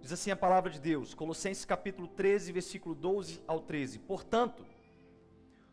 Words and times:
Diz 0.00 0.12
assim 0.12 0.30
a 0.30 0.36
palavra 0.36 0.70
de 0.70 0.80
Deus, 0.80 1.12
Colossenses 1.12 1.64
capítulo 1.64 2.08
13, 2.08 2.52
versículo 2.52 2.94
12 2.94 3.42
ao 3.46 3.60
13. 3.60 3.98
Portanto, 3.98 4.64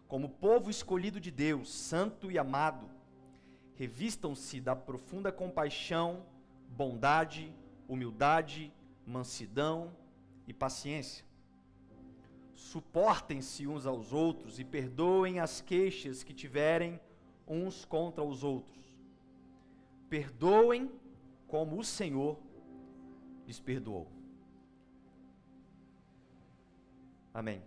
como 0.07 0.29
povo 0.29 0.69
escolhido 0.69 1.19
de 1.19 1.31
Deus, 1.31 1.71
santo 1.73 2.29
e 2.29 2.37
amado, 2.37 2.89
revistam-se 3.75 4.59
da 4.59 4.75
profunda 4.75 5.31
compaixão, 5.31 6.25
bondade, 6.69 7.53
humildade, 7.87 8.71
mansidão 9.05 9.95
e 10.45 10.53
paciência. 10.53 11.25
Suportem-se 12.53 13.65
uns 13.65 13.85
aos 13.85 14.11
outros 14.11 14.59
e 14.59 14.65
perdoem 14.65 15.39
as 15.39 15.61
queixas 15.61 16.21
que 16.21 16.33
tiverem 16.33 16.99
uns 17.47 17.85
contra 17.85 18.23
os 18.23 18.43
outros. 18.43 18.97
Perdoem 20.09 20.91
como 21.47 21.79
o 21.79 21.83
Senhor 21.83 22.37
lhes 23.45 23.59
perdoou. 23.59 24.16
Amém. 27.37 27.61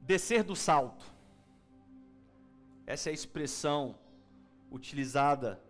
Descer 0.00 0.42
do 0.42 0.56
salto. 0.56 1.04
Essa 2.86 3.10
é 3.10 3.12
a 3.12 3.14
expressão 3.14 3.98
utilizada 4.70 5.62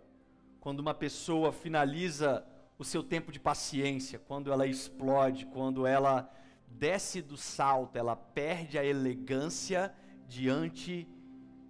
quando 0.60 0.78
uma 0.78 0.94
pessoa 0.94 1.50
finaliza 1.50 2.46
o 2.78 2.84
seu 2.84 3.02
tempo 3.02 3.32
de 3.32 3.40
paciência, 3.40 4.20
quando 4.20 4.52
ela 4.52 4.68
explode, 4.68 5.46
quando 5.46 5.84
ela 5.84 6.32
desce 6.68 7.20
do 7.20 7.36
salto, 7.36 7.96
ela 7.96 8.14
perde 8.14 8.78
a 8.78 8.84
elegância 8.84 9.92
diante 10.28 11.08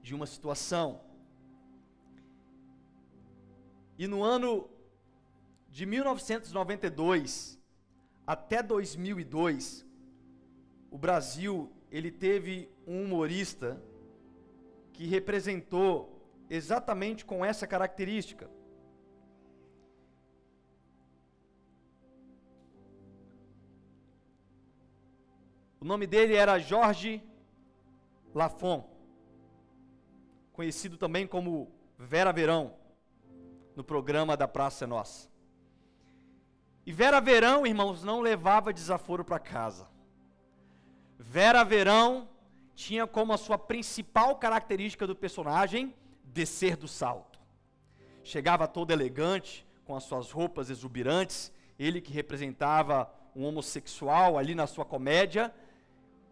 de 0.02 0.14
uma 0.14 0.26
situação. 0.26 1.00
E 3.96 4.06
no 4.06 4.22
ano 4.22 4.68
de 5.70 5.86
1992, 5.86 7.61
até 8.26 8.62
2002, 8.62 9.86
o 10.90 10.98
Brasil 10.98 11.72
ele 11.90 12.10
teve 12.10 12.70
um 12.86 13.04
humorista 13.04 13.82
que 14.92 15.06
representou 15.06 16.22
exatamente 16.48 17.24
com 17.24 17.44
essa 17.44 17.66
característica. 17.66 18.50
O 25.80 25.84
nome 25.84 26.06
dele 26.06 26.34
era 26.34 26.60
Jorge 26.60 27.20
Lafon, 28.34 28.88
conhecido 30.52 30.96
também 30.96 31.26
como 31.26 31.72
Vera 31.98 32.32
Verão, 32.32 32.76
no 33.74 33.82
programa 33.82 34.36
da 34.36 34.46
Praça 34.46 34.86
Nossa. 34.86 35.31
E 36.84 36.92
Vera 36.92 37.20
Verão, 37.20 37.64
irmãos, 37.64 38.02
não 38.02 38.20
levava 38.20 38.72
desaforo 38.72 39.24
para 39.24 39.38
casa. 39.38 39.86
Vera 41.18 41.62
Verão 41.62 42.28
tinha 42.74 43.06
como 43.06 43.32
a 43.32 43.38
sua 43.38 43.56
principal 43.56 44.36
característica 44.36 45.06
do 45.06 45.14
personagem 45.14 45.94
descer 46.24 46.76
do 46.76 46.88
salto. 46.88 47.38
Chegava 48.24 48.66
todo 48.66 48.90
elegante, 48.90 49.66
com 49.84 49.94
as 49.94 50.04
suas 50.04 50.30
roupas 50.30 50.70
exuberantes, 50.70 51.52
ele 51.78 52.00
que 52.00 52.12
representava 52.12 53.12
um 53.34 53.44
homossexual 53.44 54.36
ali 54.36 54.54
na 54.54 54.66
sua 54.66 54.84
comédia, 54.84 55.54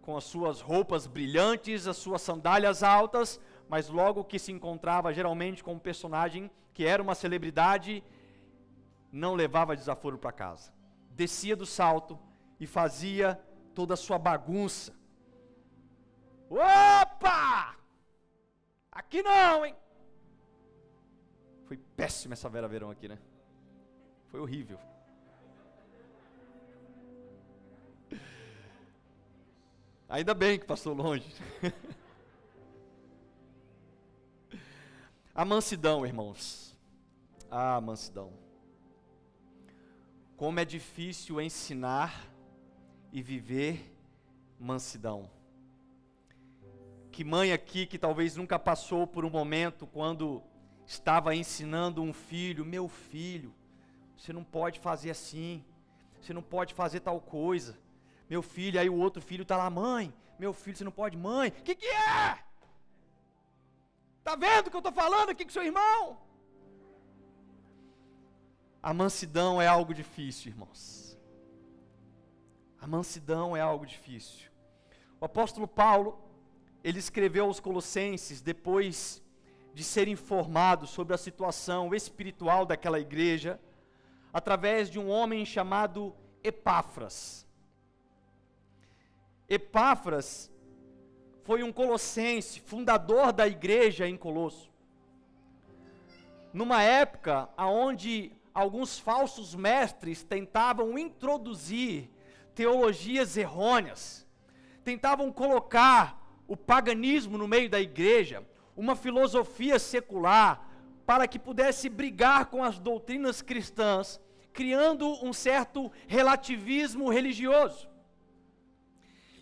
com 0.02 0.16
as 0.16 0.24
suas 0.24 0.60
roupas 0.60 1.06
brilhantes, 1.06 1.86
as 1.86 1.96
suas 1.96 2.22
sandálias 2.22 2.82
altas, 2.82 3.40
mas 3.68 3.88
logo 3.88 4.24
que 4.24 4.38
se 4.38 4.50
encontrava 4.50 5.12
geralmente 5.12 5.62
com 5.62 5.74
um 5.74 5.78
personagem 5.78 6.50
que 6.74 6.84
era 6.84 7.02
uma 7.02 7.14
celebridade, 7.14 8.02
não 9.12 9.34
levava 9.34 9.76
desaforo 9.76 10.18
para 10.18 10.32
casa. 10.32 10.72
Descia 11.10 11.56
do 11.56 11.66
salto 11.66 12.18
e 12.58 12.66
fazia 12.66 13.40
toda 13.74 13.94
a 13.94 13.96
sua 13.96 14.18
bagunça. 14.18 14.94
Opa! 16.48 17.76
Aqui 18.90 19.22
não, 19.22 19.64
hein? 19.64 19.74
Foi 21.66 21.76
péssima 21.76 22.34
essa 22.34 22.48
Vera 22.48 22.66
Verão 22.66 22.90
aqui, 22.90 23.06
né? 23.08 23.18
Foi 24.26 24.40
horrível. 24.40 24.78
Ainda 30.08 30.34
bem 30.34 30.58
que 30.58 30.66
passou 30.66 30.92
longe. 30.92 31.32
a 35.32 35.44
mansidão, 35.44 36.04
irmãos. 36.04 36.76
Ah, 37.48 37.80
mansidão. 37.80 38.32
Como 40.40 40.58
é 40.58 40.64
difícil 40.64 41.38
ensinar 41.38 42.26
e 43.12 43.20
viver 43.20 43.94
mansidão. 44.58 45.30
Que 47.12 47.22
mãe 47.22 47.52
aqui 47.52 47.84
que 47.84 47.98
talvez 47.98 48.36
nunca 48.36 48.58
passou 48.58 49.06
por 49.06 49.22
um 49.22 49.28
momento 49.28 49.86
quando 49.86 50.42
estava 50.86 51.36
ensinando 51.36 52.00
um 52.00 52.14
filho, 52.14 52.64
meu 52.64 52.88
filho, 52.88 53.54
você 54.16 54.32
não 54.32 54.42
pode 54.42 54.80
fazer 54.80 55.10
assim, 55.10 55.62
você 56.18 56.32
não 56.32 56.42
pode 56.42 56.72
fazer 56.72 57.00
tal 57.00 57.20
coisa. 57.20 57.78
Meu 58.26 58.40
filho, 58.40 58.80
aí 58.80 58.88
o 58.88 58.96
outro 58.96 59.20
filho 59.20 59.42
está 59.42 59.58
lá, 59.58 59.68
mãe, 59.68 60.10
meu 60.38 60.54
filho, 60.54 60.74
você 60.74 60.84
não 60.84 60.90
pode, 60.90 61.18
mãe, 61.18 61.50
o 61.50 61.52
que, 61.52 61.74
que 61.74 61.86
é? 61.86 62.38
Está 64.20 64.36
vendo 64.36 64.68
o 64.68 64.70
que 64.70 64.76
eu 64.76 64.80
estou 64.80 64.92
falando 64.92 65.28
aqui 65.28 65.44
com 65.44 65.50
seu 65.50 65.64
irmão? 65.64 66.29
A 68.82 68.94
mansidão 68.94 69.60
é 69.60 69.66
algo 69.66 69.92
difícil, 69.92 70.52
irmãos. 70.52 71.18
A 72.80 72.86
mansidão 72.86 73.54
é 73.54 73.60
algo 73.60 73.84
difícil. 73.84 74.50
O 75.20 75.24
apóstolo 75.26 75.68
Paulo, 75.68 76.18
ele 76.82 76.98
escreveu 76.98 77.44
aos 77.44 77.60
Colossenses 77.60 78.40
depois 78.40 79.22
de 79.74 79.84
ser 79.84 80.08
informado 80.08 80.86
sobre 80.86 81.14
a 81.14 81.18
situação 81.18 81.94
espiritual 81.94 82.64
daquela 82.64 82.98
igreja, 82.98 83.60
através 84.32 84.88
de 84.88 84.98
um 84.98 85.10
homem 85.10 85.44
chamado 85.44 86.14
Epáfras. 86.42 87.46
Epáfras 89.46 90.50
foi 91.42 91.62
um 91.62 91.72
colossense, 91.72 92.60
fundador 92.60 93.32
da 93.32 93.46
igreja 93.46 94.08
em 94.08 94.16
Colosso. 94.16 94.70
Numa 96.52 96.82
época 96.82 97.48
onde 97.58 98.32
alguns 98.60 98.98
falsos 98.98 99.54
mestres 99.54 100.22
tentavam 100.22 100.98
introduzir 100.98 102.10
teologias 102.54 103.36
errôneas, 103.36 104.26
tentavam 104.84 105.32
colocar 105.32 106.20
o 106.46 106.56
paganismo 106.56 107.38
no 107.38 107.48
meio 107.48 107.70
da 107.70 107.80
igreja, 107.80 108.46
uma 108.76 108.94
filosofia 108.94 109.78
secular, 109.78 110.68
para 111.06 111.26
que 111.26 111.38
pudesse 111.38 111.88
brigar 111.88 112.46
com 112.46 112.62
as 112.62 112.78
doutrinas 112.78 113.40
cristãs, 113.40 114.20
criando 114.52 115.08
um 115.24 115.32
certo 115.32 115.90
relativismo 116.06 117.08
religioso. 117.08 117.88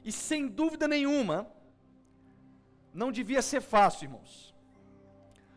E 0.04 0.12
sem 0.12 0.46
dúvida 0.46 0.86
nenhuma, 0.86 1.50
não 2.94 3.10
devia 3.10 3.42
ser 3.42 3.60
fácil, 3.60 4.04
irmãos, 4.06 4.54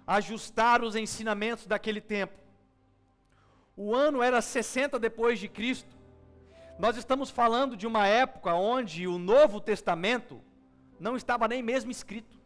ajustar 0.08 0.82
os 0.84 0.96
ensinamentos 0.96 1.68
daquele 1.68 2.02
tempo 2.02 2.41
o 3.84 3.96
ano 3.96 4.22
era 4.22 4.40
60 4.44 5.00
depois 5.00 5.40
de 5.40 5.47
Cristo. 5.47 5.97
Nós 6.78 6.97
estamos 6.97 7.31
falando 7.31 7.75
de 7.75 7.88
uma 7.88 8.06
época 8.06 8.53
onde 8.53 9.08
o 9.08 9.18
Novo 9.18 9.59
Testamento 9.59 10.40
não 11.00 11.16
estava 11.16 11.47
nem 11.47 11.64
mesmo 11.64 11.90
escrito. 11.90 12.40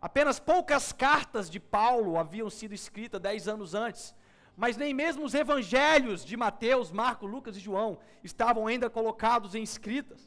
Apenas 0.00 0.40
poucas 0.40 0.94
cartas 0.94 1.50
de 1.50 1.60
Paulo 1.60 2.18
haviam 2.18 2.48
sido 2.48 2.72
escritas 2.74 3.20
dez 3.20 3.46
anos 3.46 3.74
antes, 3.74 4.14
mas 4.56 4.78
nem 4.78 4.94
mesmo 4.94 5.26
os 5.26 5.34
evangelhos 5.34 6.24
de 6.24 6.38
Mateus, 6.38 6.90
Marcos, 6.90 7.30
Lucas 7.30 7.54
e 7.58 7.60
João 7.60 7.98
estavam 8.24 8.66
ainda 8.66 8.88
colocados 8.88 9.54
em 9.54 9.62
escritas. 9.62 10.26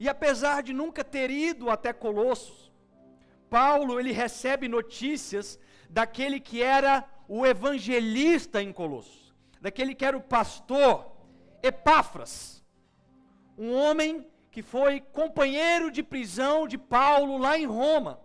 E 0.00 0.08
apesar 0.08 0.62
de 0.62 0.72
nunca 0.72 1.04
ter 1.04 1.30
ido 1.30 1.68
até 1.68 1.92
Colossos, 1.92 2.72
Paulo 3.50 4.00
ele 4.00 4.12
recebe 4.12 4.66
notícias 4.66 5.58
daquele 5.92 6.40
que 6.40 6.62
era 6.62 7.04
o 7.28 7.46
evangelista 7.46 8.62
em 8.62 8.72
Colossos, 8.72 9.34
daquele 9.60 9.94
que 9.94 10.04
era 10.04 10.16
o 10.16 10.22
pastor, 10.22 11.12
Epáfras, 11.62 12.64
um 13.58 13.74
homem 13.74 14.26
que 14.50 14.62
foi 14.62 15.00
companheiro 15.00 15.90
de 15.90 16.02
prisão 16.02 16.66
de 16.66 16.78
Paulo 16.78 17.36
lá 17.36 17.58
em 17.58 17.66
Roma, 17.66 18.18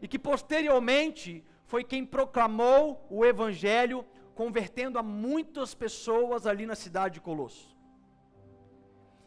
e 0.00 0.08
que 0.08 0.18
posteriormente 0.18 1.44
foi 1.66 1.84
quem 1.84 2.06
proclamou 2.06 3.06
o 3.10 3.24
evangelho, 3.24 4.04
convertendo 4.34 4.98
a 4.98 5.02
muitas 5.02 5.74
pessoas 5.74 6.46
ali 6.46 6.64
na 6.64 6.74
cidade 6.74 7.14
de 7.14 7.20
Colossos. 7.20 7.76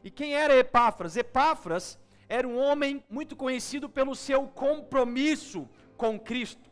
E 0.04 0.10
quem 0.10 0.34
era 0.34 0.58
Epáfras? 0.58 1.16
Epáfras 1.16 2.00
era 2.28 2.48
um 2.48 2.58
homem 2.58 3.04
muito 3.08 3.36
conhecido 3.36 3.88
pelo 3.88 4.16
seu 4.16 4.48
compromisso 4.48 5.70
com 5.96 6.20
Cristo 6.20 6.71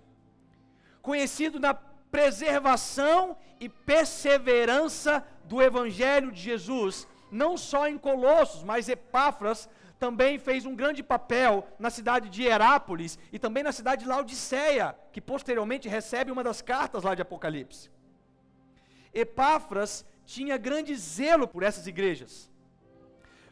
conhecido 1.01 1.59
na 1.59 1.73
preservação 1.73 3.37
e 3.59 3.69
perseverança 3.69 5.25
do 5.45 5.61
Evangelho 5.61 6.31
de 6.31 6.41
Jesus, 6.41 7.07
não 7.31 7.57
só 7.57 7.87
em 7.87 7.97
Colossos, 7.97 8.63
mas 8.63 8.89
Epáfras 8.89 9.69
também 9.99 10.39
fez 10.39 10.65
um 10.65 10.75
grande 10.75 11.03
papel 11.03 11.67
na 11.77 11.89
cidade 11.89 12.29
de 12.29 12.43
Herápolis 12.43 13.19
e 13.33 13.37
também 13.37 13.63
na 13.63 13.71
cidade 13.71 14.03
de 14.03 14.09
Laodiceia, 14.09 14.95
que 15.11 15.19
posteriormente 15.19 15.89
recebe 15.89 16.31
uma 16.31 16.43
das 16.43 16.61
cartas 16.61 17.03
lá 17.03 17.13
de 17.13 17.21
Apocalipse. 17.21 17.91
Epáfras 19.13 20.05
tinha 20.25 20.57
grande 20.57 20.95
zelo 20.95 21.47
por 21.47 21.63
essas 21.63 21.85
igrejas. 21.85 22.49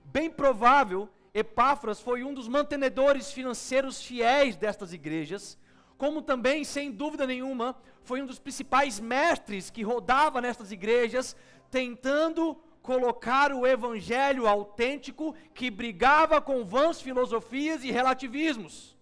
Bem 0.06 0.30
provável, 0.30 1.10
Epáfras 1.34 2.00
foi 2.00 2.24
um 2.24 2.34
dos 2.34 2.48
mantenedores 2.48 3.32
financeiros 3.32 4.02
fiéis 4.02 4.56
destas 4.56 4.94
igrejas, 4.94 5.58
como 5.98 6.22
também, 6.22 6.64
sem 6.64 6.92
dúvida 6.92 7.26
nenhuma, 7.26 7.76
foi 8.04 8.22
um 8.22 8.26
dos 8.26 8.40
principais 8.40 9.00
mestres 9.00 9.70
que 9.70 9.84
rodava 9.84 10.40
nestas 10.40 10.72
igrejas, 10.72 11.36
tentando 11.72 12.56
colocar 12.82 13.52
o 13.52 13.68
evangelho 13.68 14.48
autêntico 14.48 15.36
que 15.54 15.70
brigava 15.70 16.40
com 16.40 16.64
vãs 16.64 17.02
filosofias 17.02 17.84
e 17.84 17.92
relativismos. 17.92 18.96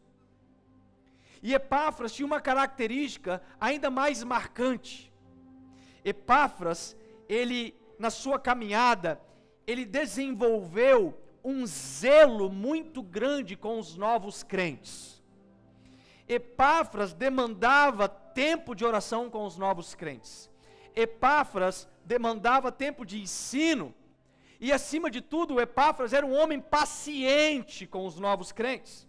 E 1.44 1.54
Epáfras 1.54 2.12
tinha 2.12 2.26
uma 2.26 2.42
característica 2.42 3.42
ainda 3.62 3.92
mais 3.92 4.24
marcante. 4.24 5.14
Epáfras, 6.04 6.98
ele 7.30 7.76
na 8.00 8.10
sua 8.10 8.40
caminhada, 8.40 9.22
ele 9.68 9.86
desenvolveu 9.86 11.16
um 11.44 11.66
zelo 11.68 12.50
muito 12.50 13.04
grande 13.04 13.56
com 13.56 13.78
os 13.78 13.96
novos 13.96 14.42
crentes. 14.42 15.15
Epáfras 16.28 17.14
demandava 17.14 18.08
tempo 18.10 18.74
de 18.74 18.84
oração 18.84 19.30
com 19.30 19.46
os 19.46 19.58
novos 19.58 19.94
crentes. 19.94 20.50
Epáfras 20.96 21.88
demandava 22.04 22.72
tempo 22.72 23.06
de 23.06 23.22
ensino, 23.22 23.94
e 24.60 24.72
acima 24.72 25.12
de 25.12 25.22
tudo, 25.22 25.60
Epáfras 25.60 26.14
era 26.14 26.26
um 26.26 26.34
homem 26.34 26.60
paciente 26.60 27.86
com 27.86 28.06
os 28.06 28.18
novos 28.18 28.52
crentes. 28.52 29.08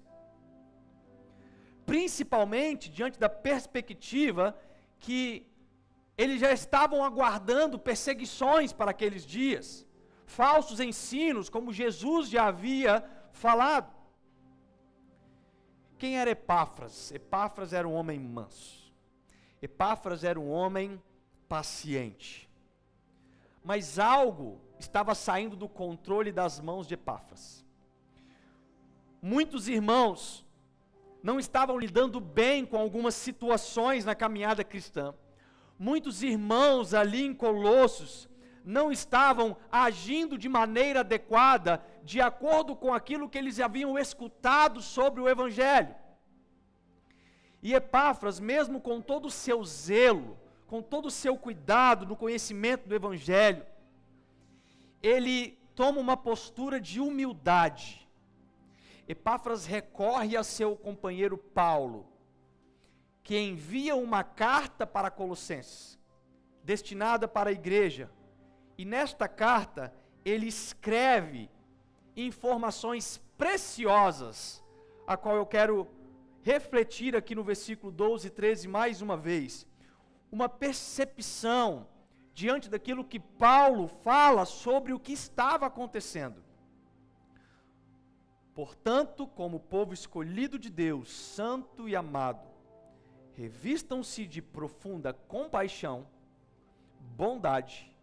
Principalmente 1.86 2.90
diante 2.90 3.18
da 3.18 3.28
perspectiva 3.28 4.58
que 4.98 5.46
eles 6.18 6.40
já 6.40 6.52
estavam 6.52 7.04
aguardando 7.04 7.78
perseguições 7.78 8.72
para 8.72 8.90
aqueles 8.90 9.24
dias, 9.24 9.86
falsos 10.24 10.80
ensinos, 10.80 11.48
como 11.48 11.72
Jesus 11.72 12.28
já 12.28 12.46
havia 12.46 13.04
falado. 13.30 13.95
Quem 15.98 16.18
era 16.18 16.30
Epáfras? 16.30 17.10
Epáfras 17.10 17.72
era 17.72 17.88
um 17.88 17.94
homem 17.94 18.18
manso. 18.18 18.92
Epáfras 19.62 20.24
era 20.24 20.38
um 20.38 20.50
homem 20.50 21.02
paciente. 21.48 22.48
Mas 23.64 23.98
algo 23.98 24.60
estava 24.78 25.14
saindo 25.14 25.56
do 25.56 25.68
controle 25.68 26.30
das 26.30 26.60
mãos 26.60 26.86
de 26.86 26.94
Epáfras. 26.94 27.64
Muitos 29.22 29.68
irmãos 29.68 30.44
não 31.22 31.40
estavam 31.40 31.78
lidando 31.78 32.20
bem 32.20 32.64
com 32.64 32.76
algumas 32.76 33.14
situações 33.14 34.04
na 34.04 34.14
caminhada 34.14 34.62
cristã. 34.62 35.14
Muitos 35.78 36.22
irmãos 36.22 36.94
ali 36.94 37.24
em 37.24 37.34
Colossos 37.34 38.28
não 38.64 38.92
estavam 38.92 39.56
agindo 39.70 40.36
de 40.36 40.48
maneira 40.48 41.00
adequada, 41.00 41.84
de 42.06 42.20
acordo 42.20 42.76
com 42.76 42.94
aquilo 42.94 43.28
que 43.28 43.36
eles 43.36 43.58
haviam 43.58 43.98
escutado 43.98 44.80
sobre 44.80 45.20
o 45.20 45.28
Evangelho. 45.28 45.92
E 47.60 47.74
Epáfras, 47.74 48.38
mesmo 48.38 48.80
com 48.80 49.00
todo 49.00 49.26
o 49.26 49.30
seu 49.30 49.64
zelo, 49.64 50.38
com 50.68 50.80
todo 50.80 51.06
o 51.06 51.10
seu 51.10 51.36
cuidado 51.36 52.06
no 52.06 52.14
conhecimento 52.14 52.88
do 52.88 52.94
Evangelho, 52.94 53.66
ele 55.02 55.58
toma 55.74 55.98
uma 55.98 56.16
postura 56.16 56.80
de 56.80 57.00
humildade. 57.00 58.08
Epáfras 59.08 59.66
recorre 59.66 60.36
a 60.36 60.44
seu 60.44 60.76
companheiro 60.76 61.36
Paulo, 61.36 62.06
que 63.24 63.36
envia 63.36 63.96
uma 63.96 64.22
carta 64.22 64.86
para 64.86 65.10
Colossenses, 65.10 65.98
destinada 66.62 67.26
para 67.26 67.50
a 67.50 67.52
igreja. 67.52 68.08
E 68.78 68.84
nesta 68.84 69.26
carta, 69.26 69.92
ele 70.24 70.46
escreve 70.46 71.50
informações 72.16 73.20
preciosas, 73.36 74.62
a 75.06 75.16
qual 75.16 75.36
eu 75.36 75.46
quero 75.46 75.86
refletir 76.42 77.14
aqui 77.14 77.34
no 77.34 77.44
versículo 77.44 77.92
12 77.92 78.28
e 78.28 78.30
13 78.30 78.68
mais 78.68 79.02
uma 79.02 79.16
vez 79.16 79.66
uma 80.30 80.48
percepção 80.48 81.86
diante 82.32 82.68
daquilo 82.68 83.04
que 83.04 83.18
Paulo 83.18 83.88
fala 83.88 84.44
sobre 84.44 84.92
o 84.92 85.00
que 85.00 85.12
estava 85.12 85.66
acontecendo. 85.66 86.42
Portanto, 88.54 89.26
como 89.26 89.60
povo 89.60 89.92
escolhido 89.92 90.58
de 90.58 90.70
Deus, 90.70 91.10
santo 91.10 91.88
e 91.88 91.94
amado, 91.94 92.48
revistam-se 93.34 94.26
de 94.26 94.40
profunda 94.40 95.12
compaixão, 95.12 96.06
bondade, 97.00 97.94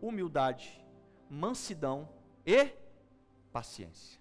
humildade, 0.00 0.84
mansidão 1.28 2.08
e 2.46 2.70
paciência. 3.58 4.18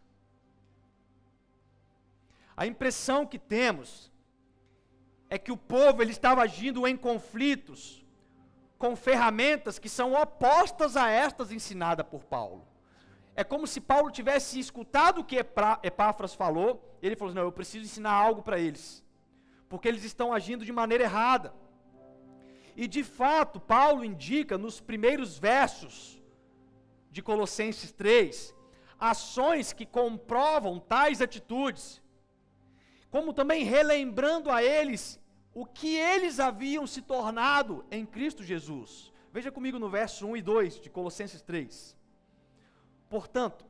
A 2.56 2.68
impressão 2.68 3.25
que 3.25 3.39
temos 3.39 4.12
é 5.27 5.39
que 5.39 5.51
o 5.51 5.57
povo 5.57 6.03
ele 6.03 6.12
estava 6.12 6.44
agindo 6.44 6.88
em 6.88 6.95
conflitos 6.95 8.06
com 8.77 8.95
ferramentas 8.95 9.80
que 9.80 9.89
são 9.89 10.13
opostas 10.13 10.95
a 10.95 11.09
estas 11.09 11.51
ensinadas 11.51 12.06
por 12.06 12.24
Paulo. 12.35 12.68
É 13.35 13.44
como 13.44 13.65
se 13.65 13.81
Paulo 13.81 14.12
tivesse 14.12 14.59
escutado 14.59 15.21
o 15.21 15.24
que 15.24 15.38
Epáfras 15.91 16.35
falou, 16.35 16.71
ele 17.01 17.15
falou: 17.15 17.31
assim, 17.31 17.39
Não, 17.39 17.47
eu 17.47 17.51
preciso 17.59 17.85
ensinar 17.85 18.13
algo 18.13 18.44
para 18.44 18.59
eles, 18.59 19.03
porque 19.68 19.88
eles 19.88 20.03
estão 20.03 20.31
agindo 20.31 20.63
de 20.63 20.71
maneira 20.71 21.06
errada. 21.06 21.51
E 22.75 22.88
de 22.88 23.03
fato, 23.03 23.59
Paulo 23.59 24.06
indica 24.06 24.59
nos 24.59 24.80
primeiros 24.80 25.39
versos 25.39 26.21
de 27.09 27.24
Colossenses 27.24 27.91
3 27.91 28.53
ações 29.04 29.74
que 29.74 29.86
comprovam 29.86 30.80
tais 30.80 31.22
atitudes, 31.22 32.02
como 33.12 33.34
também 33.34 33.66
relembrando 33.66 34.50
a 34.50 34.64
eles 34.64 35.20
o 35.54 35.66
que 35.66 35.98
eles 35.98 36.40
haviam 36.40 36.88
se 36.88 37.02
tornado 37.02 37.86
em 37.92 38.06
Cristo 38.06 38.44
Jesus. 38.44 39.12
Veja 39.33 39.52
comigo 39.52 39.78
no 39.78 39.90
verso 39.90 40.26
1 40.26 40.38
e 40.38 40.42
2 40.42 40.80
de 40.80 40.90
Colossenses 40.90 41.42
3. 41.42 41.98
Portanto, 43.10 43.66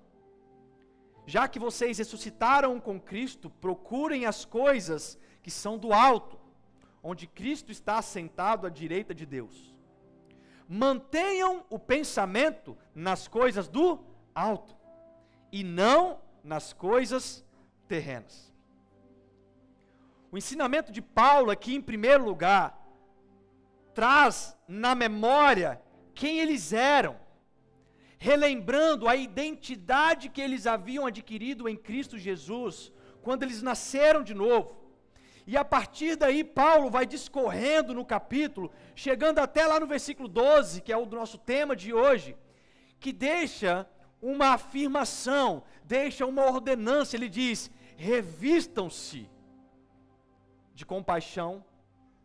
já 1.25 1.48
que 1.48 1.58
vocês 1.58 1.98
ressuscitaram 1.98 2.80
com 2.80 3.00
Cristo, 3.00 3.50
procurem 3.50 4.28
as 4.28 4.46
coisas 4.46 5.18
que 5.42 5.50
são 5.50 5.80
do 5.80 5.92
alto, 5.92 6.40
onde 7.02 7.25
Cristo 7.25 7.72
está 7.72 7.98
assentado 7.98 8.68
à 8.68 8.70
direita 8.70 9.16
de 9.16 9.25
Deus. 9.25 9.75
Mantenham 10.70 11.66
o 11.72 11.80
pensamento 11.80 12.78
nas 12.94 13.28
coisas 13.28 13.68
do 13.68 14.00
alto 14.36 14.83
e 15.53 15.63
não 15.63 16.19
nas 16.43 16.74
coisas 16.74 17.45
terrenas. 17.88 18.51
O 20.31 20.38
ensinamento 20.38 20.91
de 20.91 21.00
Paulo 21.00 21.51
aqui, 21.51 21.75
em 21.75 21.81
primeiro 21.81 22.25
lugar, 22.25 22.75
traz 23.93 24.57
na 24.67 24.95
memória 24.95 25.79
quem 26.15 26.39
eles 26.39 26.74
eram, 26.74 27.15
relembrando 28.17 29.07
a 29.07 29.15
identidade 29.15 30.27
que 30.27 30.41
eles 30.41 30.65
haviam 30.65 31.05
adquirido 31.05 31.69
em 31.69 31.77
Cristo 31.77 32.17
Jesus, 32.17 32.91
quando 33.22 33.43
eles 33.43 33.62
nasceram 33.62 34.24
de 34.24 34.33
novo. 34.33 34.75
E 35.45 35.55
a 35.55 35.63
partir 35.63 36.15
daí, 36.15 36.43
Paulo 36.43 36.89
vai 36.89 37.05
discorrendo 37.05 37.93
no 37.93 38.03
capítulo, 38.03 38.72
chegando 38.95 39.38
até 39.38 39.67
lá 39.67 39.79
no 39.79 39.86
versículo 39.86 40.27
12, 40.27 40.81
que 40.81 40.91
é 40.91 40.98
o 40.98 41.05
nosso 41.05 41.38
tema 41.38 41.75
de 41.75 41.93
hoje, 41.93 42.36
que 43.00 43.13
deixa 43.13 43.88
uma 44.24 44.53
afirmação, 44.53 45.63
deixa 45.84 46.25
uma 46.25 46.46
ordenança. 46.46 47.15
Ele 47.18 47.27
diz: 47.27 47.70
revistam-se 47.98 49.30
de 50.74 50.86
compaixão, 50.86 51.63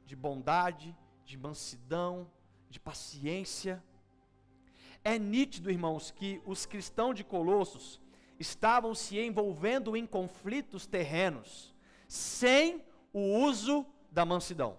de 0.07 0.15
bondade, 0.15 0.97
de 1.25 1.37
mansidão, 1.37 2.31
de 2.71 2.79
paciência. 2.79 3.83
É 5.05 5.19
nítido, 5.19 5.71
irmãos, 5.71 6.13
que 6.13 6.41
os 6.47 6.65
cristãos 6.65 7.17
de 7.17 7.25
Colossos 7.25 8.01
estavam 8.39 8.95
se 8.95 9.19
envolvendo 9.19 9.97
em 9.97 10.07
conflitos 10.07 10.87
terrenos, 10.87 11.75
sem 12.07 12.85
o 13.13 13.41
uso 13.41 13.85
da 14.11 14.25
mansidão. 14.25 14.79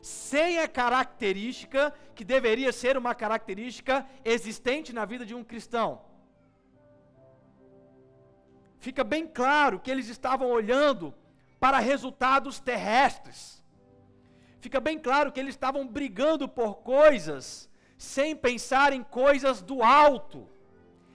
Sem 0.00 0.58
a 0.60 0.68
característica 0.68 1.92
que 2.14 2.24
deveria 2.24 2.72
ser 2.72 2.96
uma 2.96 3.14
característica 3.14 4.06
existente 4.24 4.92
na 4.92 5.04
vida 5.04 5.26
de 5.26 5.34
um 5.34 5.44
cristão. 5.44 6.09
Fica 8.80 9.04
bem 9.04 9.26
claro 9.26 9.78
que 9.78 9.90
eles 9.90 10.08
estavam 10.08 10.48
olhando 10.50 11.14
para 11.60 11.78
resultados 11.78 12.58
terrestres. 12.58 13.62
fica 14.60 14.80
bem 14.80 14.98
claro 14.98 15.30
que 15.32 15.40
eles 15.40 15.54
estavam 15.54 15.86
brigando 15.86 16.46
por 16.48 16.76
coisas 16.76 17.68
sem 17.96 18.34
pensar 18.34 18.92
em 18.92 19.02
coisas 19.02 19.60
do 19.60 19.82
alto. 19.82 20.48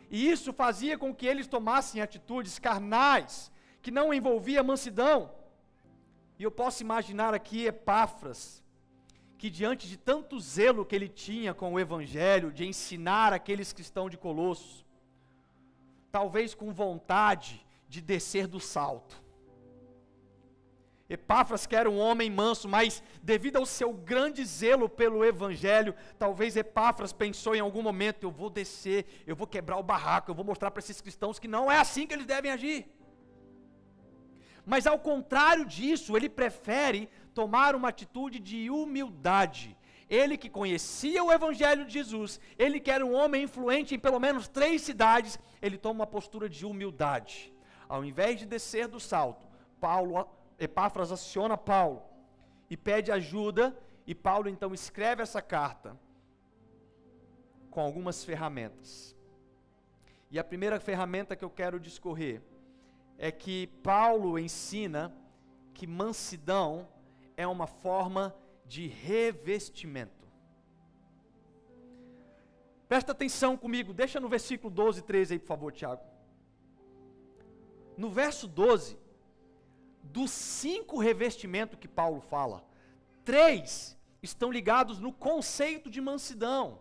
E 0.10 0.30
isso 0.30 0.54
fazia 0.54 0.98
com 0.98 1.14
que 1.14 1.26
eles 1.26 1.48
tomassem 1.48 2.02
atitudes 2.02 2.60
carnais, 2.60 3.52
que 3.82 3.90
não 3.90 4.14
envolvia 4.14 4.64
mansidão. 4.64 5.32
E 6.38 6.44
eu 6.44 6.52
posso 6.52 6.84
imaginar 6.84 7.34
aqui 7.34 7.66
Epáfras, 7.66 8.64
que 9.40 9.50
diante 9.50 9.88
de 9.88 9.98
tanto 9.98 10.40
zelo 10.40 10.86
que 10.86 10.96
ele 10.96 11.10
tinha 11.10 11.54
com 11.54 11.74
o 11.74 11.80
evangelho, 11.80 12.52
de 12.52 12.66
ensinar 12.66 13.34
aqueles 13.34 13.74
que 13.74 13.82
estão 13.82 14.08
de 14.08 14.18
Colossos, 14.18 14.85
talvez 16.16 16.56
com 16.56 16.72
vontade 16.72 17.68
de 17.90 18.00
descer 18.00 18.48
do 18.48 18.58
salto. 18.58 19.22
Epáfras 21.10 21.68
que 21.68 21.76
era 21.76 21.90
um 21.90 22.00
homem 22.00 22.30
manso, 22.30 22.70
mas 22.70 23.04
devido 23.22 23.58
ao 23.58 23.66
seu 23.66 23.92
grande 23.92 24.46
zelo 24.46 24.88
pelo 24.88 25.26
evangelho, 25.26 25.94
talvez 26.18 26.56
Epáfras 26.56 27.12
pensou 27.12 27.54
em 27.54 27.60
algum 27.60 27.82
momento: 27.82 28.24
eu 28.24 28.32
vou 28.32 28.50
descer, 28.50 29.24
eu 29.28 29.36
vou 29.36 29.46
quebrar 29.46 29.76
o 29.76 29.84
barraco, 29.84 30.32
eu 30.32 30.36
vou 30.36 30.46
mostrar 30.46 30.72
para 30.72 30.80
esses 30.80 31.02
cristãos 31.02 31.38
que 31.38 31.50
não 31.50 31.70
é 31.70 31.80
assim 31.80 32.08
que 32.08 32.14
eles 32.14 32.26
devem 32.26 32.50
agir. 32.50 32.90
Mas 34.66 34.88
ao 34.88 34.98
contrário 34.98 35.66
disso, 35.66 36.16
ele 36.16 36.30
prefere 36.30 37.10
tomar 37.34 37.76
uma 37.76 37.90
atitude 37.90 38.40
de 38.40 38.70
humildade. 38.70 39.78
Ele 40.10 40.38
que 40.38 40.50
conhecia 40.50 41.24
o 41.24 41.32
Evangelho 41.32 41.86
de 41.86 41.94
Jesus, 41.94 42.40
ele 42.60 42.80
que 42.80 42.92
era 42.92 43.06
um 43.06 43.14
homem 43.14 43.44
influente 43.44 43.96
em 43.96 44.00
pelo 44.00 44.20
menos 44.20 44.48
três 44.48 44.82
cidades, 44.82 45.40
ele 45.62 45.78
toma 45.78 46.02
uma 46.02 46.08
postura 46.08 46.48
de 46.48 46.66
humildade. 46.66 47.54
Ao 47.90 48.06
invés 48.06 48.40
de 48.40 48.46
descer 48.46 48.88
do 48.88 49.00
salto, 49.00 49.48
Paulo, 49.80 50.28
Epáfras 50.60 51.12
aciona 51.12 51.58
Paulo 51.58 52.04
e 52.70 52.78
pede 52.78 53.12
ajuda, 53.12 53.78
e 54.06 54.14
Paulo 54.14 54.48
então 54.48 54.74
escreve 54.74 55.24
essa 55.24 55.42
carta 55.42 55.98
com 57.72 57.82
algumas 57.82 58.24
ferramentas. 58.24 59.16
E 60.30 60.38
a 60.38 60.44
primeira 60.44 60.80
ferramenta 60.80 61.36
que 61.36 61.44
eu 61.44 61.50
quero 61.50 61.80
discorrer 61.80 62.42
é 63.18 63.32
que 63.32 63.68
Paulo 63.82 64.38
ensina 64.38 65.14
que 65.74 65.88
mansidão 65.88 66.88
é 67.36 67.48
uma 67.48 67.68
forma 67.68 68.30
de 68.30 68.45
revestimento. 68.88 70.26
Presta 72.88 73.12
atenção 73.12 73.58
comigo, 73.58 73.94
deixa 73.94 74.20
no 74.20 74.30
versículo 74.30 74.74
12 74.74 75.00
e 75.00 75.04
13 75.04 75.34
aí, 75.34 75.40
por 75.40 75.48
favor, 75.48 75.72
Tiago. 75.72 76.04
No 77.98 78.10
verso 78.10 78.48
12, 78.48 78.98
dos 80.04 80.30
cinco 80.30 81.00
revestimentos 81.00 81.80
que 81.80 81.88
Paulo 81.88 82.22
fala, 82.22 82.64
três 83.24 83.98
estão 84.22 84.52
ligados 84.52 85.00
no 85.00 85.12
conceito 85.12 85.90
de 85.90 86.00
mansidão. 86.02 86.80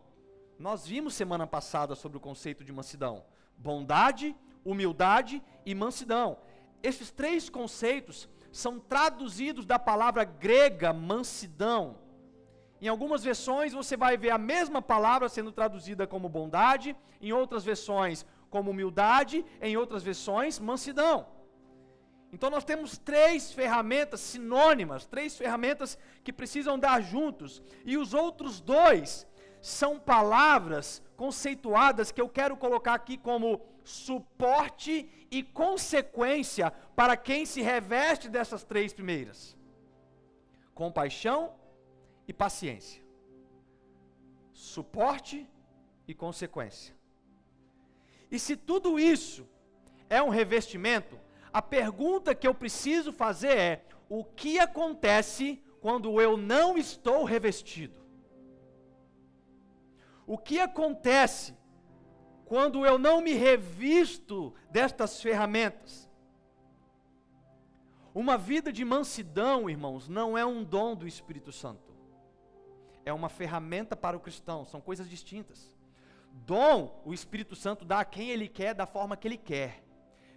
Nós 0.59 0.87
vimos 0.87 1.14
semana 1.14 1.47
passada 1.47 1.95
sobre 1.95 2.19
o 2.19 2.21
conceito 2.21 2.62
de 2.64 2.73
mansidão: 2.73 3.25
bondade, 3.57 4.37
humildade 4.64 5.43
e 5.64 5.75
mansidão. 5.75 6.38
Esses 6.83 7.11
três 7.11 7.49
conceitos 7.49 8.29
são 8.55 8.79
traduzidos 8.79 9.67
da 9.67 9.81
palavra 9.81 10.23
grega 10.23 10.93
mansidão. 10.93 11.99
Em 12.81 12.87
algumas 12.87 13.25
versões 13.25 13.73
você 13.73 13.97
vai 13.97 14.17
ver 14.17 14.31
a 14.31 14.39
mesma 14.39 14.81
palavra 14.81 15.29
sendo 15.29 15.51
traduzida 15.51 16.07
como 16.07 16.29
bondade, 16.29 16.95
em 17.21 17.33
outras 17.33 17.65
versões 17.65 18.25
como 18.49 18.71
humildade, 18.71 19.45
em 19.61 19.77
outras 19.77 20.05
versões 20.05 20.61
mansidão. 20.61 21.27
Então 22.33 22.49
nós 22.49 22.63
temos 22.63 22.97
três 22.97 23.53
ferramentas 23.53 24.21
sinônimas, 24.21 25.05
três 25.05 25.37
ferramentas 25.37 25.99
que 26.23 26.33
precisam 26.33 26.79
dar 26.79 27.01
juntos, 27.03 27.61
e 27.85 27.99
os 27.99 28.15
outros 28.15 28.61
dois 28.61 29.27
são 29.61 29.99
palavras 29.99 31.03
conceituadas 31.17 32.13
que 32.13 32.21
eu 32.21 32.29
quero 32.29 32.57
colocar 32.57 32.95
aqui 32.95 33.17
como 33.17 33.61
suporte 33.83 35.24
e 35.38 35.43
consequência 35.43 36.71
para 36.95 37.17
quem 37.17 37.45
se 37.45 37.61
reveste 37.61 38.29
dessas 38.29 38.62
três 38.62 38.93
primeiras: 38.93 39.57
compaixão 40.75 41.55
e 42.29 42.33
paciência. 42.33 43.03
Suporte 44.53 45.49
e 46.07 46.14
consequência. 46.14 46.95
E 48.31 48.38
se 48.38 48.57
tudo 48.57 48.99
isso 48.99 49.49
é 50.09 50.23
um 50.23 50.29
revestimento, 50.29 51.19
a 51.53 51.61
pergunta 51.61 52.35
que 52.35 52.47
eu 52.47 52.55
preciso 52.55 53.12
fazer 53.12 53.57
é: 53.57 53.85
o 54.09 54.25
que 54.25 54.59
acontece 54.59 55.61
quando 55.81 56.21
eu 56.21 56.37
não 56.37 56.79
estou 56.79 57.25
revestido? 57.25 58.03
O 60.26 60.38
que 60.38 60.59
acontece 60.59 61.55
quando 62.55 62.87
eu 62.87 62.97
não 62.97 63.21
me 63.21 63.33
revisto 63.33 64.55
destas 64.71 65.21
ferramentas. 65.21 66.09
Uma 68.15 68.39
vida 68.39 68.73
de 68.73 68.85
mansidão, 68.85 69.69
irmãos, 69.69 70.09
não 70.09 70.39
é 70.39 70.47
um 70.47 70.63
dom 70.63 70.95
do 70.95 71.05
Espírito 71.05 71.51
Santo. 71.51 71.93
É 73.05 73.13
uma 73.13 73.29
ferramenta 73.29 73.97
para 73.97 74.17
o 74.17 74.21
cristão, 74.21 74.65
são 74.65 74.81
coisas 74.81 75.11
distintas. 75.11 75.77
Dom, 76.31 77.03
o 77.05 77.13
Espírito 77.13 77.57
Santo 77.57 77.85
dá 77.85 77.99
a 77.99 78.05
quem 78.05 78.31
ele 78.31 78.47
quer, 78.47 78.73
da 78.73 78.87
forma 78.87 79.17
que 79.17 79.27
ele 79.27 79.37
quer. 79.37 79.83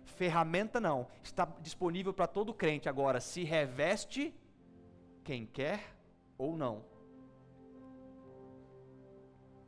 Ferramenta 0.04 0.80
não, 0.80 1.06
está 1.22 1.46
disponível 1.62 2.16
para 2.16 2.26
todo 2.26 2.52
crente. 2.52 2.90
Agora, 2.90 3.20
se 3.20 3.44
reveste 3.44 4.34
quem 5.24 5.46
quer 5.46 5.96
ou 6.36 6.58
não. 6.58 6.84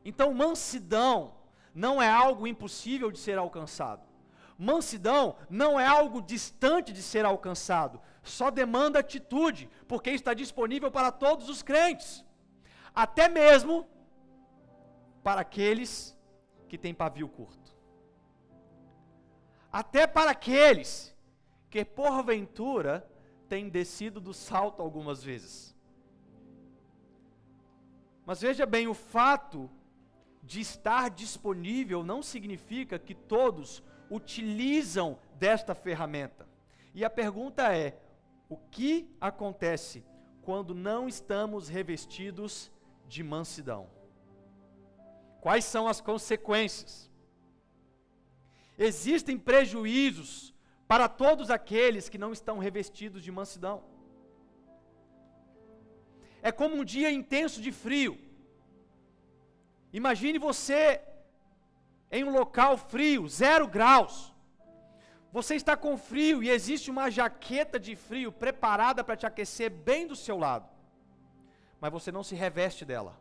Então, 0.04 0.34
mansidão 0.34 1.38
não 1.74 2.02
é 2.02 2.10
algo 2.10 2.48
impossível 2.48 3.12
de 3.12 3.20
ser 3.20 3.38
alcançado. 3.38 4.08
Mansidão 4.58 5.38
não 5.50 5.80
é 5.80 5.86
algo 5.86 6.22
distante 6.22 6.92
de 6.92 7.02
ser 7.02 7.26
alcançado, 7.26 8.02
só 8.22 8.52
demanda 8.52 9.00
atitude, 9.00 9.70
porque 9.88 10.10
está 10.10 10.34
disponível 10.34 10.92
para 10.92 11.12
todos 11.12 11.48
os 11.48 11.62
crentes, 11.62 12.26
até 12.94 13.30
mesmo 13.30 13.88
para 15.24 15.42
aqueles 15.42 16.18
que 16.68 16.78
têm 16.78 16.94
pavio 16.94 17.30
curto. 17.30 17.74
Até 19.72 20.06
para 20.08 20.32
aqueles 20.32 21.16
que 21.70 21.86
porventura 21.86 23.08
têm 23.48 23.70
descido 23.70 24.20
do 24.20 24.34
salto 24.34 24.82
algumas 24.82 25.24
vezes. 25.24 25.76
Mas 28.26 28.42
veja 28.42 28.66
bem, 28.66 28.88
o 28.88 28.94
fato 28.94 29.70
de 30.50 30.60
estar 30.60 31.12
disponível 31.12 32.04
não 32.04 32.24
significa 32.24 32.98
que 32.98 33.14
todos 33.14 33.84
utilizam 34.10 35.20
desta 35.36 35.76
ferramenta. 35.76 36.50
E 36.92 37.06
a 37.06 37.10
pergunta 37.10 37.72
é: 37.72 38.02
o 38.50 38.58
que 38.58 39.16
acontece 39.22 40.04
quando 40.42 40.74
não 40.74 41.08
estamos 41.08 41.70
revestidos 41.70 42.72
de 43.08 43.22
mansidão? 43.22 43.92
Quais 45.40 45.66
são 45.66 45.88
as 45.88 46.02
consequências? 46.02 47.12
Existem 48.76 49.38
prejuízos 49.38 50.52
para 50.88 51.08
todos 51.08 51.52
aqueles 51.52 52.10
que 52.10 52.18
não 52.18 52.34
estão 52.34 52.58
revestidos 52.58 53.22
de 53.22 53.32
mansidão. 53.32 53.84
É 56.42 56.52
como 56.52 56.76
um 56.76 56.84
dia 56.84 57.12
intenso 57.12 57.62
de 57.62 57.72
frio 57.72 58.29
Imagine 59.92 60.38
você 60.38 61.02
em 62.12 62.24
um 62.24 62.32
local 62.32 62.78
frio, 62.78 63.28
zero 63.28 63.68
graus. 63.68 64.34
Você 65.32 65.56
está 65.56 65.78
com 65.78 65.98
frio 65.98 66.42
e 66.44 66.50
existe 66.50 66.90
uma 66.90 67.10
jaqueta 67.10 67.80
de 67.80 67.96
frio 67.96 68.32
preparada 68.32 69.04
para 69.04 69.16
te 69.16 69.26
aquecer 69.26 69.70
bem 69.70 70.08
do 70.08 70.16
seu 70.16 70.38
lado, 70.38 70.68
mas 71.80 71.92
você 71.92 72.12
não 72.12 72.24
se 72.24 72.36
reveste 72.36 72.84
dela. 72.84 73.20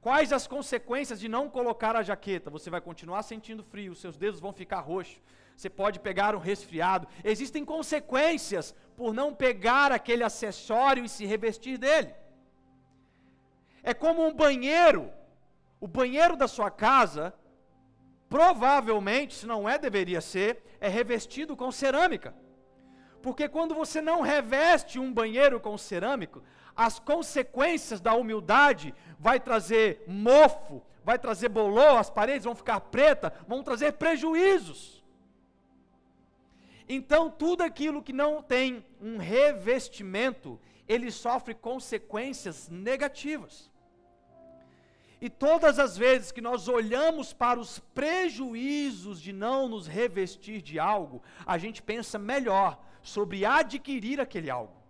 Quais 0.00 0.32
as 0.32 0.46
consequências 0.46 1.20
de 1.20 1.28
não 1.28 1.48
colocar 1.48 1.94
a 1.94 2.02
jaqueta? 2.02 2.50
Você 2.50 2.70
vai 2.70 2.80
continuar 2.80 3.22
sentindo 3.22 3.62
frio, 3.62 3.94
seus 3.94 4.16
dedos 4.16 4.40
vão 4.40 4.52
ficar 4.52 4.80
roxos, 4.80 5.20
você 5.56 5.68
pode 5.68 6.00
pegar 6.00 6.34
um 6.34 6.38
resfriado. 6.38 7.06
Existem 7.22 7.64
consequências 7.64 8.74
por 8.96 9.12
não 9.12 9.34
pegar 9.34 9.92
aquele 9.92 10.24
acessório 10.24 11.04
e 11.04 11.08
se 11.08 11.26
revestir 11.26 11.76
dele. 11.76 12.14
É 13.82 13.92
como 13.92 14.26
um 14.26 14.32
banheiro 14.32 15.10
o 15.80 15.88
banheiro 15.88 16.36
da 16.36 16.46
sua 16.46 16.70
casa, 16.70 17.32
provavelmente, 18.28 19.34
se 19.34 19.46
não 19.46 19.68
é, 19.68 19.78
deveria 19.78 20.20
ser, 20.20 20.62
é 20.80 20.88
revestido 20.88 21.56
com 21.56 21.72
cerâmica. 21.72 22.34
Porque 23.22 23.48
quando 23.48 23.74
você 23.74 24.00
não 24.00 24.20
reveste 24.20 24.98
um 24.98 25.12
banheiro 25.12 25.58
com 25.58 25.76
cerâmico, 25.76 26.42
as 26.76 26.98
consequências 26.98 28.00
da 28.00 28.14
humildade 28.14 28.94
vai 29.18 29.40
trazer 29.40 30.04
mofo, 30.06 30.82
vai 31.04 31.18
trazer 31.18 31.48
bolô, 31.48 31.96
as 31.96 32.10
paredes 32.10 32.44
vão 32.44 32.54
ficar 32.54 32.80
pretas, 32.80 33.32
vão 33.46 33.62
trazer 33.62 33.92
prejuízos. 33.92 35.04
Então, 36.88 37.30
tudo 37.30 37.62
aquilo 37.62 38.02
que 38.02 38.12
não 38.12 38.42
tem 38.42 38.84
um 39.00 39.16
revestimento, 39.16 40.58
ele 40.88 41.10
sofre 41.10 41.54
consequências 41.54 42.68
negativas. 42.68 43.69
E 45.20 45.28
todas 45.28 45.78
as 45.78 45.98
vezes 45.98 46.32
que 46.32 46.40
nós 46.40 46.66
olhamos 46.66 47.32
para 47.32 47.60
os 47.60 47.78
prejuízos 47.78 49.20
de 49.20 49.32
não 49.32 49.68
nos 49.68 49.86
revestir 49.86 50.62
de 50.62 50.78
algo, 50.78 51.22
a 51.44 51.58
gente 51.58 51.82
pensa 51.82 52.18
melhor 52.18 52.82
sobre 53.02 53.44
adquirir 53.44 54.18
aquele 54.18 54.48
algo. 54.48 54.80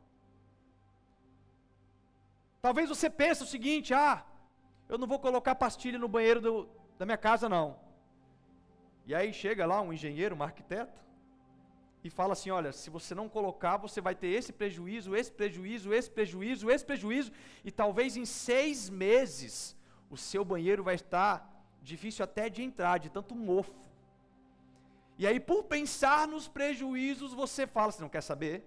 Talvez 2.63 2.89
você 2.89 3.11
pense 3.11 3.43
o 3.43 3.47
seguinte: 3.47 3.93
ah, 3.93 4.25
eu 4.89 4.99
não 4.99 5.07
vou 5.07 5.19
colocar 5.19 5.57
pastilha 5.57 5.99
no 5.99 6.07
banheiro 6.07 6.41
do, 6.41 6.69
da 6.97 7.05
minha 7.05 7.19
casa, 7.19 7.49
não. 7.49 7.77
E 9.07 9.15
aí 9.15 9.33
chega 9.33 9.67
lá 9.67 9.81
um 9.81 9.93
engenheiro, 9.93 10.37
um 10.37 10.43
arquiteto, 10.45 11.01
e 12.05 12.11
fala 12.11 12.35
assim: 12.35 12.51
olha, 12.51 12.71
se 12.71 12.89
você 12.89 13.17
não 13.17 13.29
colocar, 13.29 13.79
você 13.79 14.01
vai 14.01 14.15
ter 14.15 14.29
esse 14.29 14.53
prejuízo, 14.53 15.17
esse 15.17 15.33
prejuízo, 15.33 15.93
esse 15.93 16.11
prejuízo, 16.11 16.71
esse 16.71 16.85
prejuízo, 16.85 17.33
e 17.65 17.73
talvez 17.73 18.17
em 18.17 18.25
seis 18.25 18.89
meses 18.89 19.77
o 20.11 20.17
seu 20.17 20.45
banheiro 20.45 20.83
vai 20.83 20.97
estar 20.97 21.49
difícil 21.81 22.25
até 22.25 22.51
de 22.51 22.63
entrar, 22.63 22.99
de 22.99 23.09
tanto 23.09 23.35
mofo. 23.35 23.81
E 25.17 25.27
aí, 25.27 25.39
por 25.39 25.65
pensar 25.65 26.27
nos 26.27 26.49
prejuízos, 26.49 27.33
você 27.33 27.67
fala: 27.67 27.93
você 27.93 28.03
não 28.03 28.09
quer 28.09 28.23
saber? 28.23 28.67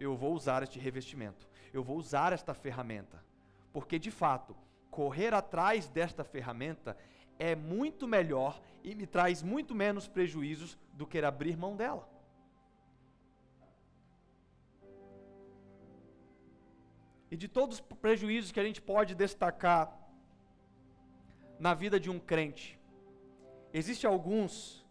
Eu 0.00 0.16
vou 0.16 0.34
usar 0.34 0.62
este 0.62 0.78
revestimento, 0.78 1.48
eu 1.72 1.82
vou 1.82 1.96
usar 1.96 2.32
esta 2.32 2.52
ferramenta, 2.52 3.24
porque 3.72 3.98
de 3.98 4.10
fato, 4.10 4.56
correr 4.90 5.32
atrás 5.32 5.88
desta 5.88 6.24
ferramenta 6.24 6.96
é 7.38 7.54
muito 7.54 8.06
melhor 8.08 8.60
e 8.82 8.94
me 8.94 9.06
traz 9.06 9.42
muito 9.42 9.74
menos 9.74 10.08
prejuízos 10.08 10.76
do 10.92 11.06
que 11.06 11.18
abrir 11.18 11.56
mão 11.56 11.76
dela. 11.76 12.08
E 17.30 17.36
de 17.36 17.48
todos 17.48 17.76
os 17.76 17.80
prejuízos 17.96 18.52
que 18.52 18.60
a 18.60 18.64
gente 18.64 18.80
pode 18.80 19.14
destacar 19.14 20.03
na 21.64 21.72
vida 21.72 21.98
de 21.98 22.10
um 22.10 22.18
crente, 22.18 22.78
existem 23.72 24.08
alguns 24.08 24.86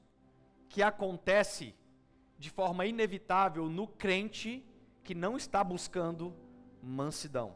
que 0.67 0.81
acontece 0.81 1.75
de 2.39 2.49
forma 2.49 2.83
inevitável 2.87 3.69
no 3.69 3.87
crente 3.87 4.65
que 5.03 5.13
não 5.13 5.37
está 5.37 5.63
buscando 5.63 6.35
mansidão. 6.81 7.55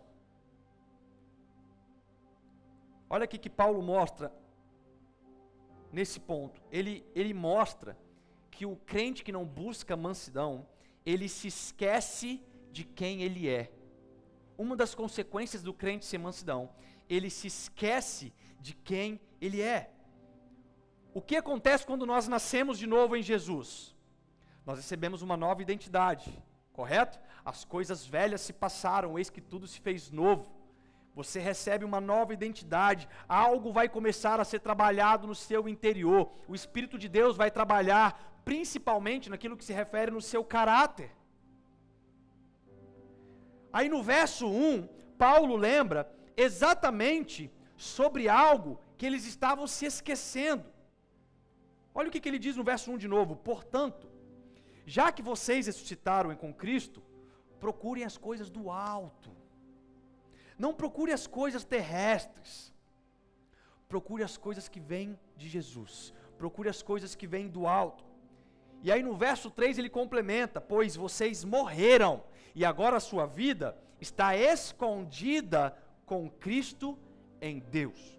Olha 3.10 3.24
aqui 3.24 3.40
que 3.40 3.50
Paulo 3.50 3.82
mostra 3.82 4.32
nesse 5.92 6.20
ponto. 6.20 6.62
Ele, 6.72 7.04
ele 7.16 7.34
mostra 7.34 7.98
que 8.52 8.68
o 8.68 8.76
crente 8.76 9.24
que 9.24 9.32
não 9.32 9.46
busca 9.48 9.98
mansidão, 9.98 10.68
ele 11.04 11.28
se 11.28 11.48
esquece 11.48 12.40
de 12.72 12.84
quem 12.84 13.24
ele 13.24 13.50
é 13.50 13.72
uma 14.58 14.76
das 14.76 14.96
consequências 14.96 15.62
do 15.62 15.74
crente 15.74 16.06
ser 16.06 16.18
mansidão, 16.18 16.70
ele 17.08 17.30
se 17.30 17.48
esquece 17.48 18.34
de 18.68 18.74
quem 18.90 19.20
ele 19.40 19.62
é. 19.62 19.82
O 21.14 21.22
que 21.22 21.38
acontece 21.38 21.86
quando 21.90 22.06
nós 22.06 22.28
nascemos 22.28 22.78
de 22.78 22.88
novo 22.96 23.16
em 23.16 23.24
Jesus? 23.24 23.96
Nós 24.66 24.78
recebemos 24.82 25.22
uma 25.22 25.38
nova 25.46 25.62
identidade, 25.62 26.28
correto? 26.74 27.18
As 27.52 27.64
coisas 27.64 28.06
velhas 28.06 28.42
se 28.42 28.54
passaram, 28.66 29.18
eis 29.18 29.30
que 29.30 29.42
tudo 29.52 29.66
se 29.74 29.80
fez 29.80 30.12
novo. 30.12 30.46
Você 31.16 31.40
recebe 31.40 31.84
uma 31.86 32.02
nova 32.02 32.34
identidade, 32.34 33.08
algo 33.28 33.72
vai 33.72 33.88
começar 33.90 34.40
a 34.40 34.46
ser 34.46 34.60
trabalhado 34.60 35.26
no 35.26 35.34
seu 35.34 35.68
interior. 35.68 36.30
O 36.48 36.54
Espírito 36.54 36.98
de 37.04 37.10
Deus 37.10 37.36
vai 37.36 37.50
trabalhar 37.50 38.42
principalmente 38.44 39.30
naquilo 39.30 39.58
que 39.58 39.66
se 39.66 39.74
refere 39.74 40.12
no 40.12 40.22
seu 40.22 40.44
caráter. 40.44 41.10
Aí 43.72 43.90
no 43.90 44.04
verso 44.04 44.46
1, 44.48 44.88
Paulo 45.18 45.56
lembra 45.56 46.12
exatamente 46.36 47.52
sobre 47.78 48.28
algo 48.28 48.80
que 48.98 49.06
eles 49.06 49.26
estavam 49.26 49.68
se 49.68 49.86
esquecendo. 49.86 50.66
Olha 51.94 52.10
o 52.10 52.12
que, 52.12 52.20
que 52.20 52.28
ele 52.28 52.40
diz 52.40 52.56
no 52.58 52.64
verso 52.64 52.92
1 52.92 52.98
de 52.98 53.08
novo: 53.08 53.36
Portanto, 53.36 54.10
já 54.86 55.12
que 55.12 55.22
vocês 55.22 55.68
ressuscitaram 55.68 56.36
com 56.36 56.54
Cristo, 56.54 57.02
procurem 57.60 58.04
as 58.04 58.18
coisas 58.18 58.50
do 58.50 58.70
alto. 58.70 59.32
Não 60.58 60.74
procure 60.74 61.12
as 61.12 61.28
coisas 61.28 61.64
terrestres. 61.64 62.74
Procure 63.88 64.24
as 64.24 64.38
coisas 64.38 64.68
que 64.68 64.80
vêm 64.80 65.18
de 65.36 65.48
Jesus. 65.48 66.14
Procure 66.38 66.68
as 66.68 66.82
coisas 66.82 67.16
que 67.16 67.28
vêm 67.28 67.48
do 67.48 67.68
alto. 67.68 68.04
E 68.82 68.92
aí 68.92 69.02
no 69.02 69.16
verso 69.16 69.50
3 69.50 69.78
ele 69.78 69.90
complementa: 69.90 70.60
Pois 70.60 70.96
vocês 70.96 71.44
morreram 71.44 72.24
e 72.56 72.66
agora 72.66 72.98
a 72.98 73.02
sua 73.02 73.26
vida 73.26 73.78
está 74.00 74.36
escondida 74.36 75.78
com 76.06 76.30
Cristo 76.30 76.98
em 77.42 77.60
Deus. 77.60 78.18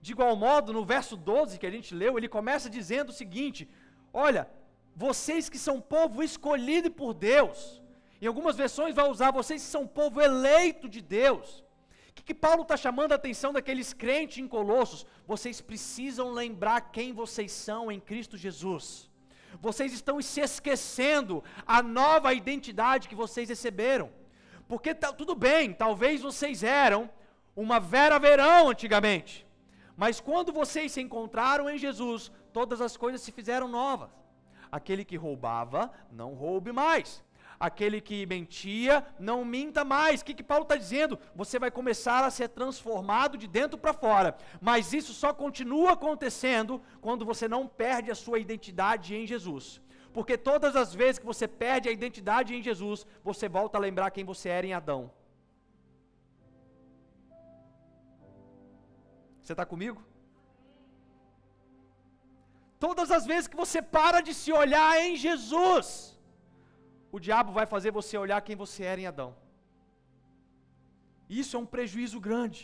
De 0.00 0.12
igual 0.12 0.34
modo, 0.36 0.72
no 0.72 0.84
verso 0.84 1.16
12 1.16 1.58
que 1.58 1.66
a 1.66 1.70
gente 1.70 1.94
leu, 1.94 2.16
ele 2.16 2.28
começa 2.28 2.70
dizendo 2.70 3.10
o 3.10 3.12
seguinte: 3.12 3.68
Olha, 4.12 4.48
vocês 4.94 5.48
que 5.48 5.58
são 5.58 5.80
povo 5.80 6.22
escolhido 6.22 6.90
por 6.90 7.12
Deus, 7.14 7.82
em 8.20 8.26
algumas 8.26 8.56
versões 8.56 8.94
vai 8.94 9.08
usar 9.08 9.30
vocês 9.30 9.62
que 9.62 9.68
são 9.68 9.86
povo 9.86 10.20
eleito 10.20 10.88
de 10.88 11.00
Deus. 11.00 11.64
O 12.10 12.14
que, 12.14 12.22
que 12.22 12.34
Paulo 12.34 12.62
está 12.62 12.76
chamando 12.76 13.12
a 13.12 13.14
atenção 13.14 13.52
daqueles 13.52 13.92
crentes 13.92 14.38
em 14.38 14.48
Colossos? 14.48 15.06
Vocês 15.26 15.60
precisam 15.60 16.32
lembrar 16.32 16.80
quem 16.90 17.12
vocês 17.12 17.52
são 17.52 17.92
em 17.92 18.00
Cristo 18.00 18.36
Jesus. 18.36 19.08
Vocês 19.60 19.92
estão 19.92 20.20
se 20.20 20.40
esquecendo 20.40 21.44
a 21.64 21.82
nova 21.82 22.34
identidade 22.34 23.08
que 23.08 23.14
vocês 23.14 23.48
receberam. 23.48 24.10
Porque 24.68 24.94
tá, 24.94 25.12
tudo 25.12 25.34
bem, 25.34 25.72
talvez 25.72 26.20
vocês 26.20 26.62
eram 26.62 27.10
uma 27.56 27.80
Vera 27.80 28.18
Verão 28.18 28.68
antigamente. 28.68 29.46
Mas 29.96 30.20
quando 30.20 30.52
vocês 30.52 30.92
se 30.92 31.00
encontraram 31.00 31.68
em 31.68 31.78
Jesus, 31.78 32.30
todas 32.52 32.80
as 32.80 32.96
coisas 32.96 33.20
se 33.20 33.32
fizeram 33.32 33.66
novas. 33.66 34.10
Aquele 34.70 35.04
que 35.04 35.16
roubava, 35.16 35.90
não 36.12 36.34
roube 36.34 36.70
mais 36.70 37.24
aquele 37.58 38.00
que 38.00 38.24
mentia, 38.26 39.04
não 39.18 39.44
minta 39.44 39.84
mais. 39.84 40.20
O 40.20 40.24
que, 40.24 40.34
que 40.34 40.42
Paulo 40.42 40.62
está 40.62 40.76
dizendo? 40.76 41.18
Você 41.34 41.58
vai 41.58 41.70
começar 41.70 42.24
a 42.24 42.30
ser 42.30 42.48
transformado 42.48 43.36
de 43.36 43.46
dentro 43.46 43.78
para 43.78 43.92
fora. 43.92 44.36
Mas 44.60 44.92
isso 44.92 45.12
só 45.12 45.32
continua 45.32 45.92
acontecendo 45.92 46.80
quando 47.00 47.24
você 47.24 47.48
não 47.48 47.66
perde 47.66 48.10
a 48.10 48.14
sua 48.14 48.38
identidade 48.38 49.14
em 49.14 49.26
Jesus. 49.26 49.80
Porque 50.18 50.36
todas 50.50 50.74
as 50.82 50.90
vezes 51.00 51.20
que 51.20 51.30
você 51.32 51.46
perde 51.62 51.88
a 51.88 51.92
identidade 51.96 52.50
em 52.54 52.62
Jesus, 52.68 53.00
você 53.28 53.46
volta 53.56 53.74
a 53.78 53.84
lembrar 53.84 54.08
quem 54.14 54.24
você 54.30 54.48
era 54.54 54.66
em 54.68 54.74
Adão. 54.78 55.02
Você 59.40 59.52
está 59.52 59.64
comigo? 59.72 60.00
Todas 62.86 63.12
as 63.18 63.24
vezes 63.30 63.50
que 63.52 63.62
você 63.64 63.80
para 63.96 64.20
de 64.28 64.34
se 64.40 64.52
olhar 64.62 64.90
em 65.06 65.14
Jesus, 65.26 65.86
o 67.16 67.20
diabo 67.26 67.52
vai 67.60 67.66
fazer 67.74 67.92
você 68.00 68.16
olhar 68.18 68.40
quem 68.48 68.56
você 68.64 68.82
era 68.92 69.00
em 69.02 69.10
Adão. 69.14 69.30
Isso 71.42 71.56
é 71.56 71.60
um 71.64 71.72
prejuízo 71.76 72.20
grande. 72.28 72.62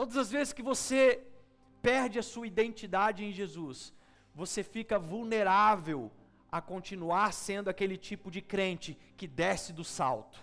Todas 0.00 0.16
as 0.24 0.30
vezes 0.36 0.52
que 0.58 0.68
você 0.72 1.00
perde 1.90 2.18
a 2.20 2.28
sua 2.34 2.46
identidade 2.54 3.24
em 3.24 3.32
Jesus, 3.40 3.80
você 4.34 4.62
fica 4.62 4.98
vulnerável 4.98 6.10
a 6.50 6.60
continuar 6.60 7.32
sendo 7.32 7.68
aquele 7.68 7.96
tipo 7.96 8.30
de 8.30 8.40
crente 8.40 8.98
que 9.16 9.26
desce 9.26 9.72
do 9.72 9.84
salto, 9.84 10.40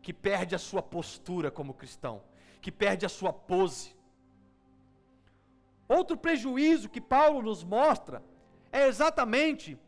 que 0.00 0.12
perde 0.12 0.54
a 0.54 0.58
sua 0.58 0.82
postura 0.82 1.50
como 1.50 1.74
cristão, 1.74 2.22
que 2.60 2.70
perde 2.70 3.06
a 3.06 3.08
sua 3.08 3.32
pose. 3.32 3.96
Outro 5.88 6.16
prejuízo 6.16 6.88
que 6.88 7.00
Paulo 7.00 7.42
nos 7.42 7.64
mostra 7.64 8.22
é 8.70 8.86
exatamente 8.86 9.78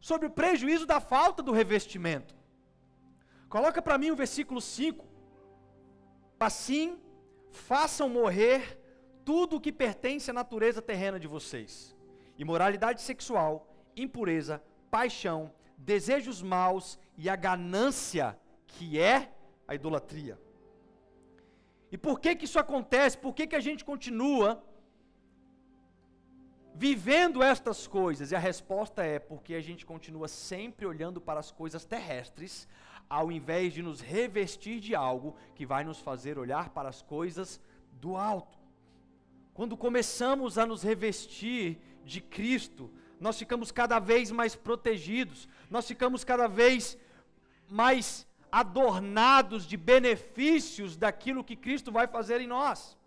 sobre 0.00 0.26
o 0.26 0.30
prejuízo 0.30 0.84
da 0.84 1.00
falta 1.00 1.42
do 1.42 1.52
revestimento. 1.52 2.34
Coloca 3.48 3.80
para 3.80 3.98
mim 3.98 4.10
o 4.10 4.16
versículo 4.16 4.60
5. 4.60 5.06
Assim, 6.40 6.98
façam 7.50 8.08
morrer 8.08 8.78
tudo 9.24 9.56
o 9.56 9.60
que 9.60 9.70
pertence 9.70 10.30
à 10.30 10.34
natureza 10.34 10.82
terrena 10.82 11.20
de 11.20 11.28
vocês: 11.28 11.94
imoralidade 12.38 13.00
sexual, 13.02 13.68
impureza, 13.96 14.62
paixão, 14.90 15.52
desejos 15.76 16.42
maus 16.42 16.98
e 17.16 17.28
a 17.28 17.36
ganância, 17.36 18.38
que 18.66 18.98
é 18.98 19.32
a 19.66 19.74
idolatria. 19.74 20.38
E 21.90 21.98
por 21.98 22.18
que 22.20 22.34
que 22.34 22.46
isso 22.46 22.58
acontece? 22.58 23.18
Por 23.18 23.34
que 23.34 23.46
que 23.46 23.56
a 23.56 23.60
gente 23.60 23.84
continua 23.84 24.64
vivendo 26.74 27.42
estas 27.42 27.86
coisas? 27.86 28.30
E 28.30 28.36
a 28.36 28.38
resposta 28.38 29.04
é 29.04 29.18
porque 29.18 29.54
a 29.54 29.60
gente 29.60 29.84
continua 29.84 30.26
sempre 30.26 30.86
olhando 30.86 31.20
para 31.20 31.38
as 31.38 31.50
coisas 31.50 31.84
terrestres, 31.84 32.66
ao 33.08 33.30
invés 33.30 33.74
de 33.74 33.82
nos 33.82 34.00
revestir 34.00 34.80
de 34.80 34.94
algo 34.94 35.36
que 35.54 35.66
vai 35.66 35.84
nos 35.84 35.98
fazer 35.98 36.38
olhar 36.38 36.70
para 36.70 36.88
as 36.88 37.02
coisas 37.02 37.60
do 38.00 38.16
alto. 38.16 38.58
Quando 39.52 39.76
começamos 39.76 40.56
a 40.56 40.64
nos 40.64 40.82
revestir 40.82 41.78
de 42.04 42.20
Cristo, 42.20 42.90
nós 43.20 43.38
ficamos 43.38 43.70
cada 43.70 43.98
vez 43.98 44.30
mais 44.30 44.54
protegidos, 44.56 45.48
nós 45.70 45.86
ficamos 45.86 46.24
cada 46.24 46.48
vez 46.48 46.98
mais 47.68 48.26
adornados 48.50 49.64
de 49.64 49.76
benefícios 49.76 50.96
daquilo 50.96 51.44
que 51.44 51.56
Cristo 51.56 51.90
vai 51.90 52.06
fazer 52.06 52.40
em 52.40 52.46
nós. 52.46 52.98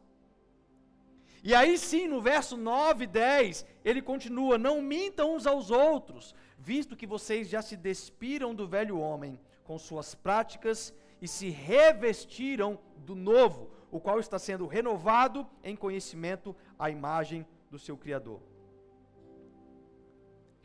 E 1.44 1.54
aí 1.54 1.78
sim, 1.78 2.08
no 2.08 2.20
verso 2.20 2.58
9 2.58 3.04
e 3.04 3.08
10, 3.08 3.66
ele 3.84 4.02
continua: 4.02 4.58
Não 4.58 4.82
mintam 4.82 5.36
uns 5.36 5.46
aos 5.46 5.70
outros, 5.70 6.34
visto 6.58 6.96
que 6.96 7.06
vocês 7.06 7.48
já 7.48 7.62
se 7.62 7.78
despiram 7.78 8.56
do 8.56 8.68
velho 8.68 8.98
homem 8.98 9.40
com 9.64 9.78
suas 9.78 10.16
práticas 10.16 10.92
e 11.22 11.28
se 11.28 11.50
revestiram 11.50 12.80
do 12.98 13.14
novo, 13.16 13.70
o 13.92 14.00
qual 14.00 14.20
está 14.20 14.40
sendo 14.40 14.66
renovado 14.66 15.48
em 15.64 15.76
conhecimento 15.76 16.56
à 16.80 16.90
imagem 16.90 17.46
do 17.70 17.78
seu 17.78 17.96
Criador. 17.96 18.55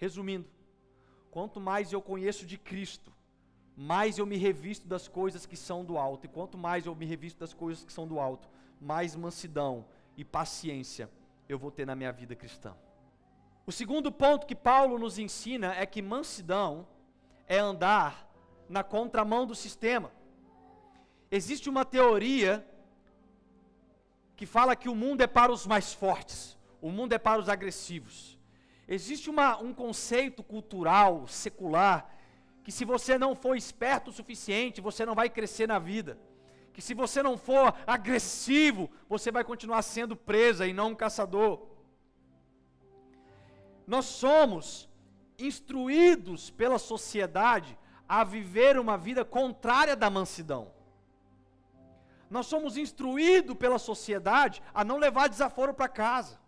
Resumindo, 0.00 0.48
quanto 1.30 1.60
mais 1.60 1.92
eu 1.92 2.00
conheço 2.00 2.46
de 2.46 2.56
Cristo, 2.56 3.12
mais 3.76 4.16
eu 4.16 4.24
me 4.24 4.38
revisto 4.38 4.88
das 4.88 5.06
coisas 5.06 5.44
que 5.44 5.58
são 5.58 5.84
do 5.84 5.98
alto. 5.98 6.24
E 6.24 6.28
quanto 6.28 6.56
mais 6.56 6.86
eu 6.86 6.94
me 6.94 7.04
revisto 7.04 7.38
das 7.38 7.52
coisas 7.52 7.84
que 7.84 7.92
são 7.92 8.08
do 8.08 8.18
alto, 8.18 8.48
mais 8.80 9.14
mansidão 9.14 9.84
e 10.16 10.24
paciência 10.24 11.10
eu 11.46 11.58
vou 11.58 11.70
ter 11.70 11.86
na 11.86 11.94
minha 11.94 12.10
vida 12.12 12.34
cristã. 12.34 12.74
O 13.66 13.70
segundo 13.70 14.10
ponto 14.10 14.46
que 14.46 14.56
Paulo 14.56 14.98
nos 14.98 15.18
ensina 15.18 15.74
é 15.74 15.84
que 15.84 16.00
mansidão 16.00 16.88
é 17.46 17.58
andar 17.58 18.26
na 18.70 18.82
contramão 18.82 19.46
do 19.46 19.54
sistema. 19.54 20.10
Existe 21.30 21.68
uma 21.68 21.84
teoria 21.84 22.66
que 24.34 24.46
fala 24.46 24.74
que 24.74 24.88
o 24.88 24.94
mundo 24.94 25.20
é 25.20 25.26
para 25.26 25.52
os 25.52 25.66
mais 25.66 25.92
fortes, 25.92 26.56
o 26.80 26.90
mundo 26.90 27.12
é 27.12 27.18
para 27.18 27.38
os 27.38 27.50
agressivos. 27.50 28.39
Existe 28.92 29.30
uma, 29.30 29.56
um 29.56 29.72
conceito 29.72 30.42
cultural, 30.42 31.24
secular, 31.28 32.12
que 32.64 32.72
se 32.72 32.84
você 32.84 33.16
não 33.16 33.36
for 33.36 33.56
esperto 33.56 34.10
o 34.10 34.12
suficiente, 34.12 34.80
você 34.80 35.06
não 35.06 35.14
vai 35.14 35.30
crescer 35.30 35.68
na 35.68 35.78
vida. 35.78 36.18
Que 36.72 36.82
se 36.82 36.92
você 36.92 37.22
não 37.22 37.38
for 37.38 37.72
agressivo, 37.86 38.90
você 39.08 39.30
vai 39.30 39.44
continuar 39.44 39.82
sendo 39.82 40.16
presa 40.16 40.66
e 40.66 40.72
não 40.72 40.88
um 40.88 40.94
caçador. 40.96 41.68
Nós 43.86 44.06
somos 44.06 44.88
instruídos 45.38 46.50
pela 46.50 46.76
sociedade 46.76 47.78
a 48.08 48.24
viver 48.24 48.76
uma 48.76 48.98
vida 48.98 49.24
contrária 49.24 49.94
da 49.94 50.10
mansidão. 50.10 50.72
Nós 52.28 52.46
somos 52.46 52.76
instruídos 52.76 53.56
pela 53.56 53.78
sociedade 53.78 54.60
a 54.74 54.82
não 54.82 54.98
levar 54.98 55.28
desaforo 55.28 55.72
para 55.72 55.86
casa. 55.86 56.39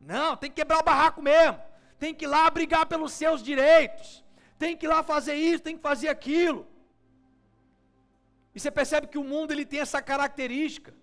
Não, 0.00 0.36
tem 0.36 0.50
que 0.50 0.56
quebrar 0.56 0.80
o 0.80 0.84
barraco 0.84 1.20
mesmo. 1.20 1.60
Tem 1.98 2.14
que 2.14 2.24
ir 2.24 2.28
lá 2.28 2.50
brigar 2.50 2.86
pelos 2.86 3.12
seus 3.12 3.42
direitos. 3.42 4.24
Tem 4.58 4.76
que 4.76 4.86
ir 4.86 4.88
lá 4.88 5.02
fazer 5.02 5.34
isso, 5.34 5.62
tem 5.62 5.76
que 5.76 5.82
fazer 5.82 6.08
aquilo. 6.08 6.66
E 8.54 8.60
você 8.60 8.70
percebe 8.70 9.06
que 9.06 9.18
o 9.18 9.24
mundo 9.24 9.52
ele 9.52 9.66
tem 9.66 9.80
essa 9.80 10.02
característica. 10.02 10.94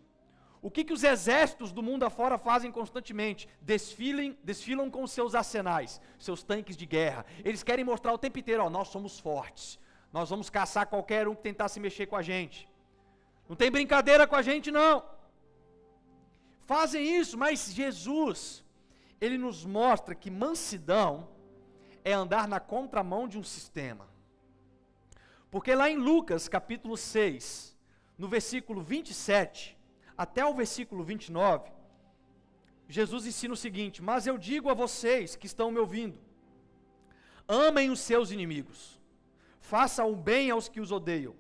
O 0.62 0.72
que, 0.72 0.84
que 0.84 0.94
os 0.94 1.04
exércitos 1.04 1.72
do 1.72 1.84
mundo 1.84 2.04
afora 2.04 2.38
fazem 2.38 2.72
constantemente? 2.72 3.48
Desfilem, 3.62 4.38
desfilam 4.44 4.90
com 4.90 5.06
seus 5.06 5.36
arsenais, 5.36 6.02
seus 6.18 6.44
tanques 6.44 6.76
de 6.76 6.86
guerra. 6.86 7.26
Eles 7.46 7.64
querem 7.64 7.86
mostrar 7.86 8.12
o 8.12 8.18
tempo 8.18 8.40
inteiro, 8.40 8.64
ó, 8.64 8.70
nós 8.70 8.88
somos 8.90 9.20
fortes. 9.20 9.80
Nós 10.12 10.30
vamos 10.30 10.50
caçar 10.50 10.88
qualquer 10.88 11.28
um 11.28 11.36
que 11.36 11.44
tentar 11.44 11.70
se 11.70 11.80
mexer 11.80 12.08
com 12.08 12.16
a 12.16 12.22
gente. 12.22 12.68
Não 13.48 13.56
tem 13.56 13.72
brincadeira 13.72 14.26
com 14.28 14.36
a 14.36 14.42
gente, 14.42 14.72
não. 14.72 15.04
Fazem 16.66 17.18
isso, 17.18 17.38
mas 17.38 17.72
Jesus, 17.74 18.66
ele 19.20 19.38
nos 19.38 19.66
mostra 19.66 20.16
que 20.16 20.30
mansidão 20.30 21.28
é 22.04 22.14
andar 22.14 22.48
na 22.48 22.60
contramão 22.60 23.28
de 23.28 23.38
um 23.38 23.44
sistema. 23.44 24.08
Porque 25.50 25.74
lá 25.74 25.90
em 25.90 25.98
Lucas 25.98 26.48
capítulo 26.48 26.96
6, 26.96 27.76
no 28.18 28.28
versículo 28.28 28.82
27, 28.82 29.78
até 30.18 30.46
o 30.46 30.54
versículo 30.54 31.04
29, 31.04 31.72
Jesus 32.88 33.26
ensina 33.26 33.54
o 33.54 33.58
seguinte: 33.58 34.02
Mas 34.02 34.28
eu 34.28 34.38
digo 34.38 34.70
a 34.70 34.74
vocês 34.74 35.36
que 35.36 35.46
estão 35.46 35.72
me 35.72 35.80
ouvindo, 35.80 36.20
amem 37.48 37.90
os 37.90 38.00
seus 38.00 38.32
inimigos, 38.32 39.00
façam 39.60 40.12
o 40.12 40.16
bem 40.16 40.52
aos 40.52 40.70
que 40.70 40.80
os 40.80 40.92
odeiam, 40.92 41.36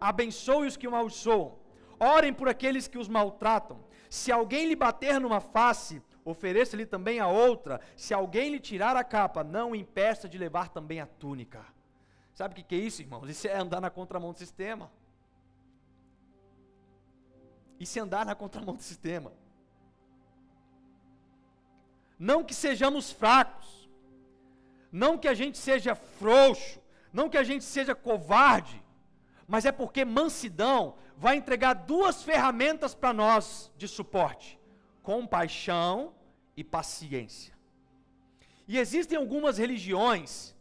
abençoe 0.00 0.66
os 0.66 0.76
que 0.76 0.86
o 0.86 0.90
amaldiçoam, 0.90 1.58
orem 1.98 2.32
por 2.32 2.48
aqueles 2.48 2.88
que 2.88 2.98
os 2.98 3.08
maltratam. 3.08 3.78
Se 4.08 4.32
alguém 4.32 4.66
lhe 4.66 4.76
bater 4.76 5.20
numa 5.20 5.40
face, 5.40 6.02
ofereça-lhe 6.24 6.86
também 6.86 7.20
a 7.20 7.28
outra. 7.28 7.80
Se 7.96 8.12
alguém 8.14 8.50
lhe 8.50 8.60
tirar 8.60 8.96
a 8.96 9.04
capa, 9.04 9.42
não 9.42 9.74
impeça 9.74 10.28
de 10.28 10.38
levar 10.38 10.68
também 10.68 11.00
a 11.00 11.06
túnica. 11.06 11.64
Sabe 12.34 12.60
o 12.60 12.64
que, 12.64 12.74
é 12.74 12.78
isso, 12.78 13.02
irmãos? 13.02 13.28
Isso 13.28 13.46
é 13.48 13.56
andar 13.56 13.80
na 13.80 13.90
contramão 13.90 14.32
do 14.32 14.38
sistema. 14.38 14.90
E 17.78 17.86
se 17.86 17.98
andar 17.98 18.24
na 18.26 18.34
contramão 18.34 18.76
do 18.76 18.82
sistema. 18.82 19.32
Não 22.18 22.44
que 22.44 22.54
sejamos 22.54 23.10
fracos, 23.10 23.88
não 24.92 25.16
que 25.16 25.26
a 25.26 25.32
gente 25.32 25.56
seja 25.56 25.94
frouxo, 25.94 26.80
não 27.10 27.30
que 27.30 27.38
a 27.38 27.42
gente 27.42 27.64
seja 27.64 27.94
covarde, 27.94 28.82
mas 29.48 29.64
é 29.64 29.72
porque 29.72 30.04
mansidão 30.04 30.96
vai 31.16 31.36
entregar 31.36 31.72
duas 31.72 32.22
ferramentas 32.22 32.94
para 32.94 33.12
nós 33.12 33.72
de 33.76 33.88
suporte: 33.88 34.59
compaixão 35.02 36.14
e 36.56 36.62
paciência. 36.62 37.54
E 38.66 38.78
existem 38.78 39.18
algumas 39.18 39.58
religiões, 39.58 40.54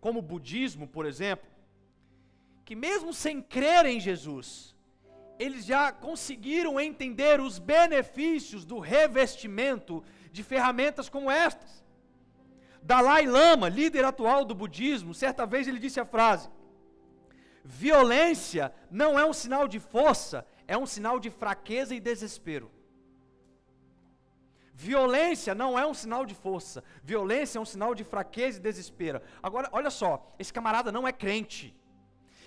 como 0.00 0.20
o 0.20 0.22
budismo, 0.22 0.86
por 0.88 1.04
exemplo, 1.04 1.48
que 2.64 2.74
mesmo 2.74 3.12
sem 3.12 3.42
crer 3.42 3.84
em 3.86 4.00
Jesus, 4.00 4.74
eles 5.38 5.64
já 5.64 5.92
conseguiram 5.92 6.80
entender 6.80 7.40
os 7.40 7.58
benefícios 7.58 8.64
do 8.64 8.78
revestimento 8.78 10.02
de 10.30 10.42
ferramentas 10.42 11.08
como 11.08 11.30
estas. 11.30 11.84
Dalai 12.82 13.26
Lama, 13.26 13.68
líder 13.68 14.04
atual 14.04 14.44
do 14.44 14.54
budismo, 14.54 15.14
certa 15.14 15.44
vez 15.46 15.68
ele 15.68 15.78
disse 15.78 16.00
a 16.00 16.04
frase: 16.04 16.48
Violência 17.64 18.72
não 18.90 19.18
é 19.18 19.24
um 19.24 19.32
sinal 19.32 19.68
de 19.68 19.78
força, 19.78 20.46
é 20.66 20.76
um 20.76 20.86
sinal 20.86 21.20
de 21.20 21.30
fraqueza 21.30 21.94
e 21.94 22.00
desespero. 22.00 22.70
Violência 24.74 25.54
não 25.54 25.78
é 25.78 25.86
um 25.86 25.92
sinal 25.92 26.24
de 26.24 26.34
força, 26.34 26.82
violência 27.02 27.58
é 27.58 27.60
um 27.60 27.64
sinal 27.64 27.94
de 27.94 28.04
fraqueza 28.04 28.58
e 28.58 28.62
desespero. 28.62 29.20
Agora, 29.42 29.68
olha 29.70 29.90
só, 29.90 30.34
esse 30.38 30.52
camarada 30.52 30.90
não 30.90 31.06
é 31.06 31.12
crente. 31.12 31.76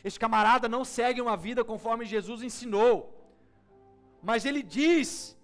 Esse 0.03 0.19
camarada 0.19 0.67
não 0.67 0.83
segue 0.83 1.21
uma 1.21 1.37
vida 1.37 1.63
conforme 1.63 2.05
Jesus 2.05 2.41
ensinou. 2.41 2.95
Mas 4.21 4.43
ele 4.45 4.63
diz 4.63 5.37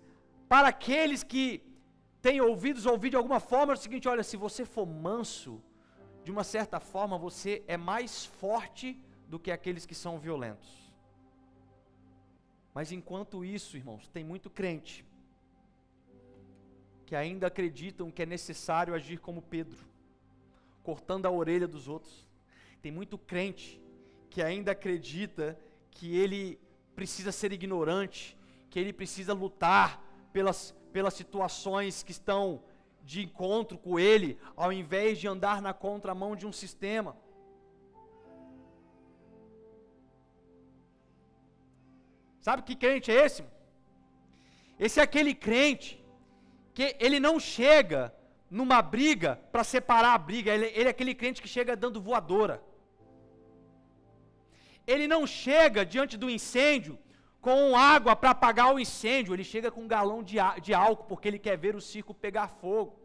para 0.50 0.70
aqueles 0.70 1.24
que 1.24 1.64
têm 2.22 2.42
ouvidos 2.42 2.86
ouvir 2.86 3.12
de 3.12 3.16
alguma 3.16 3.40
forma 3.40 3.74
é 3.74 3.76
o 3.76 3.80
seguinte: 3.80 4.08
olha, 4.08 4.24
se 4.24 4.36
você 4.36 4.66
for 4.66 4.86
manso, 4.86 5.62
de 6.24 6.32
uma 6.32 6.44
certa 6.44 6.80
forma 6.80 7.18
você 7.18 7.64
é 7.68 7.78
mais 7.78 8.26
forte 8.26 9.00
do 9.28 9.40
que 9.40 9.52
aqueles 9.52 9.86
que 9.86 9.96
são 9.96 10.20
violentos. 10.20 10.70
Mas 12.74 12.92
enquanto 12.92 13.46
isso, 13.46 13.78
irmãos, 13.78 14.08
tem 14.08 14.24
muito 14.24 14.50
crente 14.50 15.06
que 17.12 17.16
ainda 17.18 17.48
acreditam 17.48 18.10
que 18.10 18.24
é 18.24 18.26
necessário 18.26 18.94
agir 18.94 19.18
como 19.18 19.42
Pedro, 19.42 19.78
cortando 20.82 21.26
a 21.26 21.30
orelha 21.30 21.68
dos 21.68 21.90
outros. 21.90 22.26
Tem 22.82 22.90
muito 22.90 23.18
crente 23.18 23.82
que 24.30 24.42
ainda 24.42 24.72
acredita 24.72 25.60
que 25.92 26.16
ele 26.16 26.58
precisa 26.96 27.30
ser 27.30 27.52
ignorante, 27.52 28.38
que 28.70 28.80
ele 28.80 28.94
precisa 28.94 29.34
lutar 29.34 30.02
pelas, 30.32 30.74
pelas 30.94 31.14
situações 31.14 32.02
que 32.02 32.14
estão 32.14 32.64
de 33.04 33.24
encontro 33.24 33.78
com 33.78 34.00
ele, 34.00 34.40
ao 34.56 34.72
invés 34.72 35.20
de 35.20 35.28
andar 35.28 35.62
na 35.62 35.74
contramão 35.74 36.34
de 36.34 36.48
um 36.48 36.54
sistema. 36.54 37.18
Sabe 42.40 42.62
que 42.62 42.74
crente 42.74 43.12
é 43.12 43.26
esse? 43.26 43.44
Esse 44.80 45.02
é 45.02 45.04
aquele 45.04 45.36
crente 45.36 46.01
que 46.74 46.96
ele 47.00 47.20
não 47.20 47.40
chega 47.40 48.14
numa 48.50 48.82
briga 48.82 49.40
para 49.52 49.64
separar 49.64 50.14
a 50.14 50.18
briga, 50.18 50.54
ele, 50.54 50.66
ele 50.76 50.88
é 50.88 50.92
aquele 50.92 51.16
crente 51.16 51.42
que 51.42 51.48
chega 51.48 51.76
dando 51.76 52.02
voadora. 52.02 52.62
Ele 54.86 55.08
não 55.08 55.26
chega 55.26 55.86
diante 55.86 56.18
do 56.18 56.30
incêndio 56.30 57.00
com 57.40 57.76
água 57.76 58.16
para 58.16 58.32
apagar 58.32 58.74
o 58.74 58.80
incêndio, 58.80 59.34
ele 59.34 59.44
chega 59.44 59.72
com 59.72 59.82
um 59.82 59.88
galão 59.88 60.22
de, 60.22 60.38
de 60.62 60.74
álcool, 60.74 61.06
porque 61.06 61.28
ele 61.28 61.40
quer 61.40 61.58
ver 61.58 61.76
o 61.76 61.82
circo 61.82 62.14
pegar 62.14 62.48
fogo. 62.48 63.00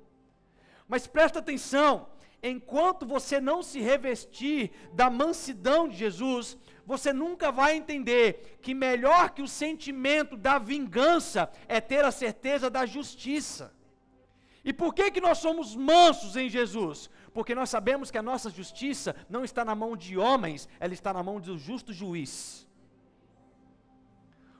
Mas 0.86 1.06
presta 1.06 1.38
atenção, 1.38 2.08
enquanto 2.42 3.06
você 3.06 3.40
não 3.40 3.62
se 3.62 3.80
revestir 3.80 4.70
da 4.92 5.08
mansidão 5.08 5.88
de 5.88 5.96
Jesus, 5.96 6.56
você 6.86 7.12
nunca 7.12 7.50
vai 7.50 7.76
entender 7.76 8.58
que 8.62 8.72
melhor 8.72 9.30
que 9.30 9.42
o 9.42 9.48
sentimento 9.48 10.36
da 10.36 10.56
vingança 10.58 11.50
é 11.66 11.80
ter 11.80 12.04
a 12.04 12.12
certeza 12.12 12.70
da 12.70 12.86
justiça. 12.86 13.74
E 14.64 14.72
por 14.72 14.94
que 14.94 15.10
que 15.10 15.20
nós 15.20 15.38
somos 15.38 15.74
mansos 15.74 16.36
em 16.36 16.48
Jesus? 16.48 17.10
Porque 17.34 17.54
nós 17.54 17.70
sabemos 17.70 18.10
que 18.10 18.18
a 18.18 18.22
nossa 18.22 18.48
justiça 18.48 19.16
não 19.28 19.44
está 19.44 19.64
na 19.64 19.74
mão 19.74 19.96
de 19.96 20.16
homens, 20.16 20.68
ela 20.78 20.94
está 20.94 21.12
na 21.12 21.22
mão 21.22 21.40
do 21.40 21.58
justo 21.58 21.92
juiz. 21.92 22.66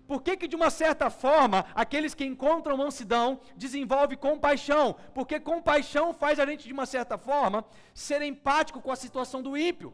Por 0.07 0.23
que, 0.23 0.37
que, 0.37 0.47
de 0.47 0.55
uma 0.55 0.71
certa 0.71 1.11
forma, 1.11 1.65
aqueles 1.75 2.15
que 2.15 2.25
encontram 2.25 2.77
mansidão 2.77 3.41
desenvolvem 3.57 4.17
compaixão? 4.17 4.95
Porque 5.13 5.41
compaixão 5.41 6.15
faz 6.15 6.39
a 6.39 6.47
gente, 6.47 6.67
de 6.67 6.73
uma 6.73 6.87
certa 6.87 7.19
forma, 7.19 7.65
ser 7.93 8.23
empático 8.23 8.81
com 8.81 8.93
a 8.93 8.97
situação 8.97 9.43
do 9.43 9.57
ímpio. 9.57 9.93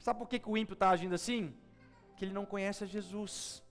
Sabe 0.00 0.18
por 0.18 0.28
que, 0.28 0.38
que 0.38 0.48
o 0.48 0.56
ímpio 0.56 0.72
está 0.72 0.90
agindo 0.90 1.14
assim? 1.14 1.54
Que 2.16 2.24
ele 2.24 2.32
não 2.32 2.46
conhece 2.46 2.84
a 2.84 2.86
Jesus. 2.86 3.62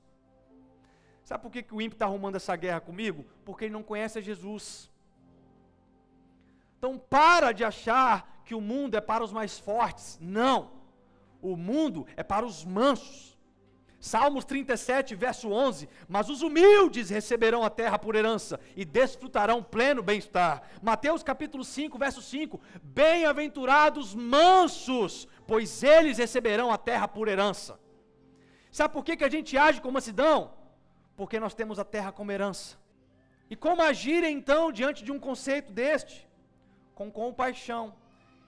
Sabe 1.24 1.44
por 1.44 1.52
que, 1.52 1.62
que 1.64 1.76
o 1.76 1.82
ímpio 1.82 1.96
está 1.96 2.06
arrumando 2.06 2.36
essa 2.36 2.56
guerra 2.56 2.80
comigo? 2.80 3.26
Porque 3.44 3.66
ele 3.66 3.74
não 3.74 3.84
conhece 3.84 4.20
a 4.20 4.22
Jesus. 4.22 4.90
Então 6.78 6.98
para 6.98 7.52
de 7.52 7.64
achar 7.64 8.42
que 8.46 8.56
o 8.56 8.62
mundo 8.62 8.96
é 8.96 9.02
para 9.02 9.24
os 9.24 9.34
mais 9.34 9.60
fortes. 9.60 10.18
Não. 10.22 10.72
O 11.42 11.56
mundo 11.56 12.06
é 12.16 12.24
para 12.24 12.46
os 12.46 12.64
mansos. 12.64 13.30
Salmos 14.00 14.46
37, 14.46 15.14
verso 15.14 15.52
11: 15.52 15.90
Mas 16.08 16.30
os 16.30 16.42
humildes 16.42 17.10
receberão 17.10 17.64
a 17.64 17.70
terra 17.70 18.00
por 18.00 18.16
herança 18.16 18.60
e 18.76 18.86
desfrutarão 18.86 19.62
pleno 19.62 20.02
bem-estar. 20.02 20.64
Mateus 20.82 21.22
capítulo 21.22 21.66
5, 21.66 21.98
verso 21.98 22.22
5: 22.22 22.62
Bem-aventurados 22.82 24.16
mansos, 24.16 25.28
pois 25.50 25.84
eles 25.84 26.18
receberão 26.18 26.72
a 26.72 26.78
terra 26.78 27.08
por 27.08 27.28
herança. 27.28 27.80
Sabe 28.72 28.94
por 28.94 29.04
que, 29.04 29.18
que 29.18 29.28
a 29.30 29.34
gente 29.36 29.58
age 29.58 29.82
como 29.82 29.96
mansidão? 29.98 30.38
Porque 31.20 31.38
nós 31.40 31.54
temos 31.60 31.78
a 31.80 31.86
terra 31.96 32.12
como 32.12 32.32
herança. 32.32 32.78
E 33.50 33.56
como 33.66 33.82
agir 33.82 34.24
então 34.24 34.72
diante 34.72 35.04
de 35.04 35.12
um 35.12 35.20
conceito 35.20 35.72
deste? 35.82 36.30
com 37.00 37.10
compaixão. 37.10 37.94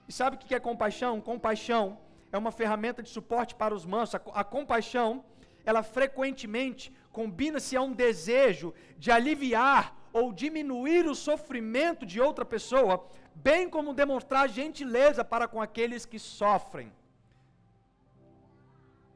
E 0.06 0.12
sabe 0.12 0.36
o 0.36 0.38
que 0.38 0.54
é 0.54 0.60
compaixão? 0.60 1.22
Compaixão 1.22 1.98
é 2.30 2.36
uma 2.36 2.52
ferramenta 2.52 3.02
de 3.02 3.08
suporte 3.08 3.54
para 3.54 3.74
os 3.74 3.86
mansos. 3.86 4.16
A, 4.16 4.20
a 4.40 4.44
compaixão, 4.44 5.24
ela 5.64 5.82
frequentemente 5.82 6.92
combina-se 7.10 7.74
a 7.78 7.80
um 7.80 7.94
desejo 7.94 8.74
de 8.98 9.10
aliviar 9.10 9.96
ou 10.12 10.32
diminuir 10.32 11.06
o 11.06 11.14
sofrimento 11.14 12.04
de 12.04 12.20
outra 12.20 12.44
pessoa, 12.44 13.06
bem 13.34 13.68
como 13.68 13.94
demonstrar 13.94 14.48
gentileza 14.48 15.24
para 15.24 15.48
com 15.48 15.60
aqueles 15.60 16.04
que 16.04 16.18
sofrem. 16.18 16.92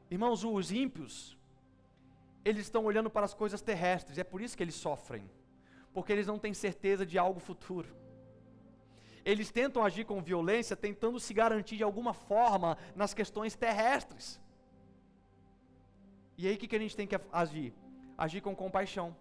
Irmãos, 0.09 0.43
os 0.43 0.71
ímpios, 0.71 1.37
eles 2.43 2.63
estão 2.63 2.85
olhando 2.85 3.09
para 3.09 3.25
as 3.25 3.33
coisas 3.33 3.61
terrestres, 3.61 4.17
é 4.17 4.23
por 4.23 4.41
isso 4.41 4.55
que 4.55 4.63
eles 4.63 4.75
sofrem, 4.75 5.29
porque 5.93 6.11
eles 6.11 6.27
não 6.27 6.39
têm 6.39 6.53
certeza 6.53 7.05
de 7.05 7.17
algo 7.17 7.39
futuro 7.39 7.89
eles 9.31 9.51
tentam 9.51 9.83
agir 9.83 10.05
com 10.05 10.21
violência, 10.21 10.73
tentando 10.73 11.19
se 11.19 11.33
garantir 11.33 11.75
de 11.75 11.83
alguma 11.83 12.13
forma 12.13 12.77
nas 12.95 13.13
questões 13.13 13.57
terrestres. 13.57 14.39
E 16.37 16.47
aí 16.47 16.55
o 16.55 16.57
que, 16.57 16.65
que 16.65 16.77
a 16.77 16.79
gente 16.79 16.95
tem 16.95 17.05
que 17.05 17.19
agir? 17.29 17.73
Agir 18.17 18.39
com 18.39 18.55
compaixão. 18.55 19.13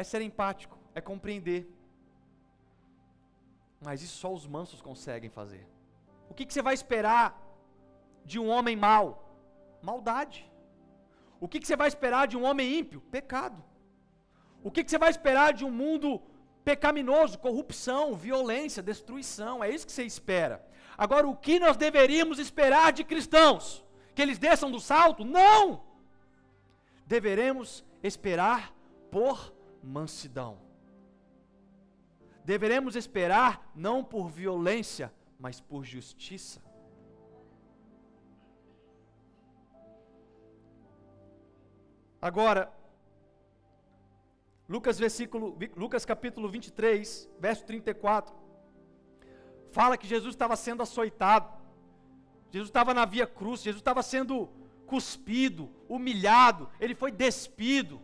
É 0.00 0.02
ser 0.10 0.22
empático, 0.22 0.76
é 0.94 1.00
compreender. 1.10 1.62
Mas 3.86 4.02
isso 4.04 4.16
só 4.22 4.30
os 4.38 4.46
mansos 4.46 4.80
conseguem 4.88 5.30
fazer. 5.38 5.64
O 6.30 6.34
que, 6.34 6.46
que 6.46 6.54
você 6.54 6.62
vai 6.68 6.74
esperar 6.80 7.26
de 8.30 8.38
um 8.42 8.48
homem 8.54 8.76
mau? 8.88 9.06
Maldade. 9.90 10.40
O 11.40 11.48
que, 11.48 11.60
que 11.60 11.66
você 11.66 11.76
vai 11.82 11.88
esperar 11.88 12.24
de 12.30 12.36
um 12.38 12.44
homem 12.48 12.78
ímpio? 12.80 13.00
Pecado. 13.16 13.60
O 14.62 14.70
que, 14.70 14.84
que 14.84 14.90
você 14.90 14.98
vai 15.04 15.10
esperar 15.10 15.52
de 15.52 15.64
um 15.64 15.70
mundo 15.82 16.08
pecaminoso, 16.68 17.38
corrupção, 17.38 18.14
violência, 18.14 18.82
destruição. 18.82 19.64
É 19.64 19.70
isso 19.70 19.86
que 19.86 19.92
você 19.92 20.04
espera. 20.04 20.54
Agora, 20.98 21.26
o 21.26 21.34
que 21.34 21.58
nós 21.58 21.78
deveríamos 21.78 22.38
esperar 22.38 22.92
de 22.92 23.04
cristãos? 23.04 23.84
Que 24.14 24.20
eles 24.20 24.38
desçam 24.38 24.70
do 24.70 24.78
salto? 24.78 25.24
Não! 25.24 25.82
Deveremos 27.06 27.82
esperar 28.02 28.60
por 29.10 29.57
mansidão. 29.82 30.58
Deveremos 32.44 32.96
esperar 32.96 33.70
não 33.74 34.02
por 34.02 34.28
violência, 34.28 35.12
mas 35.38 35.60
por 35.60 35.84
justiça. 35.84 36.62
Agora, 42.20 42.72
Lucas, 44.68 44.98
versículo, 44.98 45.56
Lucas 45.76 46.04
capítulo 46.04 46.48
23, 46.48 47.28
verso 47.38 47.64
34. 47.64 48.34
Fala 49.70 49.96
que 49.96 50.06
Jesus 50.06 50.34
estava 50.34 50.56
sendo 50.56 50.82
açoitado. 50.82 51.56
Jesus 52.50 52.68
estava 52.68 52.92
na 52.92 53.04
via 53.04 53.26
cruz, 53.26 53.62
Jesus 53.62 53.80
estava 53.80 54.02
sendo 54.02 54.50
cuspido, 54.86 55.70
humilhado, 55.88 56.68
ele 56.80 56.94
foi 56.94 57.12
despido. 57.12 58.00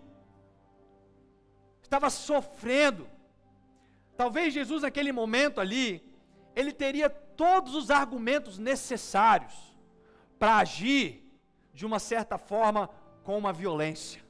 Estava 1.85 2.11
sofrendo. 2.11 3.07
Talvez 4.17 4.53
Jesus 4.53 4.83
naquele 4.83 5.13
momento 5.13 5.61
ali, 5.61 6.03
ele 6.57 6.73
teria 6.73 7.09
todos 7.09 7.77
os 7.77 7.89
argumentos 7.93 8.59
necessários 8.59 9.55
para 10.41 10.57
agir 10.57 11.25
de 11.73 11.87
uma 11.87 12.01
certa 12.01 12.37
forma 12.37 12.91
com 13.23 13.39
uma 13.39 13.53
violência 13.53 14.25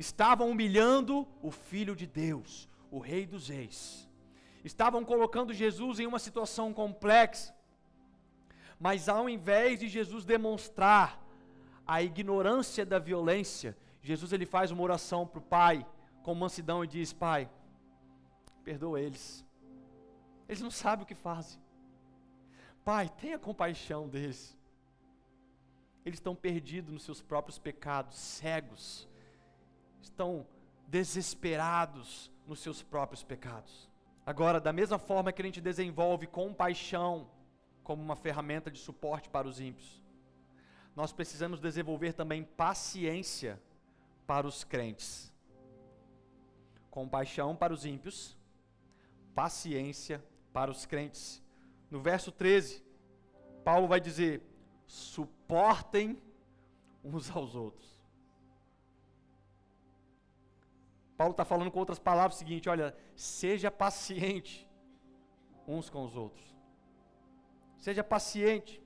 estavam 0.00 0.50
humilhando 0.50 1.28
o 1.42 1.50
Filho 1.50 1.94
de 1.94 2.06
Deus, 2.06 2.66
o 2.90 2.98
Rei 2.98 3.26
dos 3.26 3.48
Reis. 3.50 4.08
Estavam 4.64 5.04
colocando 5.04 5.52
Jesus 5.52 6.00
em 6.00 6.06
uma 6.06 6.18
situação 6.18 6.72
complexa. 6.72 7.54
Mas 8.78 9.10
ao 9.10 9.28
invés 9.28 9.78
de 9.78 9.88
Jesus 9.88 10.24
demonstrar 10.24 11.22
a 11.86 12.02
ignorância 12.02 12.86
da 12.86 12.98
violência, 12.98 13.76
Jesus 14.02 14.32
ele 14.32 14.46
faz 14.46 14.70
uma 14.70 14.82
oração 14.82 15.26
para 15.26 15.38
o 15.38 15.42
Pai 15.42 15.86
com 16.22 16.34
mansidão 16.34 16.82
e 16.82 16.86
diz: 16.86 17.12
Pai, 17.12 17.50
perdoa 18.64 19.00
eles. 19.00 19.44
Eles 20.48 20.60
não 20.60 20.70
sabem 20.70 21.04
o 21.04 21.06
que 21.06 21.14
fazem. 21.14 21.60
Pai, 22.84 23.08
tenha 23.08 23.38
compaixão 23.38 24.08
deles. 24.08 24.56
Eles 26.04 26.18
estão 26.18 26.34
perdidos 26.34 26.92
nos 26.92 27.02
seus 27.02 27.20
próprios 27.20 27.58
pecados, 27.58 28.16
cegos 28.16 29.08
estão 30.02 30.46
desesperados 30.86 32.30
nos 32.46 32.60
seus 32.60 32.82
próprios 32.82 33.22
pecados. 33.22 33.88
Agora, 34.24 34.60
da 34.60 34.72
mesma 34.72 34.98
forma 34.98 35.32
que 35.32 35.42
a 35.42 35.44
gente 35.44 35.60
desenvolve 35.60 36.26
compaixão 36.26 37.30
como 37.82 38.02
uma 38.02 38.16
ferramenta 38.16 38.70
de 38.70 38.78
suporte 38.78 39.28
para 39.28 39.46
os 39.46 39.60
ímpios, 39.60 40.02
nós 40.96 41.12
precisamos 41.12 41.60
desenvolver 41.60 42.12
também 42.12 42.44
paciência 42.44 43.60
para 44.30 44.46
os 44.46 44.62
crentes. 44.62 45.34
Compaixão 46.88 47.56
para 47.56 47.72
os 47.72 47.84
ímpios, 47.84 48.38
paciência 49.34 50.24
para 50.52 50.70
os 50.70 50.86
crentes. 50.86 51.42
No 51.90 52.00
verso 52.00 52.30
13, 52.30 52.80
Paulo 53.64 53.88
vai 53.88 54.00
dizer: 54.00 54.40
suportem 54.86 56.16
uns 57.02 57.28
aos 57.34 57.56
outros. 57.56 58.00
Paulo 61.16 61.32
está 61.32 61.44
falando 61.44 61.72
com 61.72 61.80
outras 61.80 61.98
palavras 61.98 62.36
o 62.36 62.38
seguinte: 62.38 62.68
olha, 62.68 62.96
seja 63.16 63.68
paciente 63.68 64.70
uns 65.66 65.90
com 65.90 66.04
os 66.04 66.14
outros. 66.14 66.56
Seja 67.78 68.04
paciente. 68.04 68.80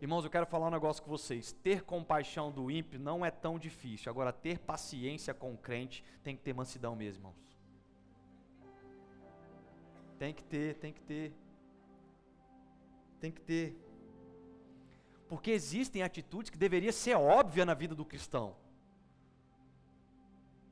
Irmãos, 0.00 0.24
eu 0.24 0.30
quero 0.30 0.46
falar 0.46 0.68
um 0.68 0.70
negócio 0.70 1.02
com 1.02 1.10
vocês. 1.10 1.52
Ter 1.52 1.82
compaixão 1.82 2.52
do 2.52 2.70
ímpio 2.70 3.00
não 3.00 3.24
é 3.24 3.30
tão 3.30 3.58
difícil. 3.58 4.10
Agora, 4.10 4.32
ter 4.32 4.58
paciência 4.58 5.34
com 5.34 5.52
o 5.52 5.58
crente 5.58 6.04
tem 6.22 6.36
que 6.36 6.42
ter 6.42 6.54
mansidão 6.54 6.94
mesmo, 6.94 7.20
irmãos. 7.20 7.58
Tem 10.18 10.32
que 10.32 10.44
ter, 10.44 10.76
tem 10.76 10.92
que 10.92 11.00
ter. 11.00 11.32
Tem 13.20 13.32
que 13.32 13.40
ter. 13.40 13.76
Porque 15.28 15.50
existem 15.50 16.02
atitudes 16.02 16.48
que 16.48 16.56
deveria 16.56 16.92
ser 16.92 17.16
óbvia 17.16 17.66
na 17.66 17.74
vida 17.74 17.94
do 17.94 18.04
cristão. 18.04 18.56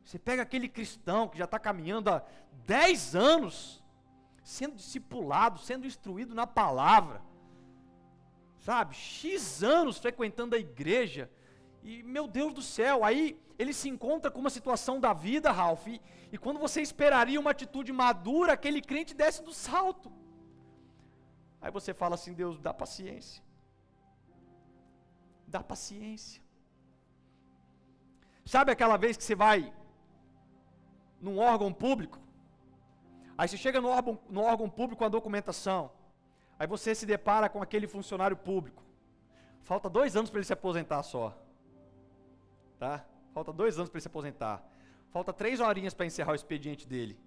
Você 0.04 0.20
pega 0.20 0.42
aquele 0.42 0.68
cristão 0.68 1.28
que 1.28 1.36
já 1.36 1.46
está 1.46 1.58
caminhando 1.58 2.10
há 2.10 2.24
10 2.64 3.16
anos, 3.16 3.84
sendo 4.44 4.76
discipulado, 4.76 5.58
sendo 5.58 5.84
instruído 5.84 6.32
na 6.32 6.46
palavra, 6.46 7.20
sabe? 8.66 8.96
X 8.96 9.62
anos 9.62 9.96
frequentando 10.04 10.56
a 10.56 10.58
igreja, 10.58 11.30
e 11.84 12.02
meu 12.02 12.26
Deus 12.26 12.52
do 12.52 12.62
céu, 12.76 13.04
aí 13.04 13.40
ele 13.60 13.72
se 13.72 13.88
encontra 13.88 14.28
com 14.28 14.40
uma 14.40 14.50
situação 14.50 14.98
da 14.98 15.12
vida, 15.12 15.52
Ralph, 15.52 15.86
e, 15.86 16.00
e 16.32 16.36
quando 16.36 16.58
você 16.58 16.80
esperaria 16.80 17.38
uma 17.38 17.52
atitude 17.52 17.92
madura, 17.92 18.54
aquele 18.54 18.80
crente 18.90 19.14
desce 19.14 19.40
do 19.48 19.54
salto. 19.54 20.10
Aí 21.60 21.70
você 21.70 21.94
fala 21.94 22.16
assim: 22.16 22.32
Deus, 22.34 22.58
dá 22.58 22.74
paciência. 22.74 23.40
Dá 25.46 25.62
paciência. 25.62 26.42
Sabe 28.44 28.72
aquela 28.72 28.96
vez 28.96 29.16
que 29.16 29.22
você 29.22 29.36
vai 29.36 29.72
num 31.20 31.38
órgão 31.38 31.72
público. 31.72 32.18
Aí 33.38 33.46
você 33.46 33.56
chega 33.56 33.80
no 33.80 33.88
órgão, 33.88 34.18
no 34.28 34.40
órgão 34.40 34.68
público 34.68 34.98
com 34.98 35.04
a 35.04 35.16
documentação. 35.16 35.92
Aí 36.58 36.66
você 36.66 36.94
se 36.94 37.04
depara 37.04 37.48
com 37.48 37.62
aquele 37.62 37.86
funcionário 37.86 38.36
público. 38.36 38.82
Falta 39.62 39.88
dois 39.90 40.16
anos 40.16 40.30
para 40.30 40.38
ele 40.38 40.46
se 40.46 40.52
aposentar 40.52 41.02
só. 41.02 41.36
Tá? 42.78 43.04
Falta 43.32 43.52
dois 43.52 43.76
anos 43.76 43.90
para 43.90 43.98
ele 43.98 44.02
se 44.02 44.08
aposentar. 44.08 44.64
Falta 45.10 45.32
três 45.32 45.60
horinhas 45.60 45.94
para 45.94 46.06
encerrar 46.06 46.32
o 46.32 46.36
expediente 46.36 46.86
dele. 46.86 47.18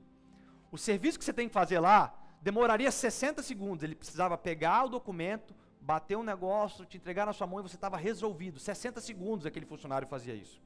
O 0.72 0.78
serviço 0.78 1.18
que 1.20 1.26
você 1.26 1.34
tem 1.34 1.48
que 1.48 1.54
fazer 1.54 1.80
lá 1.80 2.16
demoraria 2.42 2.92
60 2.92 3.42
segundos. 3.44 3.84
Ele 3.84 3.96
precisava 3.96 4.38
pegar 4.38 4.86
o 4.86 4.90
documento, 4.90 5.56
bater 5.82 6.18
um 6.18 6.24
negócio, 6.24 6.86
te 6.86 6.98
entregar 6.98 7.26
na 7.26 7.34
sua 7.34 7.48
mão 7.48 7.60
e 7.60 7.64
você 7.64 7.76
estava 7.76 7.98
resolvido. 7.98 8.60
60 8.60 9.02
segundos 9.02 9.46
aquele 9.46 9.66
funcionário 9.66 10.08
fazia 10.08 10.34
isso. 10.34 10.62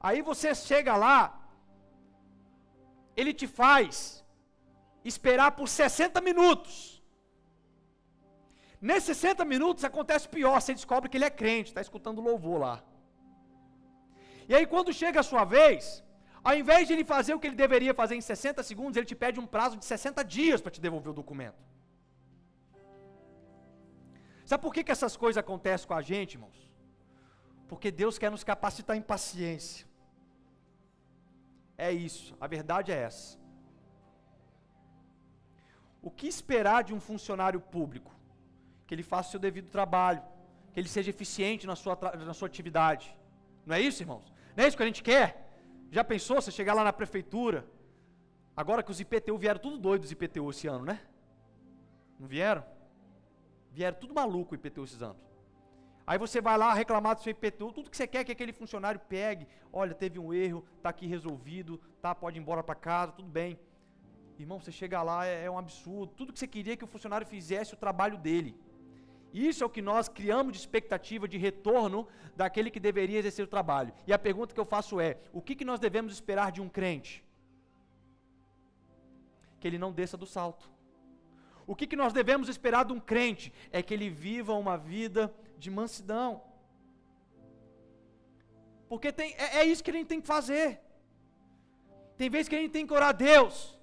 Aí 0.00 0.22
você 0.22 0.54
chega 0.54 0.96
lá, 0.96 1.48
ele 3.16 3.32
te 3.32 3.46
faz 3.46 4.24
esperar 5.04 5.52
por 5.52 5.68
60 5.68 6.20
minutos. 6.20 6.95
Nesses 8.80 9.16
60 9.16 9.44
minutos 9.44 9.84
acontece 9.84 10.28
pior, 10.28 10.60
você 10.60 10.74
descobre 10.74 11.08
que 11.08 11.16
ele 11.16 11.24
é 11.24 11.30
crente, 11.30 11.70
está 11.70 11.80
escutando 11.80 12.20
louvor 12.20 12.60
lá. 12.60 12.84
E 14.48 14.54
aí 14.54 14.66
quando 14.66 14.92
chega 14.92 15.20
a 15.20 15.22
sua 15.22 15.44
vez, 15.44 16.04
ao 16.44 16.54
invés 16.54 16.86
de 16.86 16.92
ele 16.92 17.04
fazer 17.04 17.34
o 17.34 17.40
que 17.40 17.46
ele 17.46 17.56
deveria 17.56 17.94
fazer 17.94 18.14
em 18.14 18.20
60 18.20 18.62
segundos, 18.62 18.96
ele 18.96 19.06
te 19.06 19.16
pede 19.16 19.40
um 19.40 19.46
prazo 19.46 19.76
de 19.76 19.84
60 19.84 20.22
dias 20.24 20.60
para 20.60 20.70
te 20.70 20.80
devolver 20.80 21.10
o 21.10 21.14
documento. 21.14 21.60
Sabe 24.44 24.62
por 24.62 24.72
que, 24.72 24.84
que 24.84 24.92
essas 24.92 25.16
coisas 25.16 25.38
acontecem 25.38 25.88
com 25.88 25.94
a 25.94 26.00
gente, 26.00 26.34
irmãos? 26.34 26.70
Porque 27.66 27.90
Deus 27.90 28.16
quer 28.16 28.30
nos 28.30 28.44
capacitar 28.44 28.96
em 28.96 29.02
paciência. 29.02 29.86
É 31.76 31.90
isso, 31.92 32.36
a 32.40 32.46
verdade 32.46 32.92
é 32.92 32.96
essa. 32.96 33.38
O 36.00 36.10
que 36.10 36.28
esperar 36.28 36.84
de 36.84 36.94
um 36.94 37.00
funcionário 37.00 37.60
público? 37.60 38.15
Que 38.86 38.94
ele 38.94 39.02
faça 39.02 39.28
o 39.28 39.30
seu 39.32 39.40
devido 39.40 39.70
trabalho, 39.70 40.22
que 40.72 40.80
ele 40.80 40.88
seja 40.88 41.10
eficiente 41.10 41.66
na 41.66 41.76
sua, 41.76 41.98
na 42.24 42.34
sua 42.34 42.46
atividade. 42.46 43.16
Não 43.64 43.74
é 43.74 43.80
isso, 43.80 44.02
irmãos? 44.02 44.32
Não 44.56 44.64
é 44.64 44.68
isso 44.68 44.76
que 44.76 44.82
a 44.82 44.86
gente 44.86 45.02
quer? 45.02 45.46
Já 45.90 46.04
pensou 46.04 46.36
você 46.36 46.50
chegar 46.50 46.74
lá 46.74 46.84
na 46.84 46.92
prefeitura? 46.92 47.66
Agora 48.56 48.82
que 48.82 48.90
os 48.90 49.00
IPTU 49.00 49.36
vieram 49.36 49.60
tudo 49.60 49.76
doidos, 49.76 50.06
os 50.06 50.12
IPTU 50.12 50.50
esse 50.50 50.66
ano, 50.66 50.84
né? 50.84 51.00
Não 52.18 52.26
vieram? 52.26 52.64
Vieram 53.72 53.98
tudo 53.98 54.14
maluco 54.14 54.54
IPTU 54.54 54.84
esses 54.84 55.02
anos. 55.02 55.26
Aí 56.06 56.18
você 56.18 56.40
vai 56.40 56.56
lá 56.56 56.72
reclamar 56.72 57.16
do 57.16 57.22
seu 57.22 57.32
IPTU, 57.32 57.72
tudo 57.72 57.90
que 57.90 57.96
você 57.96 58.06
quer 58.06 58.24
que 58.24 58.30
aquele 58.30 58.52
funcionário 58.52 59.00
pegue, 59.00 59.48
olha, 59.72 59.92
teve 59.92 60.18
um 60.18 60.32
erro, 60.32 60.64
está 60.76 60.90
aqui 60.90 61.06
resolvido, 61.06 61.80
tá, 62.00 62.14
pode 62.14 62.38
ir 62.38 62.40
embora 62.40 62.62
para 62.62 62.76
casa, 62.76 63.12
tudo 63.12 63.28
bem. 63.28 63.58
Irmão, 64.38 64.60
você 64.60 64.70
chega 64.70 65.02
lá, 65.02 65.26
é, 65.26 65.44
é 65.44 65.50
um 65.50 65.58
absurdo. 65.58 66.12
Tudo 66.14 66.32
que 66.32 66.38
você 66.38 66.46
queria 66.46 66.76
que 66.76 66.84
o 66.84 66.86
funcionário 66.86 67.26
fizesse 67.26 67.74
o 67.74 67.76
trabalho 67.76 68.16
dele. 68.18 68.56
Isso 69.32 69.62
é 69.62 69.66
o 69.66 69.70
que 69.70 69.82
nós 69.82 70.08
criamos 70.08 70.52
de 70.52 70.58
expectativa 70.58 71.28
de 71.28 71.36
retorno 71.36 72.06
daquele 72.34 72.70
que 72.70 72.80
deveria 72.80 73.18
exercer 73.18 73.44
o 73.44 73.48
trabalho. 73.48 73.92
E 74.06 74.12
a 74.12 74.18
pergunta 74.18 74.54
que 74.54 74.60
eu 74.60 74.64
faço 74.64 75.00
é: 75.00 75.18
o 75.32 75.42
que, 75.42 75.54
que 75.54 75.64
nós 75.64 75.80
devemos 75.80 76.12
esperar 76.12 76.52
de 76.52 76.60
um 76.60 76.68
crente? 76.68 77.24
Que 79.60 79.66
ele 79.66 79.78
não 79.78 79.92
desça 79.92 80.16
do 80.16 80.26
salto. 80.26 80.70
O 81.66 81.74
que, 81.74 81.86
que 81.86 81.96
nós 81.96 82.12
devemos 82.12 82.48
esperar 82.48 82.84
de 82.84 82.92
um 82.92 83.00
crente? 83.00 83.52
É 83.72 83.82
que 83.82 83.92
ele 83.92 84.08
viva 84.08 84.54
uma 84.54 84.76
vida 84.76 85.34
de 85.58 85.70
mansidão. 85.70 86.42
Porque 88.88 89.10
tem, 89.10 89.34
é, 89.34 89.58
é 89.58 89.64
isso 89.64 89.82
que 89.82 89.90
a 89.90 89.94
gente 89.94 90.06
tem 90.06 90.20
que 90.20 90.26
fazer. 90.26 90.80
Tem 92.16 92.30
vezes 92.30 92.48
que 92.48 92.54
a 92.54 92.58
gente 92.58 92.70
tem 92.70 92.86
que 92.86 92.92
orar 92.92 93.08
a 93.08 93.12
Deus. 93.12 93.76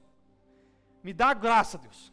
Me 1.04 1.12
dá 1.12 1.34
graça, 1.34 1.78
Deus. 1.78 2.13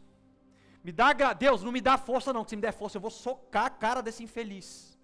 Me 0.83 0.93
dá 0.93 1.13
Deus, 1.33 1.63
não 1.63 1.73
me 1.73 1.81
dá 1.81 1.99
força 1.99 2.33
não, 2.33 2.45
que 2.45 2.51
se 2.51 2.57
me 2.57 2.63
der 2.63 2.73
força 2.73 2.97
eu 2.97 3.01
vou 3.01 3.11
socar 3.11 3.67
a 3.67 3.71
cara 3.71 4.03
desse 4.03 4.23
infeliz. 4.23 4.99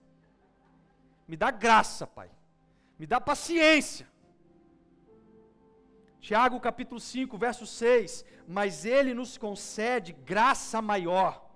Me 1.29 1.37
dá 1.37 1.51
graça, 1.51 2.07
Pai. 2.07 2.31
Me 2.99 3.07
dá 3.07 3.21
paciência. 3.21 4.09
Tiago 6.21 6.59
capítulo 6.59 6.99
5, 6.99 7.37
verso 7.37 7.67
6, 7.67 8.25
mas 8.49 8.85
ele 8.85 9.13
nos 9.15 9.37
concede 9.37 10.13
graça 10.13 10.81
maior. 10.81 11.47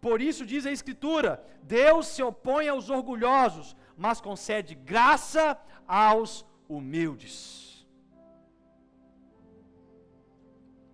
Por 0.00 0.20
isso 0.20 0.44
diz 0.44 0.66
a 0.66 0.72
escritura: 0.72 1.42
Deus 1.62 2.08
se 2.08 2.22
opõe 2.22 2.68
aos 2.68 2.90
orgulhosos, 2.90 3.76
mas 3.96 4.20
concede 4.20 4.74
graça 4.74 5.58
aos 5.86 6.44
humildes. 6.68 7.86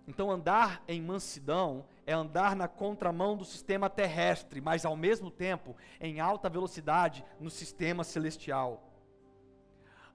Então 0.07 0.29
andar 0.29 0.83
em 0.87 1.01
mansidão 1.01 1.85
é 2.05 2.13
andar 2.13 2.55
na 2.55 2.67
contramão 2.67 3.37
do 3.37 3.45
sistema 3.45 3.89
terrestre, 3.89 4.59
mas 4.59 4.85
ao 4.85 4.95
mesmo 4.95 5.29
tempo 5.29 5.75
em 5.99 6.19
alta 6.19 6.49
velocidade 6.49 7.23
no 7.39 7.49
sistema 7.49 8.03
celestial. 8.03 8.91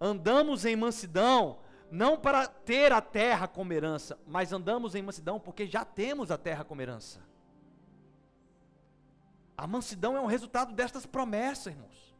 Andamos 0.01 0.64
em 0.64 0.77
mansidão 0.77 1.59
não 1.90 2.18
para 2.18 2.46
ter 2.46 2.92
a 2.92 3.01
terra 3.01 3.46
como 3.46 3.72
herança, 3.72 4.18
mas 4.27 4.53
andamos 4.53 4.94
em 4.94 5.03
mansidão 5.03 5.38
porque 5.38 5.66
já 5.66 5.85
temos 5.85 6.31
a 6.31 6.38
terra 6.38 6.64
como 6.64 6.83
herança. 6.83 7.20
A 9.57 9.66
mansidão 9.66 10.16
é 10.16 10.20
um 10.20 10.27
resultado 10.27 10.75
destas 10.75 11.07
promessas, 11.07 11.72
irmãos. 11.72 12.14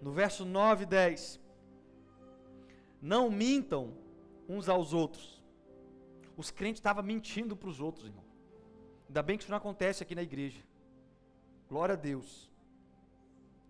No 0.00 0.12
verso 0.12 0.44
9 0.46 0.84
e 0.84 0.86
10. 0.86 1.40
Não 3.02 3.30
mintam 3.30 3.94
uns 4.48 4.68
aos 4.68 4.92
outros, 4.94 5.39
os 6.40 6.50
crentes 6.50 6.80
estavam 6.80 7.02
mentindo 7.02 7.54
para 7.56 7.68
os 7.68 7.80
outros, 7.80 8.06
irmão. 8.06 8.24
Ainda 9.08 9.22
bem 9.22 9.36
que 9.36 9.42
isso 9.44 9.50
não 9.50 9.58
acontece 9.58 10.02
aqui 10.02 10.14
na 10.14 10.22
igreja. 10.22 10.62
Glória 11.68 11.94
a 11.94 11.96
Deus. 12.10 12.50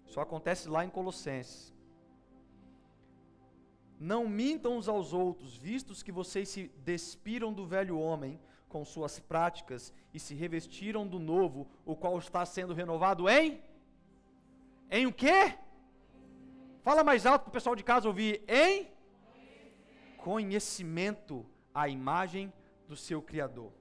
Só 0.07 0.21
acontece 0.21 0.69
lá 0.69 0.85
em 0.85 0.91
Colossenses. 0.91 1.75
Não 3.99 4.23
mintam 4.27 4.77
uns 4.79 4.89
aos 4.89 5.13
outros, 5.13 5.57
vistos 5.57 6.03
que 6.03 6.13
vocês 6.21 6.49
se 6.49 6.69
despiram 6.93 7.53
do 7.53 7.67
velho 7.67 7.99
homem 7.99 8.41
com 8.69 8.85
suas 8.85 9.19
práticas 9.19 9.93
e 10.15 10.19
se 10.19 10.35
revestiram 10.35 11.07
do 11.07 11.19
novo, 11.19 11.69
o 11.85 11.95
qual 11.97 12.17
está 12.19 12.47
sendo 12.47 12.73
renovado 12.73 13.29
em 13.29 13.61
em 14.91 15.07
o 15.07 15.13
quê? 15.13 15.55
Fala 16.83 17.05
mais 17.05 17.25
alto 17.25 17.43
para 17.43 17.51
o 17.51 17.53
pessoal 17.53 17.77
de 17.77 17.85
casa 17.85 18.09
ouvir. 18.09 18.43
Em 18.49 18.89
conhecimento, 20.17 21.47
a 21.73 21.89
imagem 21.89 22.53
do 22.91 22.97
seu 22.97 23.23
Criador. 23.23 23.73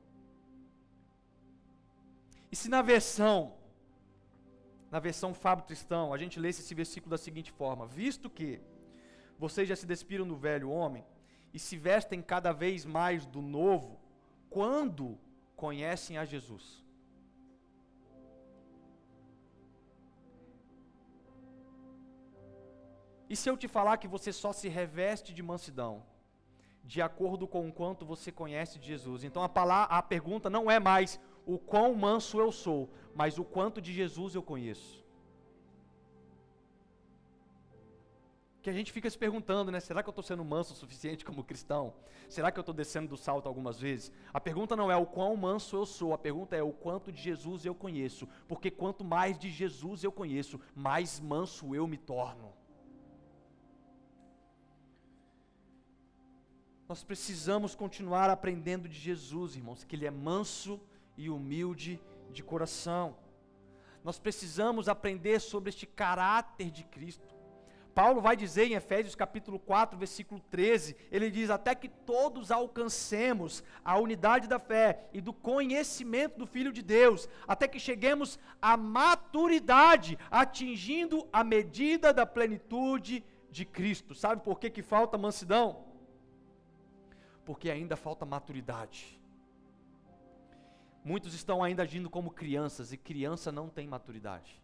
E 2.52 2.56
se 2.56 2.70
na 2.70 2.82
versão, 2.82 3.38
na 4.92 5.00
versão 5.00 5.34
Fábio 5.34 5.66
Tristão, 5.66 6.14
a 6.14 6.18
gente 6.18 6.40
lê 6.40 6.50
esse 6.50 6.76
versículo 6.76 7.10
da 7.10 7.18
seguinte 7.18 7.52
forma: 7.52 7.88
Visto 7.88 8.30
que 8.30 8.62
vocês 9.38 9.68
já 9.68 9.76
se 9.76 9.88
despiram 9.94 10.28
do 10.28 10.36
velho 10.36 10.70
homem 10.70 11.04
e 11.52 11.58
se 11.58 11.76
vestem 11.76 12.22
cada 12.22 12.52
vez 12.52 12.86
mais 12.86 13.26
do 13.26 13.42
novo, 13.42 14.00
quando 14.50 15.18
conhecem 15.56 16.18
a 16.18 16.24
Jesus. 16.24 16.66
E 23.28 23.36
se 23.36 23.50
eu 23.50 23.56
te 23.58 23.68
falar 23.68 23.98
que 23.98 24.08
você 24.08 24.32
só 24.32 24.52
se 24.52 24.68
reveste 24.68 25.34
de 25.34 25.44
mansidão, 25.44 26.04
de 26.84 27.02
acordo 27.02 27.48
com 27.48 27.68
o 27.68 27.72
quanto 27.72 28.06
você 28.06 28.32
conhece 28.32 28.80
de 28.80 28.88
Jesus. 28.88 29.24
Então 29.24 29.44
a, 29.44 29.50
palavra, 29.50 29.96
a 29.96 30.02
pergunta 30.02 30.50
não 30.50 30.70
é 30.70 30.80
mais 30.80 31.20
o 31.46 31.58
quão 31.58 31.94
manso 31.94 32.40
eu 32.40 32.52
sou, 32.52 32.90
mas 33.14 33.38
o 33.38 33.44
quanto 33.44 33.82
de 33.82 33.94
Jesus 33.94 34.36
eu 34.36 34.44
conheço. 34.44 35.04
Que 38.62 38.70
a 38.70 38.74
gente 38.74 38.92
fica 38.92 39.10
se 39.10 39.18
perguntando, 39.18 39.72
né? 39.72 39.80
Será 39.80 40.04
que 40.04 40.10
eu 40.10 40.12
estou 40.12 40.24
sendo 40.24 40.44
manso 40.44 40.74
o 40.74 40.76
suficiente 40.76 41.24
como 41.24 41.44
cristão? 41.44 41.94
Será 42.28 42.52
que 42.52 42.60
eu 42.60 42.62
estou 42.62 42.76
descendo 42.76 43.08
do 43.08 43.18
salto 43.18 43.48
algumas 43.48 43.80
vezes? 43.80 44.12
A 44.34 44.40
pergunta 44.40 44.76
não 44.76 44.92
é 44.92 44.98
o 44.98 45.06
quão 45.06 45.36
manso 45.36 45.78
eu 45.78 45.86
sou, 45.86 46.14
a 46.14 46.18
pergunta 46.18 46.56
é 46.56 46.62
o 46.62 46.74
quanto 46.74 47.12
de 47.12 47.22
Jesus 47.22 47.66
eu 47.66 47.74
conheço. 47.74 48.28
Porque 48.48 48.70
quanto 48.70 49.04
mais 49.04 49.40
de 49.40 49.50
Jesus 49.50 50.04
eu 50.04 50.12
conheço, 50.12 50.60
mais 50.76 51.20
manso 51.20 51.74
eu 51.74 51.88
me 51.88 51.98
torno. 51.98 52.59
Nós 56.90 57.04
precisamos 57.04 57.76
continuar 57.76 58.32
aprendendo 58.32 58.90
de 58.90 58.98
Jesus, 58.98 59.56
irmãos, 59.56 59.84
que 59.84 59.96
Ele 59.96 60.08
é 60.08 60.10
manso 60.10 60.82
e 61.16 61.30
humilde 61.30 62.02
de 62.32 62.42
coração. 62.42 63.16
Nós 64.04 64.18
precisamos 64.18 64.90
aprender 64.90 65.40
sobre 65.40 65.70
este 65.70 65.86
caráter 65.86 66.72
de 66.72 66.84
Cristo. 66.84 67.36
Paulo 67.94 68.20
vai 68.20 68.36
dizer 68.36 68.66
em 68.66 68.74
Efésios 68.74 69.14
capítulo 69.14 69.60
4, 69.60 70.00
versículo 70.00 70.42
13, 70.50 70.96
ele 71.12 71.30
diz: 71.30 71.52
Até 71.52 71.76
que 71.76 71.90
todos 71.90 72.50
alcancemos 72.50 73.64
a 73.86 73.96
unidade 74.00 74.48
da 74.48 74.58
fé 74.58 75.10
e 75.14 75.22
do 75.22 75.32
conhecimento 75.32 76.40
do 76.40 76.48
Filho 76.48 76.74
de 76.74 76.82
Deus, 76.82 77.30
até 77.48 77.68
que 77.68 77.80
cheguemos 77.80 78.40
à 78.60 78.76
maturidade, 78.76 80.18
atingindo 80.32 81.30
a 81.32 81.44
medida 81.44 82.12
da 82.12 82.26
plenitude 82.26 83.24
de 83.52 83.64
Cristo. 83.64 84.16
Sabe 84.16 84.42
por 84.42 84.60
que, 84.60 84.72
que 84.72 84.82
falta 84.82 85.20
mansidão? 85.20 85.89
Porque 87.50 87.72
ainda 87.72 87.96
falta 87.96 88.28
maturidade. 88.28 89.20
Muitos 91.04 91.34
estão 91.34 91.64
ainda 91.64 91.82
agindo 91.82 92.08
como 92.08 92.30
crianças 92.30 92.94
e 92.94 92.98
criança 92.98 93.52
não 93.52 93.68
tem 93.68 93.88
maturidade. 93.88 94.62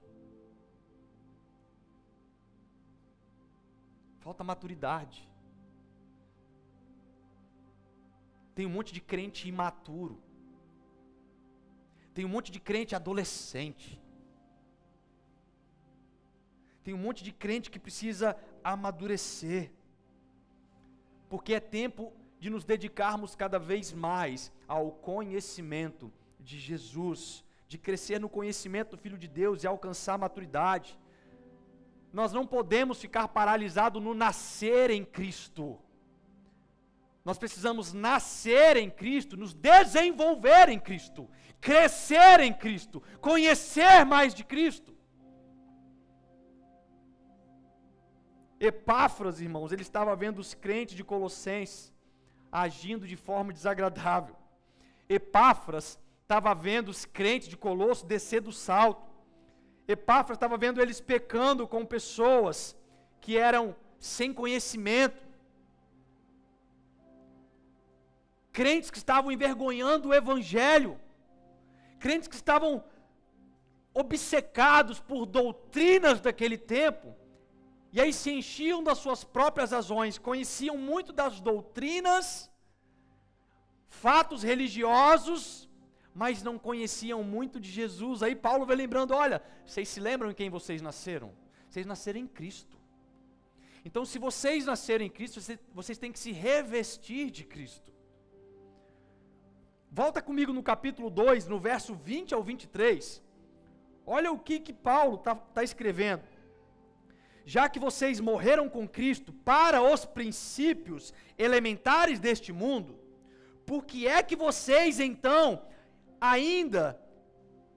Falta 4.20 4.44
maturidade. 4.44 5.28
Tem 8.54 8.68
um 8.68 8.70
monte 8.70 8.94
de 8.94 9.02
crente 9.02 9.50
imaturo. 9.50 10.22
Tem 12.14 12.24
um 12.24 12.30
monte 12.30 12.52
de 12.52 12.60
crente 12.60 12.96
adolescente. 12.96 14.00
Tem 16.84 16.94
um 16.94 17.00
monte 17.00 17.24
de 17.24 17.32
crente 17.32 17.72
que 17.72 17.80
precisa 17.80 18.38
amadurecer. 18.64 19.72
Porque 21.28 21.56
é 21.56 21.60
tempo 21.60 22.14
de 22.46 22.52
nos 22.52 22.64
dedicarmos 22.64 23.36
cada 23.36 23.58
vez 23.58 23.92
mais 23.92 24.52
ao 24.68 24.92
conhecimento 24.92 26.14
de 26.40 26.60
Jesus, 26.60 27.44
de 27.68 27.76
crescer 27.76 28.20
no 28.20 28.30
conhecimento 28.30 28.92
do 28.92 29.02
Filho 29.02 29.18
de 29.18 29.28
Deus 29.28 29.64
e 29.64 29.68
alcançar 29.68 30.14
a 30.14 30.20
maturidade. 30.20 30.96
Nós 32.14 32.32
não 32.32 32.46
podemos 32.46 33.02
ficar 33.02 33.30
paralisados 33.30 34.00
no 34.00 34.14
nascer 34.14 34.92
em 34.92 35.04
Cristo. 35.04 35.80
Nós 37.28 37.40
precisamos 37.40 37.94
nascer 37.94 38.78
em 38.78 38.92
Cristo, 38.92 39.36
nos 39.36 39.52
desenvolver 39.56 40.70
em 40.70 40.80
Cristo, 40.80 41.28
crescer 41.60 42.42
em 42.42 42.54
Cristo, 42.54 43.02
conhecer 43.20 44.06
mais 44.06 44.36
de 44.36 44.44
Cristo. 44.44 44.96
Epáfras, 48.60 49.42
irmãos, 49.42 49.72
ele 49.72 49.82
estava 49.82 50.16
vendo 50.16 50.38
os 50.38 50.54
crentes 50.54 50.96
de 50.96 51.04
Colossenses 51.04 51.95
agindo 52.64 53.06
de 53.06 53.18
forma 53.18 53.52
desagradável. 53.52 54.36
Epáfras 55.10 56.00
estava 56.22 56.56
vendo 56.56 56.88
os 56.90 57.04
crentes 57.04 57.50
de 57.50 57.58
Colosso 57.58 58.06
descer 58.06 58.42
do 58.42 58.52
salto. 58.52 59.06
Epáfras 59.88 60.38
estava 60.38 60.58
vendo 60.58 60.82
eles 60.82 61.02
pecando 61.02 61.68
com 61.68 61.86
pessoas 61.86 62.76
que 63.20 63.38
eram 63.38 63.76
sem 64.00 64.34
conhecimento. 64.34 65.22
Crentes 68.54 68.90
que 68.90 68.98
estavam 68.98 69.34
envergonhando 69.34 70.10
o 70.10 70.14
evangelho. 70.14 70.98
Crentes 72.00 72.30
que 72.30 72.36
estavam 72.36 72.84
obcecados 73.94 75.00
por 75.00 75.26
doutrinas 75.26 76.22
daquele 76.22 76.58
tempo. 76.58 77.14
E 77.96 78.02
aí 78.02 78.12
se 78.12 78.30
enchiam 78.30 78.84
das 78.84 78.98
suas 78.98 79.24
próprias 79.24 79.72
razões, 79.72 80.18
conheciam 80.18 80.78
muito 80.78 81.14
das 81.14 81.40
doutrinas, 81.40 82.52
fatos 83.88 84.44
religiosos, 84.44 85.70
mas 86.14 86.44
não 86.44 86.60
conheciam 86.60 87.24
muito 87.24 87.58
de 87.58 87.72
Jesus. 87.72 88.22
Aí 88.22 88.36
Paulo 88.36 88.66
vai 88.66 88.76
lembrando: 88.76 89.14
olha, 89.14 89.42
vocês 89.66 89.88
se 89.88 90.02
lembram 90.02 90.30
em 90.30 90.34
quem 90.34 90.50
vocês 90.50 90.82
nasceram? 90.82 91.32
Vocês 91.70 91.86
nasceram 91.86 92.20
em 92.20 92.28
Cristo. 92.28 92.78
Então, 93.86 94.04
se 94.04 94.20
vocês 94.20 94.66
nasceram 94.66 95.06
em 95.06 95.10
Cristo, 95.10 95.40
vocês, 95.40 95.60
vocês 95.74 95.98
têm 95.98 96.12
que 96.12 96.20
se 96.20 96.34
revestir 96.34 97.32
de 97.32 97.46
Cristo. 97.46 97.94
Volta 99.90 100.22
comigo 100.22 100.52
no 100.52 100.62
capítulo 100.62 101.10
2, 101.10 101.48
no 101.48 101.62
verso 101.62 101.96
20 101.96 102.34
ao 102.34 102.44
23. 102.44 103.24
Olha 104.06 104.34
o 104.34 104.38
que, 104.38 104.60
que 104.60 104.74
Paulo 104.74 105.16
está 105.16 105.34
tá 105.34 105.64
escrevendo. 105.64 106.35
Já 107.46 107.70
que 107.70 107.80
vocês 107.80 108.20
morreram 108.20 108.68
com 108.68 108.88
Cristo 108.88 109.32
para 109.32 109.82
os 109.82 110.04
princípios 110.06 111.14
elementares 111.38 112.20
deste 112.20 112.52
mundo, 112.52 113.00
por 113.66 113.86
que 113.86 114.08
é 114.08 114.24
que 114.24 114.36
vocês 114.36 115.00
então 115.00 115.62
ainda 116.20 117.00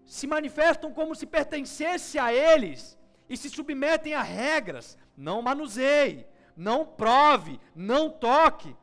se 0.09 0.27
manifestam 0.27 0.91
como 0.91 1.14
se 1.14 1.27
pertencesse 1.27 2.19
a 2.19 2.33
eles 2.33 2.99
e 3.29 3.37
se 3.37 3.51
submetem 3.51 4.14
a 4.14 4.23
regras. 4.23 4.97
Não 5.14 5.43
manuseie, 5.43 6.27
não 6.57 6.87
prove, 6.87 7.61
não 7.75 8.09
toque. 8.09 8.75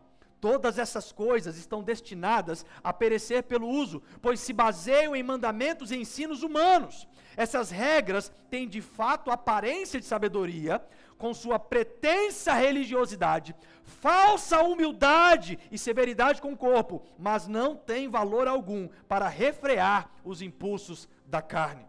Todas 0.46 0.78
essas 0.78 1.12
coisas 1.12 1.58
estão 1.58 1.82
destinadas 1.82 2.64
a 2.84 2.94
perecer 2.94 3.42
pelo 3.42 3.68
uso, 3.68 4.04
pois 4.22 4.40
se 4.40 4.54
baseiam 4.54 5.16
em 5.16 5.24
mandamentos 5.24 5.90
e 5.90 5.96
ensinos 5.96 6.44
humanos. 6.44 7.08
Essas 7.36 7.72
regras 7.72 8.32
têm 8.48 8.68
de 8.68 8.80
fato 8.80 9.32
aparência 9.32 10.00
de 10.00 10.06
sabedoria, 10.06 10.80
com 11.18 11.34
sua 11.34 11.58
pretensa 11.58 12.54
religiosidade, 12.54 13.56
falsa 13.86 14.62
humildade 14.62 15.58
e 15.72 15.80
severidade 15.80 16.40
com 16.40 16.54
o 16.54 16.58
corpo, 16.58 17.02
mas 17.18 17.48
não 17.48 17.76
tem 17.76 18.08
valor 18.08 18.48
algum 18.48 18.88
para 19.08 19.28
refrear 19.28 20.12
os 20.24 20.44
impulsos 20.44 21.10
da 21.26 21.42
carne. 21.42 21.88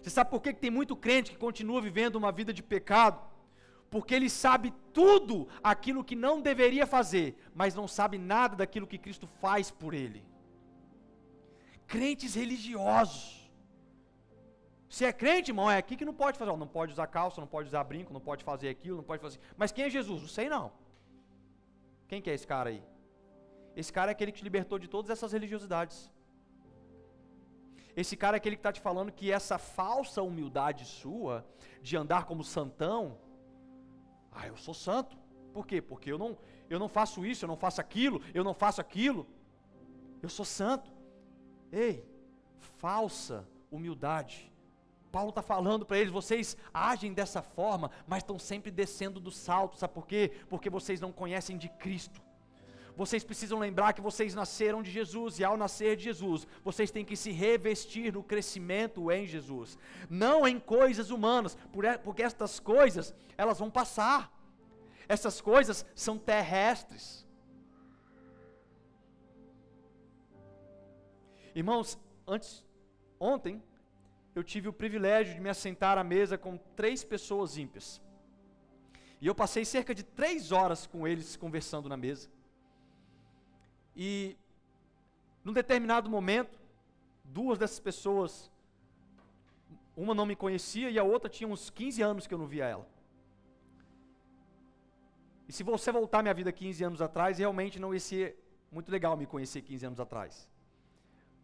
Você 0.00 0.10
sabe 0.10 0.30
por 0.30 0.40
que 0.40 0.54
tem 0.54 0.70
muito 0.70 0.94
crente 0.94 1.32
que 1.32 1.36
continua 1.36 1.82
vivendo 1.82 2.14
uma 2.14 2.30
vida 2.30 2.52
de 2.52 2.62
pecado? 2.62 3.20
Porque 3.90 4.14
ele 4.14 4.28
sabe 4.28 4.72
tudo 4.92 5.48
aquilo 5.62 6.04
que 6.04 6.14
não 6.14 6.40
deveria 6.40 6.86
fazer, 6.86 7.36
mas 7.54 7.74
não 7.74 7.88
sabe 7.88 8.18
nada 8.18 8.56
daquilo 8.56 8.86
que 8.86 8.98
Cristo 8.98 9.26
faz 9.26 9.70
por 9.70 9.94
ele. 9.94 10.22
Crentes 11.86 12.34
religiosos 12.34 13.38
se 14.88 15.04
é 15.04 15.12
crente, 15.12 15.50
irmão, 15.50 15.70
é 15.70 15.76
aqui 15.76 15.96
que 15.96 16.04
não 16.04 16.14
pode 16.14 16.38
fazer. 16.38 16.56
Não 16.56 16.66
pode 16.66 16.92
usar 16.92 17.06
calça, 17.06 17.40
não 17.40 17.48
pode 17.48 17.68
usar 17.68 17.84
brinco, 17.84 18.12
não 18.12 18.20
pode 18.20 18.42
fazer 18.42 18.68
aquilo, 18.68 18.96
não 18.96 19.04
pode 19.04 19.20
fazer. 19.20 19.38
Mas 19.56 19.70
quem 19.70 19.84
é 19.84 19.90
Jesus? 19.90 20.22
Não 20.22 20.28
sei 20.28 20.48
não. 20.48 20.72
Quem 22.06 22.22
que 22.22 22.30
é 22.30 22.34
esse 22.34 22.46
cara 22.46 22.70
aí? 22.70 22.82
Esse 23.76 23.92
cara 23.92 24.10
é 24.10 24.12
aquele 24.12 24.32
que 24.32 24.38
te 24.38 24.44
libertou 24.44 24.78
de 24.78 24.88
todas 24.88 25.10
essas 25.10 25.32
religiosidades. 25.32 26.10
Esse 27.94 28.16
cara 28.16 28.36
é 28.36 28.38
aquele 28.38 28.56
que 28.56 28.60
está 28.60 28.72
te 28.72 28.80
falando 28.80 29.12
que 29.12 29.30
essa 29.30 29.58
falsa 29.58 30.22
humildade 30.22 30.84
sua, 30.86 31.44
de 31.82 31.96
andar 31.96 32.24
como 32.24 32.42
santão, 32.42 33.18
ah, 34.38 34.46
eu 34.46 34.56
sou 34.56 34.72
santo. 34.72 35.18
Por 35.52 35.66
quê? 35.66 35.82
Porque 35.82 36.12
eu 36.12 36.18
não, 36.18 36.38
eu 36.70 36.78
não 36.78 36.88
faço 36.88 37.26
isso, 37.26 37.44
eu 37.44 37.48
não 37.48 37.56
faço 37.56 37.80
aquilo, 37.80 38.22
eu 38.32 38.44
não 38.44 38.54
faço 38.54 38.80
aquilo. 38.80 39.26
Eu 40.22 40.28
sou 40.28 40.44
santo. 40.44 40.90
Ei, 41.72 42.04
falsa 42.78 43.46
humildade. 43.68 44.50
Paulo 45.10 45.30
está 45.30 45.42
falando 45.42 45.84
para 45.84 45.98
eles: 45.98 46.12
vocês 46.12 46.56
agem 46.72 47.12
dessa 47.12 47.42
forma, 47.42 47.90
mas 48.06 48.22
estão 48.22 48.38
sempre 48.38 48.70
descendo 48.70 49.18
do 49.18 49.32
salto, 49.32 49.76
sabe 49.76 49.92
por 49.92 50.06
quê? 50.06 50.32
Porque 50.48 50.70
vocês 50.70 51.00
não 51.00 51.10
conhecem 51.10 51.58
de 51.58 51.68
Cristo. 51.68 52.20
Vocês 52.98 53.22
precisam 53.22 53.60
lembrar 53.60 53.92
que 53.92 54.00
vocês 54.00 54.34
nasceram 54.34 54.82
de 54.82 54.90
Jesus, 54.90 55.38
e 55.38 55.44
ao 55.44 55.56
nascer 55.56 55.96
de 55.96 56.02
Jesus, 56.02 56.48
vocês 56.64 56.90
têm 56.90 57.04
que 57.04 57.14
se 57.16 57.30
revestir 57.30 58.12
no 58.12 58.24
crescimento 58.24 59.08
em 59.12 59.24
Jesus, 59.24 59.78
não 60.10 60.48
em 60.48 60.58
coisas 60.58 61.08
humanas, 61.10 61.56
porque 62.02 62.24
estas 62.24 62.58
coisas, 62.58 63.14
elas 63.36 63.60
vão 63.60 63.70
passar, 63.70 64.20
essas 65.08 65.40
coisas 65.40 65.86
são 65.94 66.18
terrestres. 66.18 67.24
Irmãos, 71.54 71.96
antes, 72.26 72.66
ontem, 73.20 73.62
eu 74.34 74.42
tive 74.42 74.68
o 74.68 74.72
privilégio 74.72 75.36
de 75.36 75.40
me 75.40 75.48
assentar 75.48 75.96
à 75.98 76.02
mesa 76.02 76.36
com 76.36 76.56
três 76.74 77.04
pessoas 77.04 77.56
ímpias. 77.56 78.02
E 79.20 79.28
eu 79.28 79.36
passei 79.36 79.64
cerca 79.64 79.94
de 79.94 80.02
três 80.02 80.50
horas 80.50 80.84
com 80.84 81.06
eles 81.06 81.36
conversando 81.36 81.88
na 81.88 81.96
mesa. 81.96 82.28
E, 84.00 84.36
num 85.44 85.52
determinado 85.52 86.08
momento, 86.08 86.56
duas 87.24 87.58
dessas 87.58 87.80
pessoas, 87.80 88.48
uma 89.96 90.14
não 90.14 90.24
me 90.24 90.36
conhecia 90.36 90.88
e 90.88 90.98
a 91.00 91.02
outra 91.02 91.28
tinha 91.28 91.48
uns 91.48 91.68
15 91.68 92.00
anos 92.00 92.26
que 92.26 92.32
eu 92.32 92.38
não 92.38 92.46
via 92.46 92.64
ela. 92.64 92.88
E 95.48 95.52
se 95.52 95.64
você 95.64 95.90
voltar 95.90 96.22
minha 96.22 96.32
vida 96.32 96.52
15 96.52 96.84
anos 96.84 97.02
atrás, 97.02 97.38
realmente 97.38 97.80
não 97.80 97.92
ia 97.92 97.98
ser 97.98 98.38
muito 98.70 98.92
legal 98.92 99.16
me 99.16 99.26
conhecer 99.26 99.62
15 99.62 99.86
anos 99.86 99.98
atrás. 99.98 100.48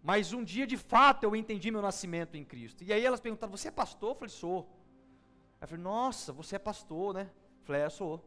Mas 0.01 0.33
um 0.33 0.45
dia, 0.45 0.67
de 0.67 0.77
fato, 0.77 1.25
eu 1.25 1.35
entendi 1.35 1.73
meu 1.73 1.83
nascimento 1.83 2.37
em 2.37 2.45
Cristo. 2.45 2.85
E 2.85 2.93
aí 2.93 3.05
elas 3.05 3.19
perguntaram: 3.19 3.51
Você 3.51 3.69
é 3.69 3.71
pastor? 3.71 4.11
Eu 4.11 4.15
falei: 4.15 4.29
Sou. 4.29 4.69
Eu 5.61 5.67
falei: 5.67 5.83
Nossa, 5.83 6.33
você 6.33 6.57
é 6.57 6.59
pastor, 6.59 7.15
né? 7.15 7.23
Eu 7.23 7.65
falei: 7.65 7.83
É, 7.83 7.91
sou. 7.91 8.23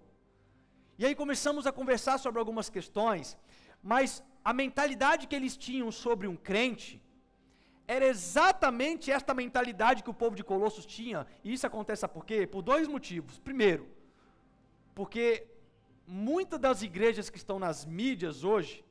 E 0.97 1.05
aí 1.05 1.13
começamos 1.13 1.67
a 1.67 1.71
conversar 1.71 2.17
sobre 2.17 2.39
algumas 2.39 2.67
questões, 2.67 3.37
mas 3.91 4.21
a 4.43 4.51
mentalidade 4.51 5.27
que 5.27 5.35
eles 5.39 5.55
tinham 5.55 5.89
sobre 5.93 6.27
um 6.27 6.35
crente 6.35 7.01
era 7.87 8.05
exatamente 8.05 9.09
esta 9.09 9.33
mentalidade 9.33 10.03
que 10.03 10.09
o 10.09 10.13
povo 10.13 10.35
de 10.35 10.43
Colossos 10.43 10.85
tinha. 10.85 11.25
E 11.41 11.53
isso 11.53 11.65
acontece 11.65 12.05
por 12.05 12.25
quê? 12.25 12.45
Por 12.45 12.61
dois 12.61 12.85
motivos. 12.85 13.39
Primeiro, 13.39 13.87
porque 14.93 15.47
muitas 16.05 16.59
das 16.59 16.81
igrejas 16.81 17.29
que 17.29 17.37
estão 17.37 17.57
nas 17.57 17.85
mídias 17.85 18.43
hoje 18.43 18.83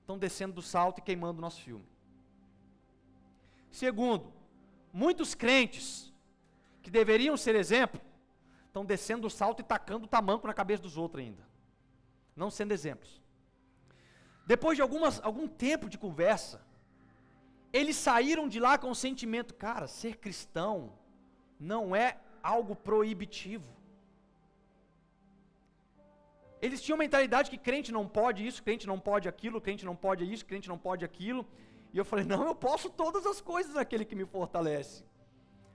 estão 0.00 0.16
descendo 0.16 0.54
do 0.54 0.62
salto 0.62 1.00
e 1.00 1.02
queimando 1.02 1.36
o 1.38 1.42
nosso 1.42 1.60
filme. 1.60 1.84
Segundo, 3.70 4.32
muitos 4.90 5.34
crentes 5.34 6.10
que 6.80 6.90
deveriam 6.90 7.36
ser 7.36 7.54
exemplo, 7.56 8.00
estão 8.68 8.86
descendo 8.86 9.26
o 9.26 9.30
salto 9.30 9.60
e 9.60 9.62
tacando 9.62 10.06
o 10.06 10.08
tamanco 10.08 10.46
na 10.46 10.54
cabeça 10.54 10.82
dos 10.82 10.96
outros 10.96 11.22
ainda. 11.22 11.46
Não 12.34 12.50
sendo 12.50 12.72
exemplos. 12.72 13.21
Depois 14.46 14.76
de 14.76 14.82
algumas, 14.82 15.20
algum 15.22 15.46
tempo 15.46 15.88
de 15.88 15.98
conversa, 15.98 16.60
eles 17.72 17.96
saíram 17.96 18.48
de 18.48 18.58
lá 18.60 18.76
com 18.76 18.90
o 18.90 18.94
sentimento, 18.94 19.54
cara, 19.54 19.86
ser 19.86 20.16
cristão 20.16 20.92
não 21.58 21.94
é 21.94 22.18
algo 22.42 22.74
proibitivo. 22.74 23.70
Eles 26.60 26.82
tinham 26.82 26.98
mentalidade 26.98 27.50
que 27.50 27.58
crente 27.58 27.90
não 27.90 28.06
pode 28.06 28.46
isso, 28.46 28.62
crente 28.62 28.86
não 28.86 28.98
pode 28.98 29.28
aquilo, 29.28 29.60
crente 29.60 29.84
não 29.84 29.96
pode 29.96 30.30
isso, 30.32 30.44
crente 30.46 30.68
não 30.68 30.78
pode 30.78 31.04
aquilo. 31.04 31.46
E 31.92 31.98
eu 31.98 32.04
falei: 32.04 32.24
não, 32.24 32.44
eu 32.46 32.54
posso 32.54 32.88
todas 32.88 33.26
as 33.26 33.40
coisas 33.40 33.74
naquele 33.74 34.04
que 34.04 34.14
me 34.14 34.24
fortalece. 34.24 35.04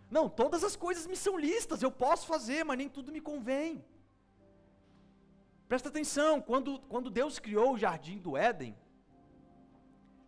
Não, 0.09 0.29
todas 0.29 0.63
as 0.63 0.75
coisas 0.75 1.05
me 1.05 1.17
são 1.17 1.37
listas, 1.37 1.81
eu 1.81 1.91
posso 1.91 2.25
fazer, 2.27 2.63
mas 2.63 2.77
nem 2.77 2.87
tudo 2.87 3.11
me 3.11 3.19
convém. 3.19 3.83
Presta 5.67 5.89
atenção, 5.89 6.41
quando, 6.41 6.79
quando 6.81 7.09
Deus 7.09 7.39
criou 7.39 7.73
o 7.73 7.77
jardim 7.77 8.17
do 8.17 8.37
Éden, 8.37 8.75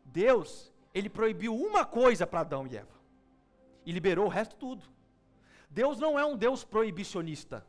Deus, 0.03 0.73
ele 0.93 1.09
proibiu 1.09 1.55
uma 1.55 1.85
coisa 1.85 2.27
para 2.27 2.41
Adão 2.41 2.67
e 2.67 2.75
Eva, 2.75 2.99
e 3.85 3.91
liberou 3.91 4.25
o 4.25 4.29
resto 4.29 4.55
tudo. 4.55 4.85
Deus 5.69 5.99
não 5.99 6.19
é 6.19 6.25
um 6.25 6.35
Deus 6.35 6.63
proibicionista. 6.63 7.65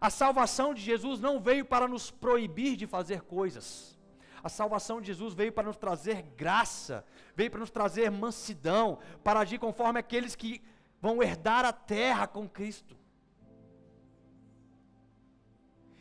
A 0.00 0.10
salvação 0.10 0.74
de 0.74 0.80
Jesus 0.80 1.20
não 1.20 1.40
veio 1.40 1.64
para 1.64 1.88
nos 1.88 2.10
proibir 2.10 2.76
de 2.76 2.86
fazer 2.86 3.22
coisas. 3.22 3.98
A 4.42 4.48
salvação 4.48 5.00
de 5.00 5.08
Jesus 5.08 5.34
veio 5.34 5.52
para 5.52 5.66
nos 5.66 5.76
trazer 5.76 6.22
graça, 6.36 7.04
veio 7.34 7.50
para 7.50 7.60
nos 7.60 7.70
trazer 7.70 8.10
mansidão, 8.10 8.98
para 9.24 9.40
agir 9.40 9.58
conforme 9.58 9.98
aqueles 9.98 10.36
que 10.36 10.62
vão 11.00 11.22
herdar 11.22 11.64
a 11.64 11.72
terra 11.72 12.26
com 12.26 12.48
Cristo. 12.48 12.96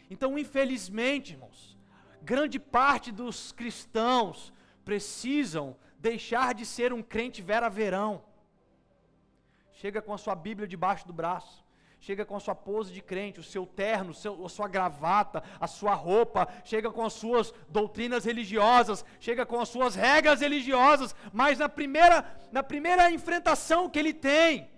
Então, 0.10 0.38
infelizmente, 0.38 1.34
irmãos, 1.34 1.78
grande 2.22 2.60
parte 2.60 3.12
dos 3.12 3.52
cristãos 3.52 4.54
precisam 4.86 5.76
deixar 6.00 6.54
de 6.54 6.66
ser 6.66 6.94
um 6.94 7.04
crente 7.04 7.42
vera-verão. 7.42 8.24
Chega 9.74 10.02
com 10.02 10.14
a 10.14 10.18
sua 10.18 10.36
Bíblia 10.36 10.68
debaixo 10.68 11.06
do 11.06 11.14
braço 11.14 11.68
chega 12.00 12.26
com 12.26 12.36
a 12.36 12.40
sua 12.40 12.56
pose 12.56 12.94
de 12.94 13.02
crente, 13.02 13.40
o 13.40 13.44
seu 13.44 13.66
terno, 13.66 14.14
seu, 14.14 14.46
a 14.46 14.50
sua 14.50 14.68
gravata, 14.68 15.44
a 15.60 15.68
sua 15.68 15.94
roupa, 15.94 16.48
chega 16.64 16.92
com 16.92 17.04
as 17.04 17.14
suas 17.14 17.54
doutrinas 17.70 18.26
religiosas, 18.26 19.04
chega 19.20 19.46
com 19.46 19.60
as 19.60 19.70
suas 19.70 19.96
regras 19.96 20.42
religiosas, 20.42 21.16
mas 21.34 21.60
na 21.60 21.68
primeira, 21.68 22.26
na 22.52 22.64
primeira 22.64 23.12
enfrentação 23.12 23.90
que 23.90 24.00
ele 24.00 24.14
tem, 24.14 24.70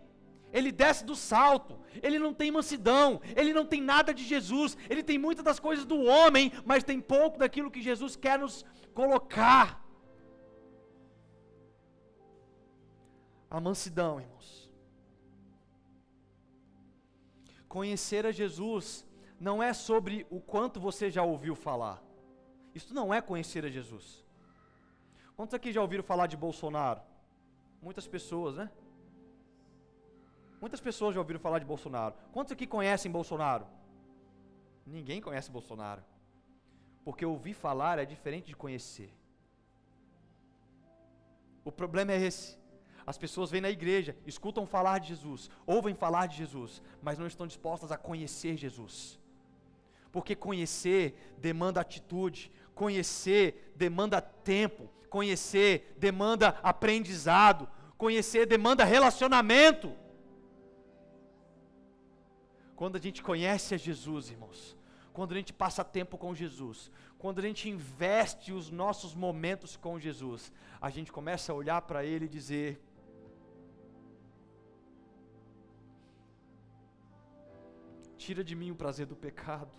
ele 0.51 0.71
desce 0.71 1.03
do 1.05 1.15
salto, 1.15 1.79
ele 2.01 2.17
não 2.19 2.33
tem 2.33 2.51
mansidão, 2.51 3.21
ele 3.35 3.53
não 3.53 3.65
tem 3.65 3.81
nada 3.81 4.13
de 4.13 4.23
Jesus, 4.23 4.77
ele 4.89 5.03
tem 5.03 5.17
muitas 5.17 5.43
das 5.43 5.59
coisas 5.59 5.85
do 5.85 6.01
homem, 6.03 6.51
mas 6.65 6.83
tem 6.83 6.99
pouco 6.99 7.37
daquilo 7.37 7.71
que 7.71 7.81
Jesus 7.81 8.15
quer 8.15 8.39
nos 8.39 8.65
colocar. 8.93 9.83
A 13.49 13.59
mansidão, 13.59 14.19
irmãos 14.19 14.39
Conhecer 17.69 18.25
a 18.25 18.31
Jesus 18.31 19.05
não 19.39 19.61
é 19.61 19.73
sobre 19.73 20.25
o 20.31 20.41
quanto 20.41 20.79
você 20.79 21.11
já 21.11 21.23
ouviu 21.23 21.55
falar. 21.55 22.03
Isso 22.73 22.95
não 22.95 23.13
é 23.13 23.21
conhecer 23.21 23.63
a 23.63 23.69
Jesus. 23.69 24.25
Quantos 25.35 25.53
aqui 25.53 25.71
já 25.71 25.79
ouviram 25.79 26.03
falar 26.03 26.25
de 26.25 26.35
Bolsonaro? 26.35 27.01
Muitas 27.79 28.07
pessoas, 28.07 28.55
né? 28.57 28.71
Muitas 30.61 30.81
pessoas 30.81 31.13
já 31.15 31.21
ouviram 31.21 31.39
falar 31.39 31.59
de 31.59 31.65
Bolsonaro. 31.65 32.15
Quantos 32.33 32.51
aqui 32.51 32.67
conhecem 32.67 33.11
Bolsonaro? 33.11 33.65
Ninguém 34.85 35.21
conhece 35.21 35.49
Bolsonaro. 35.49 36.03
Porque 37.05 37.25
ouvir 37.25 37.53
falar 37.53 37.97
é 37.99 38.05
diferente 38.05 38.47
de 38.47 38.55
conhecer. 38.55 39.13
O 41.63 41.71
problema 41.71 42.11
é 42.11 42.21
esse. 42.21 42.57
As 43.05 43.17
pessoas 43.17 43.49
vêm 43.49 43.61
na 43.61 43.69
igreja, 43.69 44.15
escutam 44.25 44.67
falar 44.67 44.99
de 44.99 45.07
Jesus, 45.07 45.49
ouvem 45.65 45.95
falar 45.95 46.27
de 46.27 46.37
Jesus, 46.37 46.81
mas 47.01 47.17
não 47.17 47.25
estão 47.25 47.47
dispostas 47.47 47.91
a 47.91 47.97
conhecer 47.97 48.55
Jesus. 48.55 49.19
Porque 50.11 50.35
conhecer 50.35 51.33
demanda 51.37 51.81
atitude, 51.81 52.51
conhecer 52.75 53.73
demanda 53.75 54.21
tempo, 54.21 54.89
conhecer 55.09 55.95
demanda 55.97 56.49
aprendizado, 56.61 57.67
conhecer 57.97 58.45
demanda 58.45 58.83
relacionamento. 58.83 59.95
Quando 62.79 62.95
a 62.95 62.99
gente 63.05 63.21
conhece 63.21 63.75
a 63.75 63.77
Jesus, 63.77 64.29
irmãos, 64.29 64.59
quando 65.11 65.33
a 65.33 65.35
gente 65.35 65.51
passa 65.51 65.83
tempo 65.83 66.17
com 66.17 66.33
Jesus, 66.33 66.89
quando 67.17 67.39
a 67.39 67.41
gente 67.41 67.67
investe 67.67 68.53
os 68.53 68.71
nossos 68.71 69.13
momentos 69.13 69.75
com 69.75 69.99
Jesus, 69.99 70.49
a 70.79 70.89
gente 70.89 71.11
começa 71.11 71.51
a 71.51 71.55
olhar 71.55 71.81
para 71.81 72.05
Ele 72.05 72.23
e 72.23 72.29
dizer: 72.29 72.81
Tira 78.17 78.45
de 78.45 78.55
mim 78.55 78.71
o 78.71 78.77
prazer 78.77 79.07
do 79.07 79.17
pecado. 79.27 79.73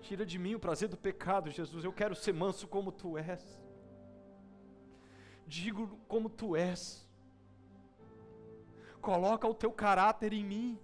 Tira 0.00 0.26
de 0.26 0.36
mim 0.36 0.56
o 0.56 0.58
prazer 0.66 0.88
do 0.88 0.96
pecado, 0.96 1.48
Jesus. 1.48 1.84
Eu 1.84 1.92
quero 1.92 2.16
ser 2.16 2.34
manso 2.34 2.66
como 2.66 2.90
tu 2.90 3.16
és. 3.16 3.62
Digo 5.46 5.96
como 6.08 6.28
tu 6.28 6.56
és. 6.56 7.08
Coloca 9.00 9.48
o 9.48 9.54
teu 9.54 9.72
caráter 9.72 10.32
em 10.32 10.44
mim. 10.44 10.78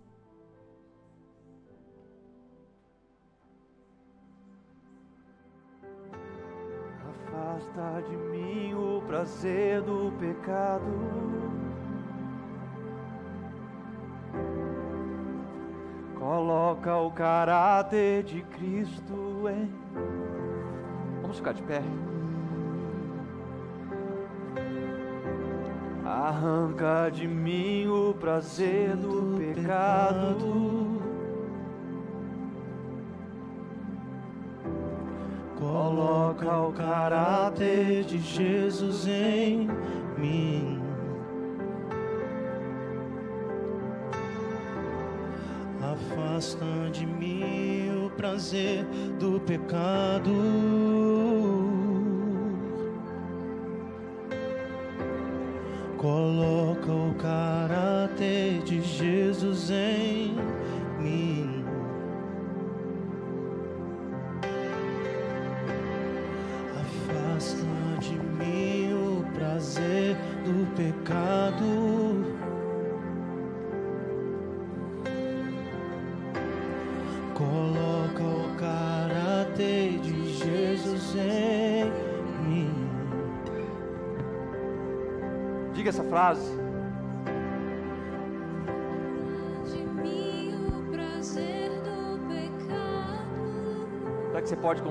Afasta 7.10 8.02
de 8.08 8.16
mim 8.16 8.74
o 8.74 9.02
prazer 9.06 9.82
do 9.82 10.10
pecado. 10.18 10.84
Coloca 16.18 16.96
o 16.96 17.10
caráter 17.12 18.24
de 18.24 18.42
Cristo 18.42 19.46
em. 19.48 19.70
Vamos 21.20 21.36
ficar 21.36 21.52
de 21.52 21.62
pé. 21.62 21.82
Arranca 26.06 27.10
de 27.12 27.26
mim 27.26 27.88
o 27.88 28.14
prazer 28.14 28.96
do 28.96 29.36
pecado. 29.36 31.02
Coloca 35.58 36.58
o 36.58 36.72
caráter 36.72 38.04
de 38.04 38.18
Jesus 38.18 39.06
em 39.08 39.68
mim. 40.16 40.86
afasta 45.96 46.90
de 46.92 47.06
mim 47.06 48.04
o 48.04 48.10
prazer 48.10 48.84
do 49.18 49.40
pecado. 49.40 50.95
Coloca 57.16 57.55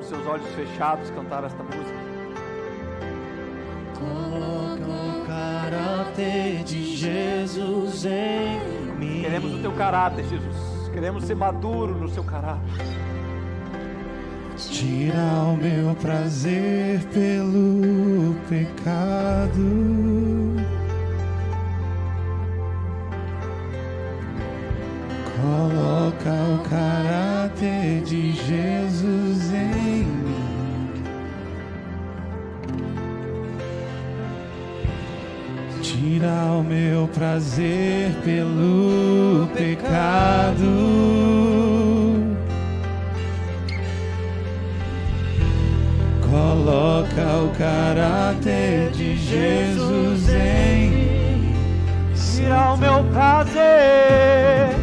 seus 0.06 0.26
olhos 0.28 0.48
fechados, 0.56 1.10
cantar 1.12 1.44
esta 1.44 1.64
música? 1.64 2.06
Coloca 4.00 4.84
o 4.84 5.26
caráter 5.26 6.64
de 6.64 6.96
Jesus 6.96 8.06
em 8.06 8.60
mim. 9.00 9.22
Queremos 9.22 9.54
o 9.56 9.60
teu 9.60 9.72
caráter, 9.74 10.26
Jesus. 10.26 10.90
Queremos 10.94 11.26
ser 11.26 11.36
maduro 11.36 11.96
no 11.96 12.08
seu 12.08 12.24
caráter. 12.24 12.62
Tira 14.58 15.44
o 15.52 15.58
meu 15.58 15.94
prazer 15.96 17.02
pelo 17.14 18.36
pecado. 18.48 20.15
Tira 35.86 36.52
o 36.60 36.64
meu 36.64 37.08
prazer 37.08 38.12
pelo 38.24 39.48
pecado. 39.54 40.66
Coloca 46.28 47.22
o 47.44 47.52
caráter 47.56 48.90
de 48.94 49.16
Jesus 49.16 50.28
em 50.30 50.90
mim. 50.90 51.56
Tira 52.16 52.74
o 52.74 52.78
meu 52.78 53.04
prazer. 53.14 54.76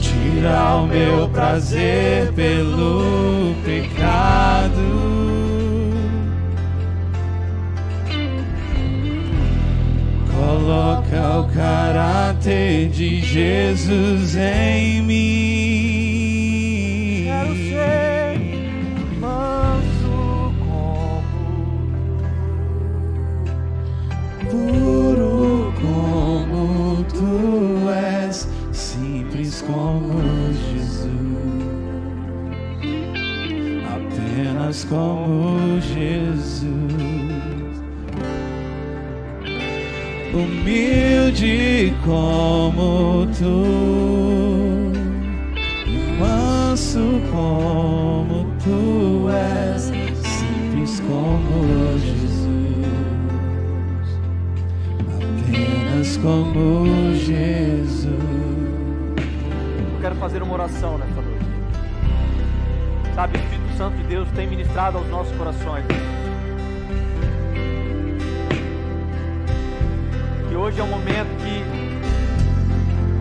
Tira 0.00 0.74
o 0.74 0.86
meu 0.88 1.28
prazer 1.28 2.32
pelo 2.32 3.54
pecado. 3.64 5.09
Coloca 10.60 11.40
o 11.40 11.48
caráter 11.54 12.90
de 12.90 13.22
Jesus 13.22 14.36
em 14.36 15.00
mim. 15.00 16.10
Quero 17.24 17.54
ser 17.56 18.38
manso 19.18 20.52
como 20.60 21.22
Puro 24.50 25.72
como 25.80 27.04
tu 27.04 27.88
és, 27.88 28.46
simples 28.70 29.62
como 29.62 30.20
Jesus. 30.70 31.10
Apenas 33.88 34.84
como 34.84 35.59
Humilde 40.32 41.92
como 42.04 43.26
tu, 43.38 44.92
manso 46.18 47.20
como 47.32 48.46
tu 48.62 49.28
és, 49.28 49.82
simples 50.22 51.00
como 51.00 51.98
Jesus 51.98 52.30
apenas 56.00 56.16
como 56.18 57.14
Jesus. 57.14 58.06
Eu 58.06 60.00
quero 60.00 60.14
fazer 60.16 60.42
uma 60.42 60.54
oração 60.54 60.98
nessa 60.98 61.20
noite. 61.20 61.44
Sabe, 63.14 63.38
o 63.38 63.40
Espírito 63.40 63.76
Santo 63.76 63.96
de 63.96 64.04
Deus 64.04 64.28
tem 64.30 64.46
ministrado 64.46 64.98
aos 64.98 65.08
nossos 65.08 65.36
corações. 65.36 65.84
Hoje 70.60 70.78
é 70.78 70.84
um 70.84 70.88
momento 70.88 71.28
que 71.42 71.64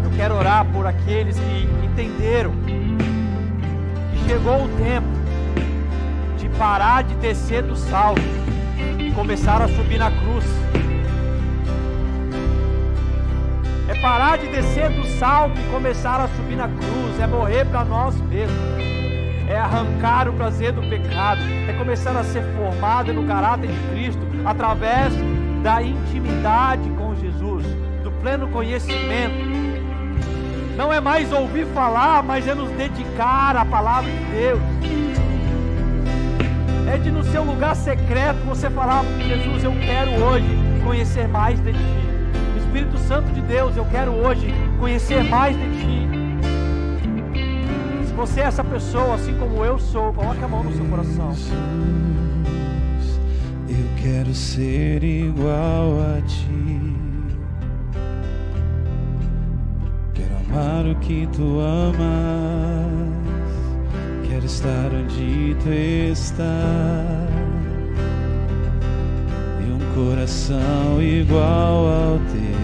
eu 0.03 0.11
quero 0.17 0.35
orar 0.35 0.65
por 0.65 0.85
aqueles 0.85 1.39
que 1.39 1.85
entenderam 1.85 2.51
que 4.11 4.27
chegou 4.27 4.65
o 4.65 4.67
tempo 4.77 5.07
de 6.37 6.49
parar 6.57 7.03
de 7.03 7.15
descer 7.15 7.63
do 7.63 7.77
salto 7.77 8.21
e 8.99 9.09
começar 9.11 9.61
a 9.61 9.69
subir 9.69 9.97
na 9.97 10.11
cruz. 10.11 10.43
É 13.87 13.95
parar 14.01 14.37
de 14.37 14.47
descer 14.47 14.89
do 14.89 15.07
salto 15.17 15.57
e 15.57 15.71
começar 15.71 16.19
a 16.19 16.27
subir 16.27 16.57
na 16.57 16.67
cruz. 16.67 17.19
É 17.21 17.25
morrer 17.25 17.65
para 17.65 17.85
nós 17.85 18.19
mesmos. 18.21 18.59
É 19.47 19.57
arrancar 19.57 20.27
o 20.27 20.33
prazer 20.33 20.73
do 20.73 20.81
pecado. 20.81 21.39
É 21.69 21.73
começar 21.73 22.15
a 22.17 22.23
ser 22.23 22.43
formado 22.57 23.13
no 23.13 23.25
caráter 23.25 23.71
de 23.71 23.79
Cristo 23.91 24.21
através 24.45 25.13
da 25.61 25.81
intimidade 25.81 26.89
com 26.91 27.15
Jesus, 27.15 27.65
do 28.03 28.11
pleno 28.21 28.47
conhecimento. 28.49 29.59
Não 30.77 30.93
é 30.93 31.01
mais 31.01 31.31
ouvir 31.33 31.65
falar, 31.67 32.23
mas 32.23 32.47
é 32.47 32.55
nos 32.55 32.69
dedicar 32.71 33.55
à 33.57 33.65
palavra 33.65 34.09
de 34.09 34.25
Deus. 34.31 34.59
É 36.91 36.97
de 36.97 37.11
no 37.11 37.23
seu 37.23 37.43
lugar 37.43 37.75
secreto 37.75 38.39
você 38.45 38.69
falar, 38.69 39.03
Jesus, 39.19 39.63
eu 39.63 39.73
quero 39.73 40.23
hoje 40.23 40.57
conhecer 40.83 41.27
mais 41.27 41.59
de 41.59 41.73
ti. 41.73 42.09
Espírito 42.57 42.97
Santo 42.99 43.29
de 43.31 43.41
Deus, 43.41 43.75
eu 43.75 43.85
quero 43.85 44.11
hoje 44.11 44.53
conhecer 44.79 45.23
mais 45.23 45.57
de 45.57 45.65
ti. 45.79 46.07
Se 48.07 48.13
você 48.13 48.39
é 48.41 48.43
essa 48.43 48.63
pessoa, 48.63 49.15
assim 49.15 49.35
como 49.37 49.65
eu 49.65 49.77
sou, 49.77 50.13
coloque 50.13 50.43
a 50.43 50.47
mão 50.47 50.63
no 50.63 50.71
seu 50.73 50.85
coração. 50.85 51.35
Quero 54.01 54.33
ser 54.33 55.03
igual 55.03 55.99
a 55.99 56.21
ti. 56.21 56.95
Quero 60.13 60.37
amar 60.47 60.85
o 60.85 60.95
que 61.01 61.27
tu 61.35 61.59
amas. 61.59 61.97
Quero 64.25 64.45
estar 64.45 64.89
onde 64.93 65.53
tu 65.61 65.69
estás. 65.69 66.47
E 69.59 69.69
um 69.69 69.79
coração 69.93 71.01
igual 71.01 71.87
ao 71.89 72.19
teu. 72.31 72.59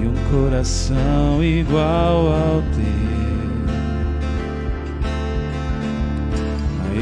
E 0.00 0.06
um 0.06 0.14
coração 0.30 1.42
igual 1.42 2.28
ao 2.28 2.62
teu. 2.76 3.12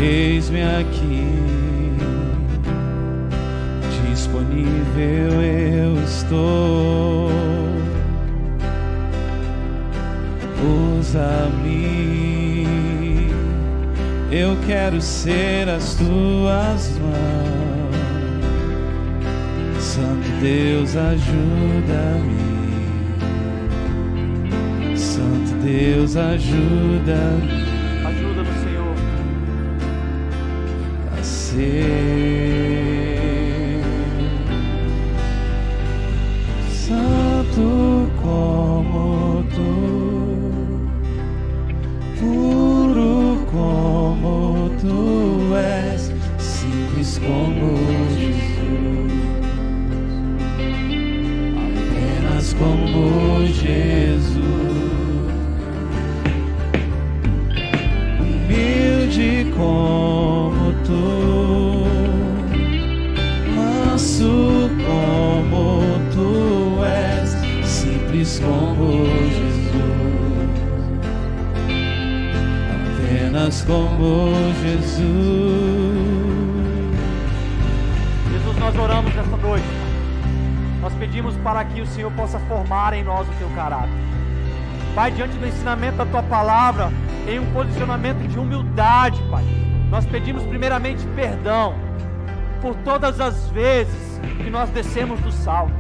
Eis-me 0.03 0.63
aqui, 0.63 1.60
disponível 4.31 5.43
eu 5.43 6.05
estou. 6.05 7.31
Usa-me, 11.01 12.67
eu 14.31 14.57
quero 14.67 15.01
ser 15.01 15.69
as 15.69 15.97
tuas 15.97 16.93
mãos. 16.99 17.97
Santo 19.81 20.29
Deus, 20.41 20.97
ajuda-me. 20.97 22.51
Santo 24.97 25.55
Deus, 25.65 26.17
ajuda-me. 26.17 27.65
Ajuda 28.07 28.43
no 28.45 28.53
Senhor. 28.63 28.95
a 31.19 31.23
ser 31.23 32.30
como 73.71 74.35
Jesus. 74.65 74.99
Jesus, 78.33 78.57
nós 78.59 78.77
oramos 78.77 79.15
nesta 79.15 79.37
noite. 79.37 79.67
Nós 80.81 80.93
pedimos 80.95 81.37
para 81.37 81.65
que 81.65 81.81
o 81.81 81.87
Senhor 81.87 82.11
possa 82.13 82.41
formar 82.41 82.95
em 82.95 83.05
nós 83.05 83.29
o 83.29 83.33
teu 83.39 83.49
caráter. 83.51 83.93
Pai, 84.93 85.13
diante 85.13 85.37
do 85.39 85.47
ensinamento 85.47 85.99
da 85.99 86.07
tua 86.07 86.23
palavra, 86.25 86.91
em 87.29 87.39
um 87.39 87.47
posicionamento 87.53 88.27
de 88.27 88.41
humildade, 88.41 89.23
Pai. 89.31 89.45
Nós 89.89 90.05
pedimos 90.05 90.43
primeiramente 90.43 91.07
perdão 91.15 91.75
por 92.61 92.75
todas 92.77 93.21
as 93.21 93.51
vezes 93.51 94.21
que 94.43 94.51
nós 94.51 94.69
descemos 94.71 95.21
do 95.21 95.31
salto. 95.31 95.73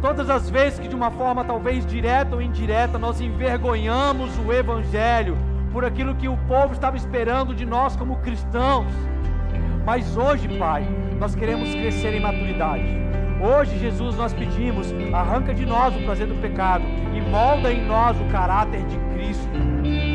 Todas 0.00 0.30
as 0.30 0.48
vezes 0.48 0.78
que 0.78 0.86
de 0.86 0.94
uma 0.94 1.10
forma 1.10 1.42
talvez 1.42 1.84
direta 1.84 2.36
ou 2.36 2.42
indireta 2.42 2.98
nós 2.98 3.20
envergonhamos 3.20 4.30
o 4.38 4.52
evangelho 4.52 5.36
por 5.76 5.84
aquilo 5.84 6.14
que 6.14 6.26
o 6.26 6.38
povo 6.48 6.72
estava 6.72 6.96
esperando 6.96 7.54
de 7.54 7.66
nós 7.66 7.94
como 7.96 8.16
cristãos. 8.20 8.86
Mas 9.84 10.16
hoje, 10.16 10.48
Pai, 10.58 10.88
nós 11.20 11.34
queremos 11.34 11.68
crescer 11.68 12.14
em 12.14 12.20
maturidade. 12.20 12.86
Hoje, 13.42 13.78
Jesus, 13.78 14.16
nós 14.16 14.32
pedimos, 14.32 14.90
arranca 15.12 15.52
de 15.52 15.66
nós 15.66 15.94
o 15.94 15.98
prazer 15.98 16.28
do 16.28 16.34
pecado 16.36 16.82
e 17.14 17.20
molda 17.20 17.70
em 17.70 17.86
nós 17.86 18.18
o 18.18 18.24
caráter 18.32 18.82
de 18.86 18.96
Cristo. 19.12 19.50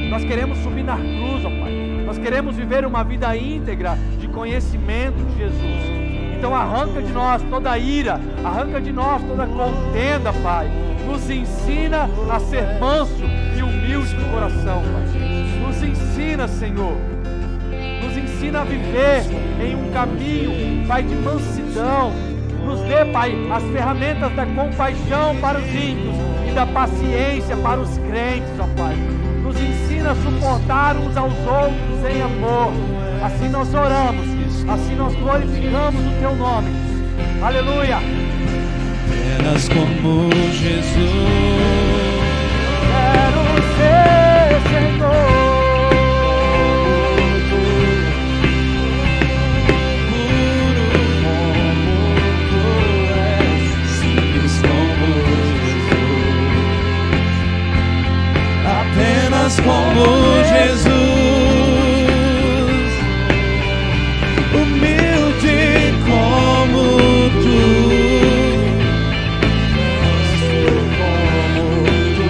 Nós 0.09 0.24
queremos 0.24 0.57
subir 0.57 0.82
na 0.82 0.97
cruz, 0.97 1.45
ó 1.45 1.49
Pai. 1.51 2.03
Nós 2.07 2.18
queremos 2.18 2.55
viver 2.55 2.84
uma 2.84 3.03
vida 3.03 3.38
íntegra 3.38 3.95
de 4.18 4.28
conhecimento 4.30 5.24
de 5.26 5.38
Jesus. 5.38 6.01
Então 6.39 6.55
arranca 6.55 7.03
de 7.03 7.12
nós 7.14 7.39
toda 7.43 7.78
ira, 7.78 8.20
arranca 8.43 8.82
de 8.82 8.91
nós 8.91 9.22
toda 9.22 9.45
contenda, 9.45 10.34
Pai. 10.41 10.72
Nos 11.05 11.30
ensina 11.30 12.09
a 12.32 12.39
ser 12.39 12.80
manso 12.80 13.24
e 13.55 13.62
humilde 13.62 14.18
de 14.18 14.26
coração, 14.26 14.82
Pai. 14.82 15.11
Nos 15.82 16.00
ensina, 16.00 16.48
Senhor. 16.48 16.96
Nos 18.04 18.16
ensina 18.16 18.62
a 18.62 18.64
viver 18.64 19.24
em 19.60 19.76
um 19.76 19.92
caminho, 19.92 20.86
Pai, 20.88 21.02
de 21.02 21.16
mansidão. 21.16 22.12
Nos 22.64 22.82
dê, 22.82 23.04
Pai, 23.06 23.36
as 23.52 23.64
ferramentas 23.64 24.32
da 24.36 24.46
compaixão 24.46 25.36
para 25.42 25.58
os 25.58 25.66
ímpios 25.66 26.16
e 26.48 26.52
da 26.52 26.68
paciência 26.68 27.58
para 27.58 27.80
os 27.80 27.98
crentes, 27.98 28.52
ó 28.60 28.68
Pai. 28.78 28.96
Nos 29.42 29.56
ensina 29.60 30.12
a 30.12 30.16
suportar 30.16 30.96
uns 30.98 31.18
aos 31.18 31.34
outros 31.34 32.16
em 32.16 32.22
amor. 32.22 32.72
Assim 33.24 33.50
nós 33.50 33.74
oramos, 33.74 34.28
assim 34.70 34.96
nós 34.96 35.16
glorificamos 35.16 36.00
o 36.00 36.20
Teu 36.20 36.36
nome. 36.36 36.70
Aleluia. 37.42 37.98
Apenas 39.08 39.68
como 39.68 40.30
Jesus. 40.52 41.02
Quero 42.86 43.42
ser 43.78 44.22
Senhor. 44.70 45.41
Como 60.02 60.43
Jesus. 60.43 60.89
Humilde 64.52 65.93
como 66.08 66.84
tu. 67.43 67.62
Como 70.97 71.66
tu 72.18 72.30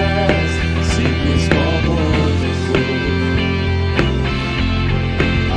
és. 0.00 0.50
Simples 0.94 1.44
como 1.54 1.94
Jesus. 2.40 3.04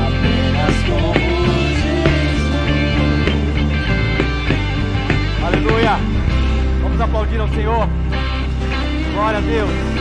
Apenas 0.04 0.76
como 0.90 1.12
Jesus. 1.82 2.44
Aleluia. 5.46 5.96
Vamos 6.84 7.00
aplaudir 7.00 7.40
ao 7.40 7.48
Senhor. 7.50 7.88
Glória 9.14 9.38
a 9.38 9.42
Deus. 9.42 9.93